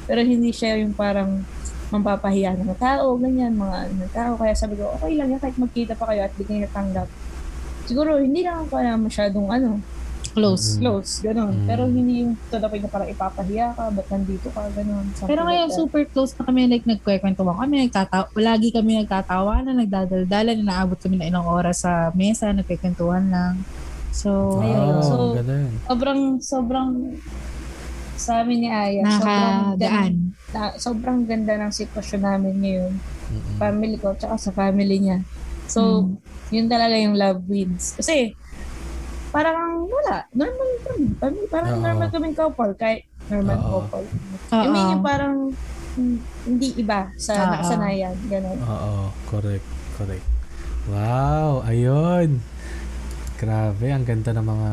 Pero 0.07 0.19
hindi 0.23 0.51
siya 0.55 0.79
yung 0.83 0.95
parang 0.95 1.43
mampapahiya 1.91 2.55
ng 2.57 2.79
tao 2.79 3.19
ganyan 3.19 3.59
mga 3.59 3.77
ano, 3.91 4.05
tao. 4.15 4.33
Kaya 4.39 4.55
sabi 4.55 4.79
ko 4.79 4.95
okay 4.95 5.19
lang 5.19 5.35
yan 5.35 5.43
kahit 5.43 5.59
magkita 5.59 5.99
pa 5.99 6.07
kayo 6.15 6.23
at 6.23 6.33
di 6.39 6.47
kayo 6.47 6.63
natanggap. 6.63 7.09
Siguro 7.91 8.23
hindi 8.23 8.47
lang 8.47 8.67
ako 8.67 8.75
na 8.79 8.95
masyadong 8.95 9.51
ano 9.51 9.83
Close. 10.33 10.77
close 10.77 11.21
ganun 11.21 11.53
Mm. 11.55 11.67
pero 11.69 11.83
hindi 11.85 12.25
yung 12.25 12.41
to 12.43 12.57
the 12.57 12.65
point 12.65 12.81
na 12.81 12.89
parang 12.89 13.07
ipapahiya 13.07 13.67
ka 13.73 13.85
ba't 13.91 14.09
nandito 14.09 14.49
ka 14.49 14.65
ganun 14.71 15.05
something 15.13 15.29
Pero 15.29 15.41
ngayon, 15.43 15.61
like 15.63 15.71
that. 15.71 15.79
super 15.79 16.03
close 16.07 16.33
na 16.35 16.43
kami, 16.45 16.61
like, 16.67 16.85
nagkwekwentuhan 16.85 17.57
kami, 17.59 17.75
nagtatawa, 17.85 18.27
lagi 18.35 18.69
kami 18.71 18.93
nagtatawanan, 18.99 19.77
nagdadaldalan, 19.79 20.57
inaabot 20.59 20.97
kami 20.97 21.17
na 21.17 21.29
ilang 21.29 21.45
oras 21.45 21.85
sa 21.85 22.09
mesa, 22.13 22.49
nagkwekwentuhan 22.51 23.29
lang. 23.29 23.69
So, 24.09 24.59
Wow, 24.59 24.65
Ayun. 24.65 25.01
So, 25.03 25.15
yun. 25.35 25.71
sobrang 25.83 26.21
sobrang 26.41 26.89
sa 28.15 28.41
amin 28.41 28.59
ni 28.59 28.69
Aya 28.69 29.05
sobrang 29.11 29.59
ganda, 29.75 29.89
na, 30.49 30.63
sobrang 30.77 31.19
ganda 31.25 31.55
ng 31.59 31.73
sitwasyon 31.73 32.23
namin 32.23 32.55
ngayon 32.57 32.93
Mm-mm. 33.27 33.57
family 33.57 33.97
ko 33.97 34.13
tsaka 34.13 34.37
sa 34.37 34.53
family 34.53 35.01
niya 35.01 35.19
so 35.65 36.05
Mm. 36.05 36.21
yun 36.51 36.67
talaga 36.69 36.95
yung 36.95 37.17
love 37.17 37.41
wins 37.49 37.97
kasi 37.97 38.37
parang 39.33 39.59
wala 39.83 40.29
normal 40.31 40.69
kami 40.79 41.05
Parang- 41.17 41.49
parang 41.49 41.73
Oo. 41.75 41.83
normal 41.83 42.09
kaming 42.09 42.37
couple 42.37 42.73
kahit 42.75 43.03
normal 43.27 43.57
Oo. 43.59 43.71
couple. 43.83 44.07
I 44.53 44.67
mean 44.69 44.87
yung 44.91 45.03
parang 45.03 45.35
hindi 46.45 46.69
iba 46.75 47.09
sa 47.17 47.33
Oo. 47.35 47.45
nakasanayan 47.51 48.15
ganun 48.27 48.59
Oo, 48.61 49.09
correct, 49.27 49.65
correct. 49.95 50.25
Wow, 50.85 51.63
ayun. 51.63 52.43
Grabe, 53.37 53.87
ang 53.87 54.03
ganda 54.03 54.31
ng 54.31 54.45
mga 54.45 54.71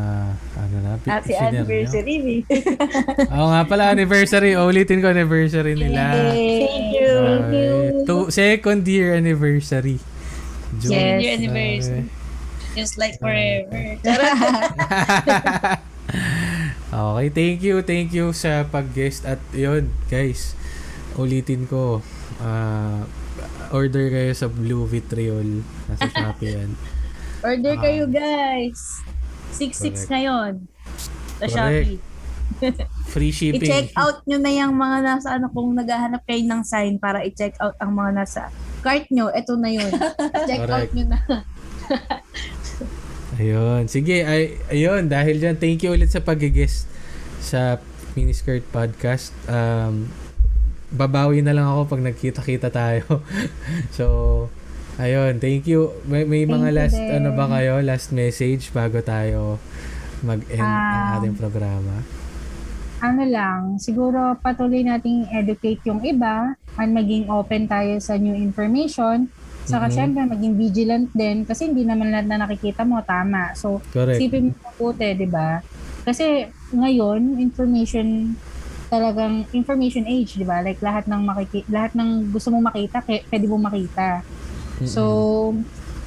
ano 0.56 0.76
na, 0.80 0.92
pi- 0.96 1.10
happy 1.10 1.32
senior 1.32 1.42
niyo. 1.42 1.62
anniversary 1.64 2.16
babe. 2.20 2.46
Oo 3.34 3.48
nga 3.48 3.62
pala, 3.64 3.90
anniversary. 3.90 4.54
Ulitin 4.54 5.00
ko 5.00 5.08
anniversary 5.08 5.74
nila. 5.74 6.14
thank 6.30 6.94
you 6.94 7.14
Ay, 7.18 8.06
two, 8.06 8.30
second 8.30 8.86
year 8.86 9.14
anniversary. 9.14 9.98
June. 10.78 10.92
Second 10.92 11.18
year 11.20 11.34
Grabe. 11.34 11.50
anniversary. 11.50 12.04
Just 12.74 12.96
like 12.96 13.18
forever 13.18 13.98
Okay, 16.90 17.30
thank 17.30 17.62
you, 17.62 17.86
thank 17.86 18.10
you 18.10 18.34
sa 18.34 18.66
pag-guest 18.66 19.22
at 19.22 19.38
yun, 19.54 19.94
guys. 20.10 20.58
Ulitin 21.14 21.70
ko. 21.70 22.02
ah, 22.42 23.06
order 23.70 24.10
kayo 24.10 24.34
sa 24.34 24.50
Blue 24.50 24.90
Vitriol. 24.90 25.62
Nasa 25.86 26.10
Shopee 26.10 26.50
yan. 26.58 26.74
Order 27.40 27.76
Ah. 27.78 27.82
kayo 27.84 28.04
guys. 28.10 29.06
6-6 29.54 29.70
Correct. 30.02 30.10
ngayon. 30.10 30.52
Sa 31.38 31.46
Correct. 31.46 31.54
Shopee. 31.54 31.98
Free 33.08 33.30
shipping. 33.30 33.62
I-check 33.62 33.94
out 33.94 34.26
nyo 34.26 34.42
na 34.42 34.50
yung 34.50 34.74
mga 34.74 34.98
nasa 35.00 35.38
ano 35.38 35.54
kung 35.54 35.70
naghahanap 35.72 36.26
kayo 36.26 36.42
ng 36.42 36.66
sign 36.66 36.98
para 36.98 37.22
i-check 37.22 37.54
out 37.62 37.78
ang 37.78 37.94
mga 37.94 38.18
nasa 38.18 38.50
cart 38.82 39.06
nyo. 39.14 39.30
Ito 39.30 39.54
na 39.56 39.70
yun. 39.70 39.92
check 40.44 40.66
out 40.66 40.90
nyo 40.90 41.06
na. 41.06 41.20
Ayun. 43.40 43.88
Sige, 43.88 44.22
ay, 44.22 44.60
ayun. 44.68 45.08
Dahil 45.08 45.40
dyan, 45.40 45.56
thank 45.56 45.80
you 45.80 45.90
ulit 45.90 46.12
sa 46.12 46.20
pag-guest 46.20 46.86
sa 47.40 47.80
Miniskirt 48.14 48.68
Podcast. 48.68 49.32
Um, 49.48 50.12
babawi 50.92 51.40
na 51.40 51.56
lang 51.56 51.64
ako 51.64 51.88
pag 51.90 52.04
nagkita-kita 52.04 52.68
tayo. 52.70 53.24
so, 53.98 54.06
ayun. 54.98 55.40
Thank 55.40 55.66
you. 55.66 55.96
May, 56.04 56.28
may 56.28 56.44
Thank 56.44 56.52
mga 56.52 56.70
last, 56.74 57.00
din. 57.00 57.16
ano 57.16 57.32
ba 57.32 57.48
kayo? 57.48 57.80
Last 57.80 58.12
message 58.12 58.70
bago 58.70 59.00
tayo 59.00 59.56
mag-end 60.20 60.60
ang 60.60 61.08
Um, 61.10 61.16
ating 61.16 61.36
programa. 61.40 61.96
ano 63.00 63.24
lang, 63.24 63.80
siguro 63.80 64.36
patuloy 64.44 64.84
nating 64.84 65.32
educate 65.32 65.80
yung 65.88 66.04
iba 66.04 66.52
and 66.76 66.92
maging 66.92 67.32
open 67.32 67.64
tayo 67.64 67.96
sa 67.96 68.20
new 68.20 68.36
information. 68.36 69.32
Saka 69.70 69.86
Mhm. 69.86 69.94
syempre 69.94 70.22
maging 70.26 70.54
vigilant 70.58 71.08
din 71.14 71.38
kasi 71.46 71.70
hindi 71.70 71.86
naman 71.86 72.10
lahat 72.10 72.26
na 72.26 72.42
nakikita 72.42 72.82
mo 72.84 73.06
tama. 73.06 73.54
So, 73.54 73.86
Correct. 73.88 74.18
isipin 74.18 74.50
mo 74.50 74.58
mabuti, 74.66 75.14
di 75.14 75.30
ba? 75.30 75.62
Kasi 76.02 76.26
ngayon, 76.72 77.38
information 77.38 78.34
talagang 78.90 79.46
information 79.54 80.10
age, 80.10 80.34
di 80.34 80.44
ba? 80.44 80.60
Like 80.60 80.82
lahat 80.82 81.06
ng 81.06 81.22
makiki 81.22 81.62
lahat 81.70 81.94
ng 81.94 82.10
gusto 82.28 82.50
mong 82.50 82.74
makita, 82.74 83.06
k- 83.06 83.26
pwede 83.30 83.46
mong 83.46 83.66
makita. 83.70 84.26
So, 84.82 85.04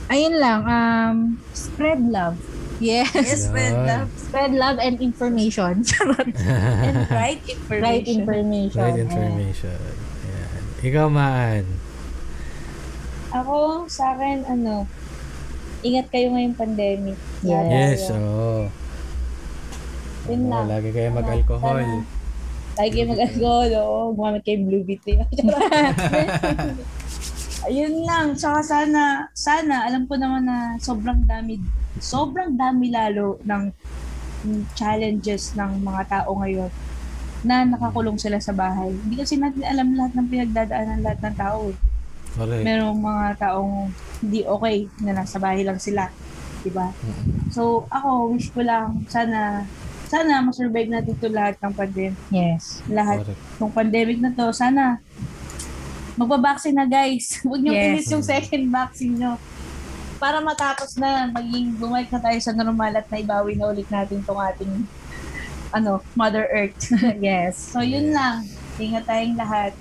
ayun 0.08 0.34
lang, 0.36 0.60
um 0.66 1.16
spread 1.52 2.02
love. 2.02 2.42
Yes. 2.82 3.14
Yes, 3.14 3.46
Yan. 3.46 3.86
love. 3.86 4.08
Spread 4.18 4.52
love 4.52 4.82
and 4.82 4.98
information. 4.98 5.86
And 6.82 7.06
right 7.06 7.38
information. 7.38 7.78
right 7.78 8.02
information. 8.04 8.82
Right 8.82 8.98
information. 8.98 9.78
Ayan. 10.26 10.62
Ikaw, 10.82 11.06
Maan. 11.06 11.81
Ako, 13.32 13.88
sa 13.88 14.12
akin, 14.12 14.44
ano, 14.44 14.84
ingat 15.80 16.12
kayo 16.12 16.30
ngayong 16.30 16.54
pandemic. 16.54 17.16
Yes. 17.40 17.66
Yes, 17.98 18.12
oo. 18.12 18.68
Yun 20.28 20.42
lang. 20.46 20.68
lagi 20.68 20.90
kayo 20.92 21.08
mag-alcohol. 21.10 21.80
Sana- 21.80 22.20
Lagi 22.72 22.92
kayo 22.94 23.06
mag-alcohol, 23.08 23.68
oo. 23.74 24.00
Gumamit 24.14 24.42
kayo 24.44 24.58
Blue 24.62 24.80
Beetle. 24.80 25.24
Ayun 27.62 27.94
lang. 28.08 28.32
Tsaka 28.32 28.60
sana, 28.62 29.02
sana, 29.32 29.84
alam 29.84 30.04
ko 30.04 30.16
naman 30.16 30.44
na 30.44 30.56
sobrang 30.78 31.20
dami, 31.24 31.60
sobrang 31.98 32.52
dami 32.52 32.88
lalo 32.88 33.40
ng 33.42 33.64
challenges 34.74 35.54
ng 35.54 35.80
mga 35.80 36.02
tao 36.10 36.34
ngayon 36.34 36.70
na 37.42 37.62
nakakulong 37.62 38.16
sila 38.16 38.38
sa 38.38 38.50
bahay. 38.52 38.88
Hindi 38.88 39.14
kasi 39.16 39.36
natin 39.36 39.62
alam 39.62 39.92
lahat 39.92 40.12
ng 40.14 40.28
pinagdadaanan 40.28 41.00
lahat 41.00 41.20
ng 41.20 41.36
tao. 41.36 41.60
eh. 41.68 41.76
Correct. 42.32 42.64
Merong 42.64 42.98
mga 42.98 43.26
taong 43.38 43.92
hindi 44.22 44.40
okay 44.42 44.76
na 45.00 45.12
nasa 45.14 45.36
bahay 45.36 45.62
lang 45.62 45.76
sila. 45.76 46.08
Diba? 46.62 46.94
So, 47.50 47.84
ako, 47.90 48.32
wish 48.32 48.48
ko 48.54 48.62
lang, 48.62 49.02
sana, 49.10 49.66
sana 50.06 50.38
masurvive 50.40 50.86
natin 50.88 51.12
ito 51.12 51.26
lahat 51.26 51.58
ng 51.58 51.72
pandemic. 51.74 52.18
Yes. 52.30 52.78
Lahat 52.86 53.26
Correct. 53.26 53.40
ng 53.58 53.72
pandemic 53.74 54.18
na 54.22 54.30
to, 54.30 54.54
sana 54.54 55.02
magbabaksin 56.14 56.76
na 56.76 56.86
guys. 56.86 57.36
Huwag 57.46 57.60
niyo 57.60 57.72
Yes. 57.74 58.08
yung 58.08 58.22
second 58.22 58.64
vaccine 58.70 59.16
nyo. 59.18 59.34
Para 60.22 60.38
matapos 60.38 60.94
na, 60.94 61.26
maging 61.26 61.74
bumalik 61.74 62.06
na 62.14 62.22
tayo 62.22 62.38
sa 62.38 62.54
normal 62.54 62.94
at 62.94 63.10
naibawi 63.10 63.58
na 63.58 63.66
ulit 63.66 63.88
natin 63.90 64.22
tong 64.22 64.38
ating 64.38 64.86
ano, 65.72 65.98
Mother 66.14 66.46
Earth. 66.46 66.92
Yes. 67.18 67.74
so, 67.74 67.82
yun 67.82 68.14
lang. 68.14 68.46
Ingat 68.78 69.04
tayong 69.04 69.34
lahat. 69.34 69.72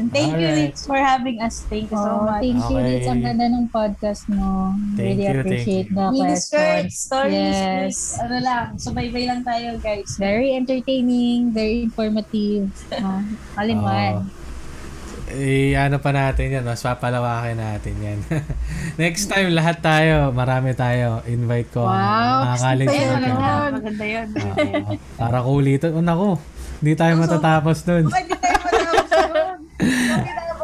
And 0.00 0.08
thank 0.08 0.32
you, 0.32 0.48
Alright. 0.48 0.72
Liz, 0.72 0.80
for 0.82 0.96
having 0.96 1.36
us. 1.38 1.60
Thank 1.62 1.92
you 1.92 1.98
so 1.98 2.08
Oh, 2.10 2.24
much. 2.24 2.40
thank 2.40 2.56
you, 2.64 2.72
Okay. 2.74 2.88
Liz. 2.96 3.04
Ang 3.04 3.20
ganda 3.20 3.46
ng 3.46 3.68
podcast 3.68 4.22
mo. 4.26 4.72
Thank 4.96 4.96
really 4.96 5.20
you, 5.20 5.28
thank 5.28 5.40
appreciate 5.44 5.86
you. 5.86 5.94
the 5.94 6.06
Mini 6.08 6.34
skirt, 6.34 6.88
questions. 6.88 6.96
stories, 6.96 7.36
Yes. 7.52 7.60
please. 7.60 8.02
Ano 8.18 8.36
lang, 8.40 8.64
subaybay 8.74 9.24
lang 9.26 9.40
tayo, 9.42 9.76
guys. 9.76 10.16
Very 10.16 10.56
entertaining, 10.56 11.52
very 11.52 11.84
informative. 11.84 12.72
Uh, 12.88 13.20
all 13.54 13.68
in 13.68 13.76
Oo. 13.76 14.24
Eh, 15.30 15.78
ano 15.78 16.02
pa 16.02 16.10
natin 16.10 16.50
yan, 16.50 16.64
mas 16.64 16.80
papalawakin 16.80 17.54
natin 17.54 17.94
yan. 18.00 18.18
Next 18.98 19.28
time, 19.28 19.54
lahat 19.54 19.78
tayo, 19.78 20.32
marami 20.32 20.74
tayo. 20.74 21.22
Invite 21.22 21.70
ko 21.70 21.84
ang 21.84 21.94
Wow, 21.94 22.38
mga 22.42 22.56
college 22.58 22.88
gusto 22.88 22.98
ko 22.98 23.04
worker. 23.04 23.14
yun. 23.14 23.30
Maganda, 23.30 23.70
maganda 23.70 24.04
yun. 24.08 24.26
Oo. 24.32 24.92
para 25.14 25.38
kulitan. 25.40 25.90
Oh, 25.92 26.02
naku, 26.02 26.30
hindi 26.80 26.92
tayo 26.96 27.12
matatapos. 27.14 27.76
Bakit 27.84 28.02
di 28.02 28.34
tayo 28.34 28.56
matapos 28.58 29.10
yun? 29.12 29.46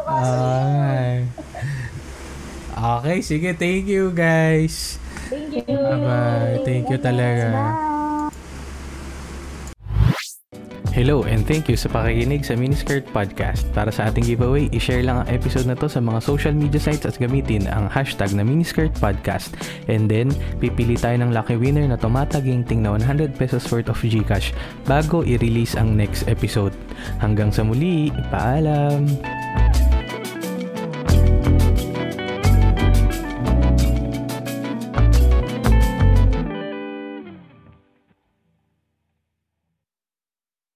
Ay. 0.07 1.25
Okay, 2.77 3.17
sige. 3.25 3.49
Thank 3.57 3.89
you, 3.89 4.13
guys. 4.13 5.01
Thank 5.27 5.65
you. 5.65 5.65
Bye-bye. 5.65 6.61
Thank 6.63 6.87
you 6.93 6.99
talaga. 7.01 8.06
Hello 10.97 11.21
and 11.29 11.45
thank 11.45 11.69
you 11.69 11.77
sa 11.77 11.93
pakikinig 11.93 12.41
sa 12.41 12.57
Miniskirt 12.57 13.05
Podcast. 13.13 13.69
Para 13.69 13.93
sa 13.93 14.09
ating 14.09 14.33
giveaway, 14.33 14.65
i-share 14.73 15.05
lang 15.05 15.21
ang 15.21 15.29
episode 15.29 15.69
na 15.69 15.77
to 15.77 15.85
sa 15.85 16.01
mga 16.01 16.25
social 16.25 16.57
media 16.57 16.81
sites 16.81 17.05
at 17.05 17.21
gamitin 17.21 17.69
ang 17.69 17.85
hashtag 17.85 18.33
na 18.33 18.41
Miniskirt 18.41 18.89
Podcast. 18.97 19.53
And 19.85 20.09
then, 20.09 20.33
pipili 20.57 20.97
tayo 20.97 21.21
ng 21.21 21.37
lucky 21.37 21.53
winner 21.53 21.85
na 21.85 22.01
tumataginting 22.01 22.81
na 22.81 22.97
100 22.97 23.37
pesos 23.37 23.69
worth 23.69 23.93
of 23.93 24.01
Gcash 24.01 24.57
bago 24.89 25.21
i-release 25.21 25.77
ang 25.77 25.93
next 25.93 26.25
episode. 26.25 26.73
Hanggang 27.21 27.53
sa 27.53 27.61
muli, 27.61 28.09
paalam! 28.33 29.05